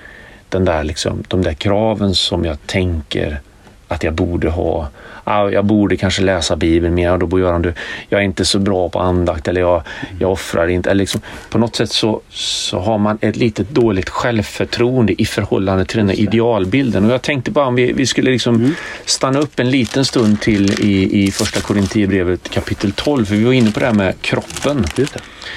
den 0.49 0.65
där 0.65 0.85
liksom, 0.85 1.23
de 1.29 1.43
där 1.43 1.55
kraven 1.55 2.15
som 2.15 2.45
jag 2.45 2.67
tänker 2.67 3.41
att 3.93 4.05
jag 4.05 4.15
borde 4.15 4.51
ha 4.51 4.89
jag 5.25 5.65
borde 5.65 5.97
kanske 5.97 6.23
läsa 6.23 6.57
Bibeln 6.57 6.95
mer 6.95 7.13
och 7.13 7.19
då 7.19 7.27
borde 7.27 7.59
du, 7.59 7.75
jag 8.09 8.21
är 8.21 8.25
inte 8.25 8.45
så 8.45 8.59
bra 8.59 8.89
på 8.89 8.99
andakt 8.99 9.49
eller 9.49 9.61
jag, 9.61 9.83
jag 10.19 10.33
offrar 10.33 10.69
inte. 10.69 10.91
Eller 10.91 10.99
liksom, 10.99 11.21
på 11.51 11.59
något 11.59 11.77
sätt 11.77 11.91
så, 11.91 12.21
så 12.31 12.79
har 12.79 12.99
man 12.99 13.19
ett 13.21 13.37
litet 13.37 13.71
dåligt 13.71 14.09
självförtroende 14.09 15.23
i 15.23 15.25
förhållande 15.25 15.85
till 15.85 15.99
den 15.99 16.09
här 16.09 16.21
idealbilden. 16.21 17.05
Och 17.05 17.13
jag 17.13 17.23
tänkte 17.23 17.51
bara 17.51 17.67
om 17.67 17.75
vi, 17.75 17.93
vi 17.93 18.07
skulle 18.07 18.31
liksom 18.31 18.55
mm. 18.55 18.75
stanna 19.05 19.39
upp 19.39 19.59
en 19.59 19.71
liten 19.71 20.05
stund 20.05 20.41
till 20.41 20.81
i, 20.81 21.25
i 21.25 21.31
första 21.31 21.61
Korinthierbrevet 21.61 22.51
kapitel 22.51 22.93
12, 22.93 23.25
för 23.25 23.35
vi 23.35 23.45
var 23.45 23.53
inne 23.53 23.71
på 23.71 23.81
det 23.81 23.87
här 23.87 23.93
med 23.93 24.15
kroppen. 24.21 24.85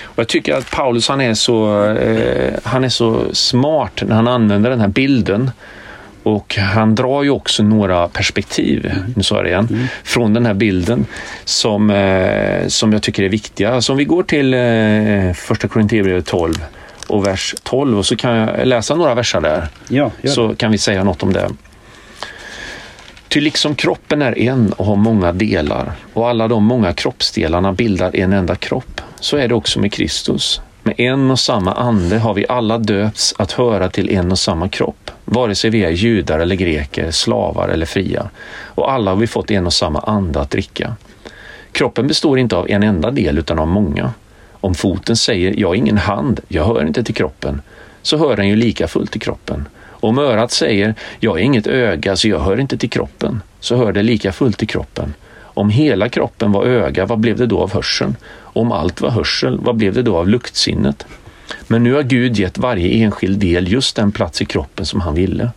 Och 0.03 0.19
jag 0.19 0.27
tycker 0.27 0.55
att 0.55 0.71
Paulus 0.71 1.09
han 1.09 1.21
är, 1.21 1.33
så, 1.33 1.83
eh, 1.83 2.53
han 2.63 2.83
är 2.83 2.89
så 2.89 3.21
smart 3.33 4.03
när 4.07 4.15
han 4.15 4.27
använder 4.27 4.69
den 4.69 4.79
här 4.79 4.87
bilden 4.87 5.51
och 6.25 6.55
han 6.55 6.95
drar 6.95 7.23
ju 7.23 7.29
också 7.29 7.63
några 7.63 8.07
perspektiv, 8.07 8.85
mm. 8.85 9.13
nu 9.15 9.23
sa 9.23 9.35
jag 9.35 9.45
det 9.45 9.49
igen, 9.49 9.67
mm. 9.71 9.87
från 10.03 10.33
den 10.33 10.45
här 10.45 10.53
bilden 10.53 11.05
som, 11.43 11.89
eh, 11.89 12.67
som 12.67 12.93
jag 12.93 13.01
tycker 13.03 13.23
är 13.23 13.29
viktiga. 13.29 13.81
Så 13.81 13.93
om 13.93 13.97
vi 13.97 14.05
går 14.05 14.23
till 14.23 14.53
eh, 14.53 15.33
första 15.33 15.67
Korinthierbrevet 15.67 16.25
12 16.25 16.53
och 17.07 17.27
vers 17.27 17.55
12 17.63 17.97
och 17.97 18.05
så 18.05 18.15
kan 18.15 18.35
jag 18.35 18.67
läsa 18.67 18.95
några 18.95 19.15
verser 19.15 19.41
där. 19.41 19.67
Ja, 19.87 20.11
så 20.23 20.55
kan 20.55 20.71
vi 20.71 20.77
säga 20.77 21.03
något 21.03 21.23
om 21.23 21.33
det. 21.33 21.49
Ty 23.27 23.41
liksom 23.41 23.75
kroppen 23.75 24.21
är 24.21 24.37
en 24.39 24.73
och 24.73 24.85
har 24.85 24.95
många 24.95 25.31
delar 25.31 25.91
och 26.13 26.29
alla 26.29 26.47
de 26.47 26.63
många 26.63 26.93
kroppsdelarna 26.93 27.73
bildar 27.73 28.15
en 28.15 28.33
enda 28.33 28.55
kropp, 28.55 29.01
så 29.19 29.37
är 29.37 29.47
det 29.47 29.55
också 29.55 29.79
med 29.79 29.93
Kristus. 29.93 30.61
Med 30.87 30.99
en 30.99 31.31
och 31.31 31.39
samma 31.39 31.73
ande 31.73 32.17
har 32.17 32.33
vi 32.33 32.45
alla 32.49 32.77
döpts 32.77 33.35
att 33.37 33.51
höra 33.51 33.89
till 33.89 34.09
en 34.09 34.31
och 34.31 34.39
samma 34.39 34.69
kropp, 34.69 35.11
vare 35.25 35.55
sig 35.55 35.69
vi 35.69 35.83
är 35.83 35.89
judar 35.89 36.39
eller 36.39 36.55
greker, 36.55 37.11
slavar 37.11 37.69
eller 37.69 37.85
fria. 37.85 38.29
Och 38.63 38.91
alla 38.91 39.11
har 39.11 39.17
vi 39.17 39.27
fått 39.27 39.51
en 39.51 39.65
och 39.65 39.73
samma 39.73 39.99
ande 39.99 40.41
att 40.41 40.49
dricka. 40.49 40.95
Kroppen 41.71 42.07
består 42.07 42.39
inte 42.39 42.55
av 42.55 42.69
en 42.69 42.83
enda 42.83 43.11
del 43.11 43.37
utan 43.37 43.59
av 43.59 43.67
många. 43.67 44.13
Om 44.51 44.75
foten 44.75 45.15
säger 45.15 45.59
jag 45.59 45.67
har 45.67 45.75
ingen 45.75 45.97
hand, 45.97 46.39
jag 46.47 46.65
hör 46.65 46.87
inte 46.87 47.03
till 47.03 47.15
kroppen, 47.15 47.61
så 48.01 48.17
hör 48.17 48.35
den 48.35 48.47
ju 48.47 48.55
lika 48.55 48.87
fullt 48.87 49.11
till 49.11 49.21
kroppen. 49.21 49.67
Om 49.87 50.19
örat 50.19 50.51
säger 50.51 50.95
jag 51.19 51.39
är 51.39 51.43
inget 51.43 51.67
öga 51.67 52.15
så 52.15 52.27
jag 52.27 52.39
hör 52.39 52.59
inte 52.59 52.77
till 52.77 52.89
kroppen, 52.89 53.41
så 53.59 53.75
hör 53.75 53.93
det 53.93 54.03
lika 54.03 54.31
fullt 54.31 54.57
till 54.57 54.67
kroppen. 54.67 55.13
Om 55.55 55.69
hela 55.69 56.09
kroppen 56.09 56.51
var 56.51 56.65
öga, 56.65 57.05
vad 57.05 57.19
blev 57.19 57.37
det 57.37 57.45
då 57.45 57.59
av 57.59 57.73
hörseln? 57.73 58.15
Om 58.37 58.71
allt 58.71 59.01
var 59.01 59.09
hörsel, 59.09 59.59
vad 59.61 59.75
blev 59.75 59.93
det 59.93 60.01
då 60.01 60.17
av 60.17 60.27
luktsinnet? 60.27 61.05
Men 61.67 61.83
nu 61.83 61.93
har 61.93 62.03
Gud 62.03 62.39
gett 62.39 62.57
varje 62.57 63.03
enskild 63.03 63.39
del 63.39 63.71
just 63.71 63.95
den 63.95 64.11
plats 64.11 64.41
i 64.41 64.45
kroppen 64.45 64.85
som 64.85 65.01
han 65.01 65.15
ville. 65.15 65.49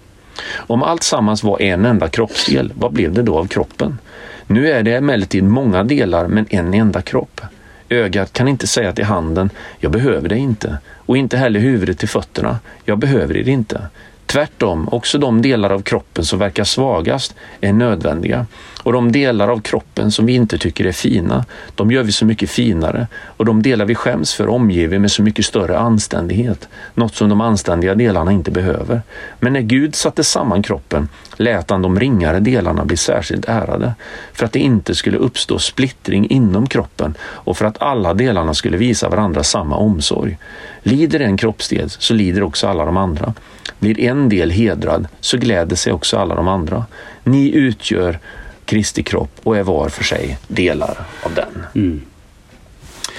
Om 0.57 0.82
allt 0.82 1.03
sammans 1.03 1.44
var 1.44 1.62
en 1.62 1.84
enda 1.84 2.09
kroppsdel, 2.09 2.72
vad 2.74 2.92
blev 2.92 3.12
det 3.12 3.22
då 3.22 3.38
av 3.38 3.46
kroppen? 3.46 3.99
Nu 4.46 4.70
är 4.70 4.82
det 4.82 4.96
emellertid 4.96 5.44
många 5.44 5.84
delar 5.84 6.26
men 6.26 6.46
en 6.51 6.74
enda 6.74 7.03
kropp. 7.03 7.40
Ögat 7.88 8.32
kan 8.32 8.49
inte 8.49 8.66
säga 8.66 8.92
till 8.92 9.05
handen, 9.05 9.51
jag 9.78 9.92
behöver 9.92 10.28
dig 10.28 10.38
inte, 10.38 10.78
och 10.94 11.16
inte 11.16 11.36
heller 11.36 11.61
huvudet 11.61 11.99
till 11.99 12.09
fötterna, 12.09 12.59
jag 12.84 12.99
behöver 12.99 13.36
er 13.36 13.49
inte. 13.49 13.80
Tvärtom, 14.29 14.89
också 14.93 15.18
de 15.18 15.43
delar 15.43 15.70
av 15.70 15.83
kroppen 15.83 16.24
som 16.24 16.39
verkar 16.39 16.64
svagast 16.64 17.35
är 17.61 17.72
nödvändiga. 17.72 18.47
Och 18.83 18.93
de 18.93 19.12
delar 19.12 19.49
av 19.49 19.61
kroppen 19.61 20.11
som 20.11 20.26
vi 20.26 20.35
inte 20.35 20.59
tycker 20.59 20.85
är 20.85 20.93
fina, 20.93 21.45
de 21.74 21.91
gör 21.91 22.03
vi 22.03 22.12
så 22.12 22.24
mycket 22.24 22.51
finare. 22.51 23.07
Och 23.37 23.45
de 23.45 23.62
delar 23.62 23.85
vi 23.85 23.95
skäms 23.95 24.35
för 24.35 24.49
omger 24.49 24.89
vi 24.89 24.99
med 24.99 25.11
så 25.11 25.22
mycket 25.22 25.45
större 25.45 25.79
anständighet. 25.79 26.68
Något 26.95 27.14
som 27.14 27.29
de 27.29 27.41
anständiga 27.41 27.95
delarna 27.95 28.33
inte 28.33 28.51
behöver. 28.51 29.03
Men 29.41 29.53
när 29.53 29.61
Gud 29.61 29.95
satte 29.95 30.24
samman 30.24 30.62
kroppen 30.62 31.09
lät 31.37 31.70
han 31.70 31.83
de 31.83 32.01
ringare 32.01 32.41
delarna 32.41 32.85
bli 32.85 32.97
särskilt 32.97 33.45
ärade. 33.45 33.95
För 34.33 34.47
att 34.47 34.53
det 34.53 34.59
inte 34.59 34.95
skulle 34.95 35.16
uppstå 35.16 35.59
splittring 35.59 36.31
inom 36.31 36.66
kroppen 36.66 37.14
och 37.20 37.57
för 37.57 37.64
att 37.64 37.83
alla 37.83 38.14
delarna 38.14 38.55
skulle 38.55 38.76
visa 38.76 39.09
varandra 39.09 39.43
samma 39.43 39.76
omsorg. 39.76 40.39
Lider 40.83 41.20
en 41.20 41.37
kroppsdel 41.37 41.91
så 41.91 42.14
lider 42.14 42.43
också 42.43 42.68
alla 42.68 42.85
de 42.85 42.97
andra. 42.97 43.35
Blir 43.79 44.01
en 44.01 44.29
del 44.29 44.51
hedrad 44.51 45.09
så 45.20 45.37
gläder 45.39 45.76
sig 45.76 45.93
också 45.93 46.18
alla 46.18 46.35
de 46.35 46.49
andra. 46.49 46.87
Ni 47.24 47.51
utgör 47.51 48.18
Kristi 48.64 49.03
kropp 49.03 49.41
och 49.43 49.57
är 49.57 49.62
var 49.62 49.89
för 49.89 50.05
sig 50.05 50.39
delar 50.49 51.07
av 51.22 51.35
den. 51.35 51.66
Mm. 51.74 52.03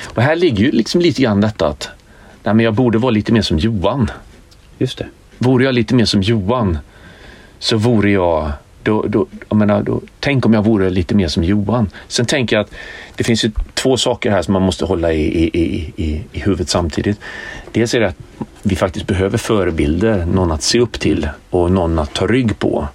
Och 0.03 0.21
här 0.21 0.35
ligger 0.35 0.63
ju 0.65 0.71
liksom 0.71 1.01
lite 1.01 1.21
grann 1.21 1.41
detta 1.41 1.67
att 1.67 1.89
nej, 2.43 2.53
men 2.53 2.65
jag 2.65 2.73
borde 2.73 2.97
vara 2.97 3.11
lite 3.11 3.33
mer 3.33 3.41
som 3.41 3.59
Johan. 3.59 4.11
Just 4.77 4.97
det. 4.97 5.07
Vore 5.37 5.63
jag 5.63 5.75
lite 5.75 5.95
mer 5.95 6.05
som 6.05 6.21
Johan 6.21 6.77
så 7.59 7.77
vore 7.77 8.11
jag 8.11 8.51
då, 8.83 9.05
då, 9.07 9.27
jag 9.49 9.57
menar, 9.57 9.83
då, 9.83 10.01
tänk 10.19 10.45
om 10.45 10.53
jag 10.53 10.63
vore 10.63 10.89
lite 10.89 11.15
mer 11.15 11.27
som 11.27 11.43
Johan. 11.43 11.89
Sen 12.07 12.25
tänker 12.25 12.55
jag 12.55 12.63
att 12.63 12.71
det 13.15 13.23
finns 13.23 13.45
ju 13.45 13.51
två 13.73 13.97
saker 13.97 14.31
här 14.31 14.41
som 14.41 14.53
man 14.53 14.61
måste 14.61 14.85
hålla 14.85 15.13
i, 15.13 15.21
i, 15.43 15.93
i, 15.95 16.23
i 16.31 16.39
huvudet 16.39 16.69
samtidigt. 16.69 17.19
Dels 17.71 17.93
är 17.93 17.99
det 17.99 18.07
att 18.07 18.17
vi 18.63 18.75
faktiskt 18.75 19.07
behöver 19.07 19.37
förebilder, 19.37 20.25
någon 20.25 20.51
att 20.51 20.61
se 20.61 20.79
upp 20.79 20.99
till 20.99 21.29
och 21.49 21.71
någon 21.71 21.99
att 21.99 22.13
ta 22.13 22.27
rygg 22.27 22.59
på. 22.59 22.87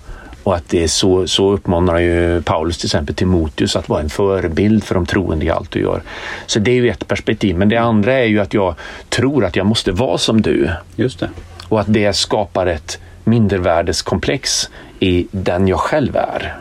Och 0.42 0.54
att 0.54 0.68
det 0.68 0.82
är 0.82 0.88
så, 0.88 1.26
så 1.26 1.52
uppmanar 1.52 1.98
ju 1.98 2.42
Paulus 2.42 2.78
till 2.78 2.86
exempel 2.86 3.14
Timoteus 3.14 3.76
att 3.76 3.88
vara 3.88 4.00
en 4.00 4.10
förebild 4.10 4.84
för 4.84 4.94
de 4.94 5.06
troende 5.06 5.46
i 5.46 5.50
allt 5.50 5.70
du 5.70 5.80
gör. 5.80 6.02
Så 6.46 6.58
det 6.58 6.70
är 6.70 6.74
ju 6.74 6.90
ett 6.90 7.08
perspektiv. 7.08 7.56
Men 7.56 7.68
det 7.68 7.76
andra 7.76 8.12
är 8.12 8.24
ju 8.24 8.40
att 8.40 8.54
jag 8.54 8.74
tror 9.08 9.44
att 9.44 9.56
jag 9.56 9.66
måste 9.66 9.92
vara 9.92 10.18
som 10.18 10.42
du. 10.42 10.70
Just 10.96 11.20
det. 11.20 11.30
Och 11.68 11.80
att 11.80 11.92
det 11.92 12.12
skapar 12.12 12.66
ett 12.66 12.98
mindervärdeskomplex 13.24 14.70
i 15.00 15.26
den 15.30 15.68
jag 15.68 15.80
själv 15.80 16.16
är. 16.16 16.56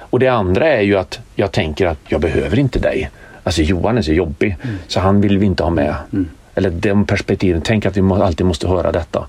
Och 0.00 0.18
det 0.18 0.28
andra 0.28 0.68
är 0.68 0.82
ju 0.82 0.96
att 0.96 1.18
jag 1.34 1.52
tänker 1.52 1.86
att 1.86 1.98
jag 2.08 2.20
behöver 2.20 2.58
inte 2.58 2.78
dig. 2.78 3.10
Alltså 3.42 3.62
Johan 3.62 3.98
är 3.98 4.02
så 4.02 4.12
jobbig 4.12 4.56
mm. 4.62 4.76
så 4.88 5.00
han 5.00 5.20
vill 5.20 5.38
vi 5.38 5.46
inte 5.46 5.62
ha 5.62 5.70
med. 5.70 5.94
Mm. 6.12 6.28
Eller 6.56 6.70
de 6.70 7.06
perspektiven, 7.06 7.62
tänk 7.64 7.86
att 7.86 7.96
vi 7.96 8.00
alltid 8.00 8.46
måste 8.46 8.68
höra 8.68 8.92
detta. 8.92 9.26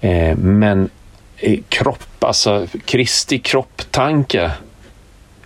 Eh, 0.00 0.36
men 0.36 0.90
kropp, 1.68 2.24
alltså 2.24 2.66
Kristi 2.84 3.38
kropptanke 3.38 4.50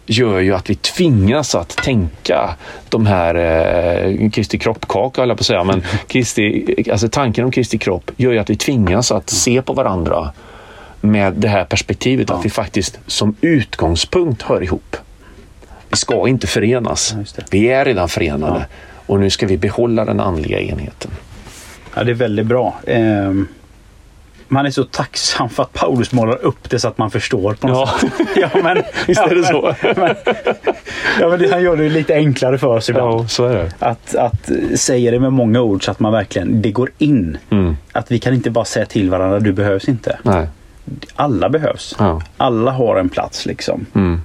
gör 0.07 0.41
ju 0.41 0.55
att 0.55 0.71
vi 0.71 0.75
tvingas 0.75 1.55
att 1.55 1.69
tänka 1.69 2.57
de 2.89 3.07
här, 3.07 3.35
eh, 3.35 4.31
Kristi 4.31 4.59
kroppkaka 4.59 5.27
jag 5.27 5.37
på 5.37 5.41
att 5.41 5.47
säga, 5.47 5.65
men 5.65 5.83
Kristi, 6.07 6.75
alltså 6.93 7.09
tanken 7.09 7.45
om 7.45 7.51
Kristi 7.51 7.79
kropp 7.79 8.11
gör 8.17 8.33
ju 8.33 8.39
att 8.39 8.51
vi 8.51 8.57
tvingas 8.57 9.13
att 9.13 9.31
se 9.31 9.63
på 9.63 9.73
varandra 9.73 10.33
med 11.01 11.33
det 11.33 11.49
här 11.49 11.65
perspektivet 11.65 12.29
ja. 12.31 12.37
att 12.37 12.45
vi 12.45 12.51
faktiskt 12.51 12.99
som 13.07 13.37
utgångspunkt 13.41 14.43
hör 14.43 14.63
ihop. 14.63 14.97
Vi 15.89 15.97
ska 15.97 16.29
inte 16.29 16.47
förenas. 16.47 17.15
Vi 17.51 17.69
är 17.69 17.85
redan 17.85 18.09
förenade 18.09 18.67
ja. 18.71 18.77
Och 19.07 19.21
nu 19.21 19.31
ska 19.31 19.47
vi 19.47 19.59
behålla 19.59 20.05
den 20.05 20.21
andliga 20.21 20.61
enheten. 20.61 21.11
Ja, 21.95 22.05
det 22.05 22.11
är 22.11 22.15
väldigt 22.15 22.47
bra. 22.47 22.75
Eh, 22.87 23.33
man 24.49 24.67
är 24.67 24.71
så 24.71 24.85
tacksam 24.85 25.49
för 25.49 25.63
att 25.63 25.73
Paulus 25.73 26.13
målar 26.13 26.45
upp 26.45 26.71
det 26.71 26.79
så 26.79 26.89
att 26.89 26.99
man 26.99 27.11
förstår 27.11 27.55
på 27.55 27.67
något 27.67 27.89
ja. 27.93 28.09
sätt. 28.09 28.29
Ja, 28.37 28.63
men, 28.63 28.77
Visst 29.07 29.21
är 29.21 29.35
det 29.35 29.45
så. 29.45 29.75
men, 29.97 30.15
ja, 31.21 31.29
men 31.29 31.39
det, 31.39 31.53
han 31.53 31.63
gör 31.63 31.77
det 31.77 31.89
lite 31.89 32.15
enklare 32.15 32.59
för 32.59 32.67
oss 32.67 32.91
ibland. 32.91 33.21
Ja, 33.21 33.29
så 33.29 33.45
är 33.45 33.55
det. 33.55 33.73
Att, 33.79 34.15
att 34.15 34.51
säga 34.75 35.11
det 35.11 35.21
med 35.21 35.33
många 35.33 35.61
ord 35.61 35.85
så 35.85 35.91
att 35.91 36.01
man 36.01 36.13
verkligen, 36.13 36.63
det 36.63 36.71
går 36.71 36.91
in. 36.99 37.39
Mm. 37.51 37.77
Att 37.93 38.11
vi 38.11 38.19
kan 38.19 38.35
inte 38.35 38.51
bara 38.51 38.65
säga 38.65 38.87
till 38.87 39.11
varandra, 39.11 39.41
du 39.41 39.53
behövs 39.53 39.89
inte. 39.89 40.19
Nej. 40.23 40.49
Alla 41.15 41.49
behövs. 41.49 41.97
Ja. 41.99 42.23
Alla 42.37 42.71
har 42.71 42.97
en 42.97 43.09
plats 43.09 43.47
liksom. 43.47 43.87
Mm. 43.95 44.21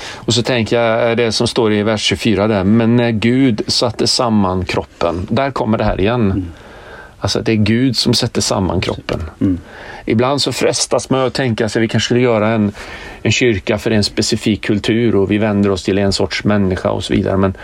Och 0.00 0.34
så 0.34 0.42
tänker 0.42 0.80
jag 0.80 1.16
det 1.16 1.32
som 1.32 1.46
står 1.46 1.72
i 1.72 1.82
vers 1.82 2.02
24 2.02 2.48
där, 2.48 2.64
men 2.64 2.96
när 2.96 3.10
Gud 3.10 3.62
satte 3.66 4.06
samman 4.06 4.64
kroppen, 4.64 5.26
där 5.30 5.50
kommer 5.50 5.78
det 5.78 5.84
här 5.84 6.00
igen. 6.00 6.30
Mm. 6.30 6.52
Alltså 7.18 7.40
det 7.40 7.52
är 7.52 7.56
Gud 7.56 7.96
som 7.96 8.14
sätter 8.14 8.40
samman 8.40 8.80
kroppen. 8.80 9.30
Mm. 9.40 9.58
Ibland 10.04 10.42
så 10.42 10.52
frestas 10.52 11.10
man 11.10 11.26
att 11.26 11.34
tänka 11.34 11.68
sig 11.68 11.80
att 11.80 11.84
vi 11.84 11.88
kanske 11.88 12.04
skulle 12.06 12.20
göra 12.20 12.48
en, 12.48 12.72
en 13.22 13.32
kyrka 13.32 13.78
för 13.78 13.90
en 13.90 14.04
specifik 14.04 14.64
kultur 14.64 15.14
och 15.14 15.30
vi 15.30 15.38
vänder 15.38 15.70
oss 15.70 15.82
till 15.82 15.98
en 15.98 16.12
sorts 16.12 16.44
människa 16.44 16.90
och 16.90 17.04
så 17.04 17.14
vidare. 17.14 17.36
Men 17.36 17.54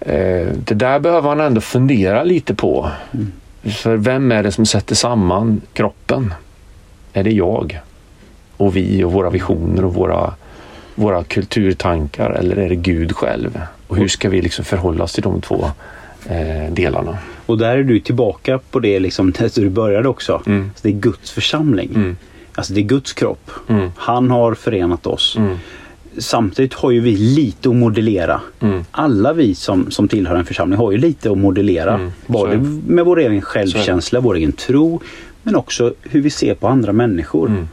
eh, 0.00 0.46
det 0.64 0.74
där 0.74 0.98
behöver 0.98 1.28
man 1.28 1.40
ändå 1.40 1.60
fundera 1.60 2.22
lite 2.22 2.54
på. 2.54 2.90
Mm. 3.12 3.32
För 3.62 3.96
vem 3.96 4.32
är 4.32 4.42
det 4.42 4.52
som 4.52 4.66
sätter 4.66 4.94
samman 4.94 5.60
kroppen? 5.72 6.34
Är 7.12 7.24
det 7.24 7.32
jag? 7.32 7.80
Och 8.56 8.76
vi 8.76 9.04
och 9.04 9.12
våra 9.12 9.30
visioner 9.30 9.84
och 9.84 9.94
våra, 9.94 10.34
våra 10.98 11.24
kulturtankar 11.24 12.30
eller 12.30 12.56
är 12.56 12.68
det 12.68 12.76
Gud 12.76 13.12
själv? 13.12 13.60
Och 13.86 13.96
hur 13.96 14.08
ska 14.08 14.28
vi 14.28 14.42
liksom 14.42 14.64
förhålla 14.64 15.04
oss 15.04 15.12
till 15.12 15.22
de 15.22 15.40
två 15.40 15.70
eh, 16.26 16.72
delarna? 16.72 17.18
Och 17.46 17.58
där 17.58 17.76
är 17.76 17.82
du 17.82 18.00
tillbaka 18.00 18.60
på 18.70 18.80
det 18.80 18.98
liksom, 18.98 19.32
där 19.38 19.60
du 19.60 19.70
började 19.70 20.08
också. 20.08 20.42
Mm. 20.46 20.70
det 20.82 20.88
är 20.88 20.92
Guds 20.92 21.30
församling. 21.30 21.90
Mm. 21.94 22.16
Alltså 22.54 22.72
det 22.72 22.80
är 22.80 22.82
Guds 22.82 23.12
kropp. 23.12 23.50
Mm. 23.68 23.90
Han 23.96 24.30
har 24.30 24.54
förenat 24.54 25.06
oss. 25.06 25.36
Mm. 25.38 25.56
Samtidigt 26.18 26.74
har 26.74 26.90
ju 26.90 27.00
vi 27.00 27.16
lite 27.16 27.68
att 27.68 27.76
modellera. 27.76 28.40
Mm. 28.60 28.84
Alla 28.90 29.32
vi 29.32 29.54
som, 29.54 29.90
som 29.90 30.08
tillhör 30.08 30.36
en 30.36 30.44
församling 30.44 30.78
har 30.78 30.92
ju 30.92 30.98
lite 30.98 31.30
att 31.30 31.38
modellera. 31.38 31.94
Mm. 31.94 32.12
Både 32.26 32.56
med 32.86 33.04
vår 33.04 33.18
egen 33.20 33.42
självkänsla, 33.42 34.20
vår 34.20 34.34
egen 34.34 34.52
tro 34.52 35.00
men 35.42 35.56
också 35.56 35.94
hur 36.02 36.20
vi 36.20 36.30
ser 36.30 36.54
på 36.54 36.68
andra 36.68 36.92
människor. 36.92 37.66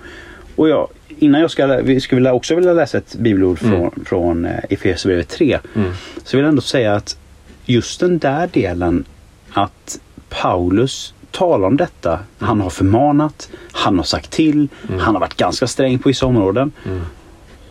Och 0.56 0.70
jag, 0.70 0.88
innan 1.20 1.42
jag 1.42 1.52
ska, 1.52 1.68
vi 1.68 2.02
skulle 2.02 2.32
också 2.32 2.56
vilja 2.56 2.74
läsa 2.74 2.98
ett 2.98 3.16
bibelord 3.16 3.60
från, 3.60 3.74
Mm. 3.74 4.06
från 4.06 4.46
eh, 4.46 4.60
Efesierbrevet 4.70 5.30
3. 5.30 5.60
Mm. 5.76 5.92
Så 6.24 6.38
vill 6.38 6.44
jag 6.44 6.50
ändå 6.50 6.62
säga 6.62 6.96
att 6.96 7.18
just 7.66 8.00
den 8.00 8.18
där 8.18 8.50
delen 8.54 9.06
att 9.52 10.00
Paulus 10.30 11.14
talar 11.32 11.68
om 11.68 11.78
detta. 11.78 12.20
Han 12.40 12.62
har 12.62 12.70
förmanat, 12.70 13.50
han 13.72 13.98
har 13.98 14.04
sagt 14.06 14.32
till, 14.32 14.68
han 15.00 15.16
har 15.16 15.20
varit 15.20 15.38
ganska 15.38 15.68
sträng 15.68 16.00
på 16.00 16.10
vissa 16.10 16.26
områden. 16.26 16.72
Mm. 16.86 17.02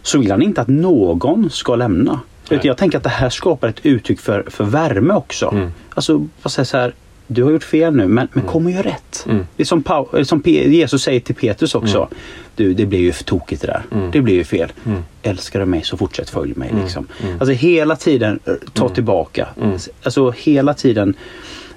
Så 0.03 0.19
vill 0.19 0.31
han 0.31 0.43
inte 0.43 0.61
att 0.61 0.69
någon 0.69 1.51
ska 1.51 1.77
lämna. 1.77 2.13
Nej. 2.13 2.21
Utan 2.59 2.69
jag 2.69 2.77
tänker 2.77 2.99
att 2.99 3.05
det 3.05 3.11
här 3.11 3.31
skapar 3.31 3.69
ett 3.69 3.87
uttryck 3.87 4.21
för, 4.21 4.45
för 4.51 4.65
värme 4.65 5.15
också. 5.15 5.49
Mm. 5.53 5.71
Alltså, 5.95 6.27
vad 6.43 6.53
säger 6.53 6.65
så 6.67 6.77
här, 6.77 6.95
du 7.27 7.43
har 7.43 7.51
gjort 7.51 7.65
fel 7.65 7.97
nu 7.97 8.09
men, 8.09 8.29
men 8.33 8.45
kom 8.45 8.67
och 8.67 8.73
gör 8.73 8.83
rätt. 8.83 9.27
Mm. 9.29 9.47
Det 9.57 9.63
är 9.63 9.65
som, 9.65 9.83
Paul, 9.83 10.09
eller 10.13 10.25
som 10.25 10.43
Jesus 10.45 11.03
säger 11.03 11.21
till 11.21 11.35
Petrus 11.35 11.75
också. 11.75 12.09
Du, 12.57 12.75
det 12.75 12.87
blir 12.87 12.99
ju 12.99 13.13
tokigt 13.13 13.63
det 13.63 13.67
där. 13.67 13.83
Mm. 13.93 14.11
Det 14.11 14.21
blir 14.21 14.35
ju 14.35 14.45
fel. 14.45 14.73
Mm. 14.87 15.05
Älskar 15.23 15.61
du 15.61 15.67
mig 15.67 15.83
så 15.85 15.97
fortsätt 15.97 16.31
följ 16.31 16.53
mig. 16.57 16.71
Mm. 16.71 16.83
Liksom. 16.83 17.07
Mm. 17.23 17.35
Alltså 17.41 17.53
hela 17.53 17.97
tiden 17.97 18.41
eh, 18.45 18.53
ta 18.73 18.89
tillbaka. 18.89 19.49
Mm. 19.63 19.79
Alltså 20.03 20.31
hela 20.31 20.75
tiden 20.75 21.15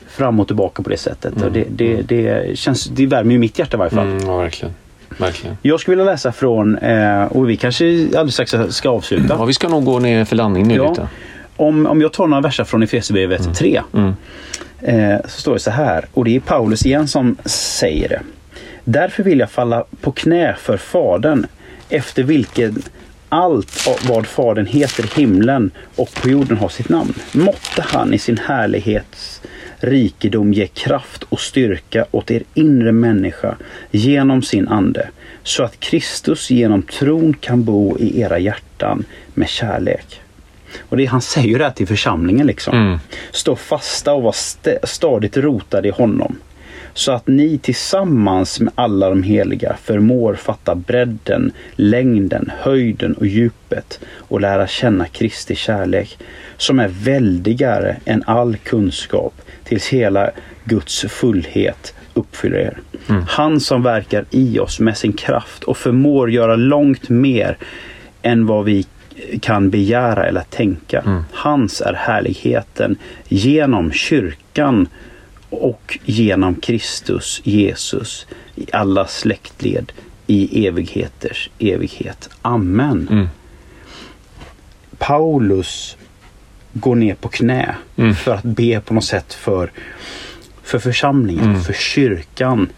fram 0.07 0.39
och 0.39 0.47
tillbaka 0.47 0.83
på 0.83 0.89
det 0.89 0.97
sättet. 0.97 1.35
Mm. 1.35 1.47
Och 1.47 1.53
det, 1.53 1.65
det, 1.69 2.01
det, 2.01 2.57
känns, 2.59 2.85
det 2.85 3.05
värmer 3.05 3.31
ju 3.31 3.39
mitt 3.39 3.59
hjärta 3.59 3.77
i 3.77 3.79
varje 3.79 3.91
fall. 3.91 4.07
Mm, 4.07 4.25
ja, 4.27 4.37
verkligen. 4.37 4.73
verkligen. 5.17 5.57
Jag 5.61 5.79
skulle 5.79 5.97
vilja 5.97 6.11
läsa 6.11 6.31
från, 6.31 6.77
eh, 6.77 7.23
och 7.23 7.49
vi 7.49 7.57
kanske 7.57 7.85
alldeles 8.05 8.33
strax 8.33 8.55
ska 8.69 8.89
avsluta. 8.89 9.35
Ja, 9.39 9.45
vi 9.45 9.53
ska 9.53 9.69
nog 9.69 9.85
gå 9.85 9.99
ner 9.99 10.25
för 10.25 10.35
landning 10.35 10.67
nu 10.67 10.75
Ja. 10.75 10.89
lite. 10.89 11.07
Om, 11.55 11.85
om 11.85 12.01
jag 12.01 12.13
tar 12.13 12.27
några 12.27 12.41
verser 12.41 12.63
från 12.63 12.83
Efesierbrevet 12.83 13.55
3. 13.55 13.81
Eh, 14.81 15.17
så 15.25 15.41
står 15.41 15.53
det 15.53 15.59
så 15.59 15.71
här. 15.71 16.05
Och 16.13 16.25
det 16.25 16.35
är 16.35 16.39
Paulus 16.39 16.85
igen 16.85 17.07
som 17.07 17.37
säger 17.45 18.09
det. 18.09 18.21
Därför 18.83 19.23
vill 19.23 19.39
jag 19.39 19.51
falla 19.51 19.85
på 20.01 20.11
knä 20.11 20.55
för 20.59 20.77
Fadern 20.77 21.45
efter 21.89 22.23
vilken 22.23 22.83
allt 23.29 23.87
vad 24.07 24.27
Fadern 24.27 24.65
heter 24.65 25.03
i 25.03 25.19
himlen 25.19 25.71
och 25.95 26.13
på 26.13 26.29
jorden 26.29 26.57
har 26.57 26.69
sitt 26.69 26.89
namn. 26.89 27.13
Måtte 27.31 27.81
han 27.81 28.13
i 28.13 28.19
sin 28.19 28.37
härlighets 28.37 29.41
rikedom 29.77 30.53
ge 30.53 30.67
kraft 30.67 31.23
och 31.23 31.39
styrka 31.39 32.05
åt 32.11 32.31
er 32.31 32.43
inre 32.53 32.91
människa 32.91 33.55
genom 33.91 34.41
sin 34.41 34.67
ande 34.67 35.09
så 35.43 35.63
att 35.63 35.79
Kristus 35.79 36.49
genom 36.49 36.81
tron 36.81 37.33
kan 37.33 37.63
bo 37.63 37.97
i 37.99 38.21
era 38.21 38.39
hjärtan 38.39 39.05
med 39.33 39.49
kärlek. 39.49 40.21
Och 40.89 40.97
det, 40.97 41.05
han 41.05 41.21
säger 41.21 41.47
ju 41.47 41.57
det 41.57 41.63
här 41.63 41.71
till 41.71 41.87
församlingen 41.87 42.47
liksom. 42.47 42.77
Mm. 42.77 42.99
Stå 43.31 43.55
fasta 43.55 44.13
och 44.13 44.23
var 44.23 44.29
st- 44.29 44.79
stadigt 44.83 45.37
rotade 45.37 45.87
i 45.87 45.91
honom. 45.91 46.35
Så 46.93 47.11
att 47.11 47.27
ni 47.27 47.57
tillsammans 47.57 48.59
med 48.59 48.73
alla 48.75 49.09
de 49.09 49.23
heliga 49.23 49.75
förmår 49.83 50.35
fatta 50.35 50.75
bredden, 50.75 51.51
längden, 51.75 52.51
höjden 52.59 53.13
och 53.13 53.27
djupet 53.27 53.99
och 54.17 54.41
lära 54.41 54.67
känna 54.67 55.05
Kristi 55.05 55.55
kärlek 55.55 56.17
som 56.57 56.79
är 56.79 56.87
väldigare 56.87 57.97
än 58.05 58.23
all 58.27 58.55
kunskap 58.57 59.33
tills 59.63 59.87
hela 59.87 60.31
Guds 60.63 61.05
fullhet 61.09 61.93
uppfyller 62.13 62.57
er. 62.57 62.77
Han 63.27 63.59
som 63.59 63.83
verkar 63.83 64.25
i 64.29 64.59
oss 64.59 64.79
med 64.79 64.97
sin 64.97 65.13
kraft 65.13 65.63
och 65.63 65.77
förmår 65.77 66.31
göra 66.31 66.55
långt 66.55 67.09
mer 67.09 67.57
än 68.21 68.45
vad 68.45 68.65
vi 68.65 68.85
kan 69.41 69.69
begära 69.69 70.25
eller 70.25 70.43
tänka. 70.49 70.99
Mm. 71.01 71.23
Hans 71.31 71.81
är 71.81 71.93
härligheten 71.93 72.95
genom 73.27 73.91
kyrkan 73.91 74.87
och 75.49 75.99
genom 76.05 76.55
Kristus 76.55 77.41
Jesus 77.43 78.27
i 78.55 78.65
alla 78.71 79.07
släktled 79.07 79.91
i 80.27 80.67
evigheters 80.67 81.49
evighet. 81.59 82.29
Amen. 82.41 83.07
Mm. 83.11 83.27
Paulus 84.97 85.97
går 86.73 86.95
ner 86.95 87.15
på 87.15 87.27
knä 87.29 87.75
Mm. 87.95 88.15
för 88.15 88.33
att 88.33 88.43
be 88.43 88.79
på 88.79 88.93
något 88.93 89.03
sätt 89.05 89.33
för, 89.33 89.71
för 90.63 90.79
församlingen, 90.79 91.43
Mm. 91.49 91.61
för 91.61 91.73
kyrkan. 91.73 92.69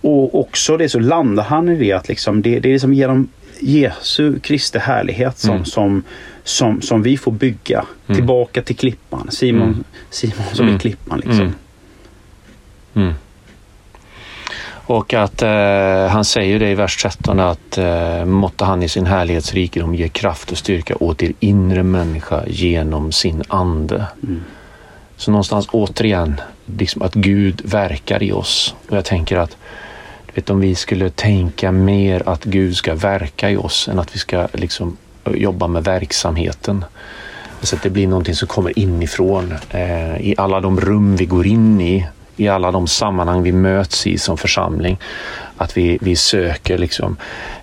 Och 0.00 0.40
också 0.40 0.76
det 0.76 0.88
så 0.88 0.98
landar 0.98 1.44
han 1.44 1.68
i 1.68 1.76
det 1.76 1.92
att 1.92 2.08
liksom 2.08 2.42
det, 2.42 2.60
det 2.60 2.68
är 2.68 2.72
liksom 2.72 2.94
genom 2.94 3.28
Jesu 3.60 4.38
Kristi 4.40 4.78
härlighet 4.78 5.38
som, 5.38 5.50
Mm. 5.50 5.64
som, 5.64 6.02
som, 6.44 6.82
som 6.82 7.02
vi 7.02 7.16
får 7.16 7.32
bygga 7.32 7.84
Mm. 8.06 8.16
tillbaka 8.16 8.62
till 8.62 8.76
klippan. 8.76 9.30
Simon, 9.30 9.62
Mm. 9.68 9.84
Simon 10.10 10.44
som 10.52 10.62
Mm. 10.64 10.74
är 10.74 10.78
klippan 10.78 11.18
liksom. 11.18 11.40
Mm. 11.40 11.54
Mm. 12.94 13.14
Och 14.86 15.14
att 15.14 15.42
eh, 15.42 16.06
han 16.08 16.24
säger 16.24 16.58
det 16.58 16.70
i 16.70 16.74
vers 16.74 16.96
13 16.96 17.40
att 17.40 17.78
eh, 17.78 18.24
måtte 18.24 18.64
han 18.64 18.82
i 18.82 18.88
sin 18.88 19.06
härlighetsrikedom 19.06 19.94
ge 19.94 20.08
kraft 20.08 20.52
och 20.52 20.58
styrka 20.58 20.96
åt 21.00 21.22
er 21.22 21.32
inre 21.40 21.82
människa 21.82 22.42
genom 22.46 23.12
sin 23.12 23.42
ande. 23.48 24.06
Mm. 24.22 24.42
Så 25.16 25.30
någonstans 25.30 25.68
återigen, 25.70 26.40
liksom 26.66 27.02
att 27.02 27.14
Gud 27.14 27.60
verkar 27.64 28.22
i 28.22 28.32
oss. 28.32 28.74
Och 28.88 28.96
jag 28.96 29.04
tänker 29.04 29.36
att 29.36 29.56
vet, 30.34 30.50
om 30.50 30.60
vi 30.60 30.74
skulle 30.74 31.10
tänka 31.10 31.72
mer 31.72 32.28
att 32.28 32.44
Gud 32.44 32.76
ska 32.76 32.94
verka 32.94 33.50
i 33.50 33.56
oss 33.56 33.88
än 33.88 33.98
att 33.98 34.14
vi 34.14 34.18
ska 34.18 34.48
liksom 34.52 34.96
jobba 35.24 35.66
med 35.66 35.84
verksamheten. 35.84 36.84
Så 37.62 37.76
att 37.76 37.82
det 37.82 37.90
blir 37.90 38.06
någonting 38.08 38.34
som 38.34 38.48
kommer 38.48 38.78
inifrån 38.78 39.54
eh, 39.70 40.16
i 40.16 40.34
alla 40.38 40.60
de 40.60 40.80
rum 40.80 41.16
vi 41.16 41.26
går 41.26 41.46
in 41.46 41.80
i, 41.80 42.06
i 42.36 42.48
alla 42.48 42.70
de 42.70 42.86
sammanhang 42.86 43.42
vi 43.42 43.52
möts 43.52 44.06
i 44.06 44.18
som 44.18 44.38
församling. 44.38 44.98
Att 45.56 45.76
vi, 45.76 45.98
vi 46.00 46.16
söker 46.16 46.78
liksom, 46.78 47.16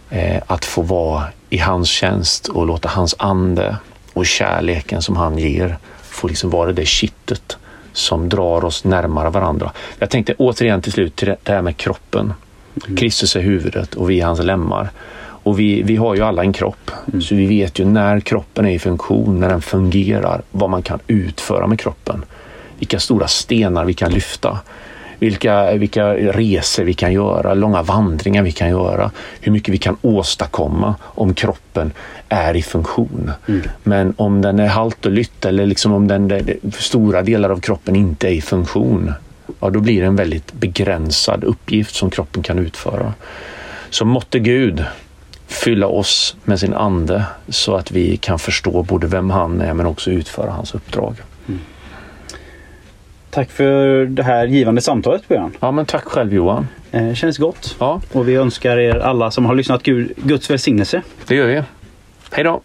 eh, 0.09 0.41
att 0.47 0.65
få 0.65 0.82
vara 0.82 1.24
i 1.49 1.57
hans 1.57 1.89
tjänst 1.89 2.47
och 2.47 2.65
låta 2.65 2.89
hans 2.89 3.15
ande 3.19 3.78
och 4.13 4.26
kärleken 4.26 5.01
som 5.01 5.15
han 5.17 5.38
ger 5.38 5.78
få 6.01 6.28
liksom 6.28 6.49
vara 6.49 6.72
det 6.72 6.86
kittet 6.86 7.57
som 7.93 8.30
drar 8.30 8.65
oss 8.65 8.84
närmare 8.84 9.30
varandra. 9.30 9.72
Jag 9.99 10.09
tänkte 10.09 10.34
återigen 10.38 10.82
till 10.82 10.91
slut 10.91 11.15
till 11.15 11.28
det 11.28 11.38
det 11.43 11.51
här 11.51 11.61
med 11.61 11.78
kroppen. 11.78 12.34
Kristus 12.97 13.36
är 13.36 13.41
huvudet 13.41 13.93
och 13.93 14.09
vi 14.09 14.22
är 14.22 14.26
hans 14.26 14.43
lemmar. 14.43 14.89
Och 15.43 15.59
vi, 15.59 15.82
vi 15.84 15.95
har 15.95 16.15
ju 16.15 16.22
alla 16.22 16.41
en 16.41 16.53
kropp, 16.53 16.91
så 17.22 17.36
vi 17.36 17.45
vet 17.45 17.80
ju 17.80 17.86
när 17.86 18.19
kroppen 18.19 18.65
är 18.65 18.72
i 18.72 18.80
funktion, 18.80 19.39
när 19.39 19.49
den 19.49 19.61
fungerar, 19.61 20.41
vad 20.51 20.69
man 20.69 20.82
kan 20.82 20.99
utföra 21.07 21.67
med 21.67 21.80
kroppen. 21.80 22.26
Vilka 22.80 22.99
stora 22.99 23.28
stenar 23.28 23.86
vi 23.86 23.93
kan 23.93 24.11
lyfta. 24.11 24.59
Vilka, 25.19 25.74
vilka 25.74 26.13
resor 26.13 26.84
vi 26.84 26.93
kan 26.93 27.13
göra, 27.13 27.53
långa 27.53 27.82
vandringar 27.82 28.43
vi 28.43 28.51
kan 28.51 28.69
göra. 28.69 29.11
Hur 29.41 29.51
mycket 29.51 29.74
vi 29.74 29.78
kan 29.78 29.97
åstadkomma 30.01 30.95
om 31.03 31.34
kroppen 31.34 31.91
är 32.30 32.55
i 32.55 32.61
funktion. 32.61 33.32
Men 33.84 34.13
om 34.17 34.41
den 34.41 34.59
är 34.59 34.67
halt 34.67 35.05
och 35.05 35.11
lytt 35.11 35.45
eller 35.45 35.65
liksom 35.65 35.93
om 35.93 36.07
den, 36.07 36.49
stora 36.78 37.22
delar 37.22 37.49
av 37.49 37.59
kroppen 37.59 37.95
inte 37.95 38.28
är 38.28 38.32
i 38.32 38.41
funktion, 38.41 39.13
ja, 39.60 39.70
då 39.70 39.80
blir 39.80 40.02
det 40.02 40.08
en 40.08 40.16
väldigt 40.16 40.54
begränsad 40.54 41.44
uppgift 41.44 41.96
som 41.96 42.10
kroppen 42.10 42.44
kan 42.44 42.60
utföra. 42.60 43.14
Så 43.89 44.06
måtte 44.06 44.39
Gud 44.39 44.86
fylla 45.48 45.88
oss 45.88 46.36
med 46.44 46.60
sin 46.60 46.74
ande 46.74 47.24
så 47.48 47.76
att 47.76 47.92
vi 47.92 48.18
kan 48.18 48.39
förstå 48.39 48.84
både 48.84 49.08
vem 49.08 49.30
han 49.30 49.62
är 49.62 49.74
men 49.74 49.86
också 49.86 50.12
utföra 50.12 50.52
hans 50.52 50.76
uppdrag. 50.76 51.16
Tack 53.30 53.52
för 53.52 54.06
det 54.06 54.24
här 54.24 54.48
givande 54.48 54.82
samtalet 54.82 55.28
Björn. 55.28 55.52
Ja, 55.60 55.72
men 55.72 55.86
tack 55.86 56.04
själv 56.04 56.34
Johan. 56.34 56.68
Eh, 56.92 57.14
känns 57.14 57.38
gott. 57.38 57.76
Ja, 57.80 58.02
Och 58.12 58.30
vi 58.30 58.36
önskar 58.36 58.78
er 58.78 59.00
alla 59.00 59.32
som 59.32 59.46
har 59.46 59.56
lyssnat 59.56 59.84
Gud, 59.84 60.14
Guds 60.16 60.50
välsignelse. 60.50 61.02
det 61.28 61.36
gör 61.36 61.48
vi. 61.48 61.64
Hej 62.32 62.44
då! 62.44 62.62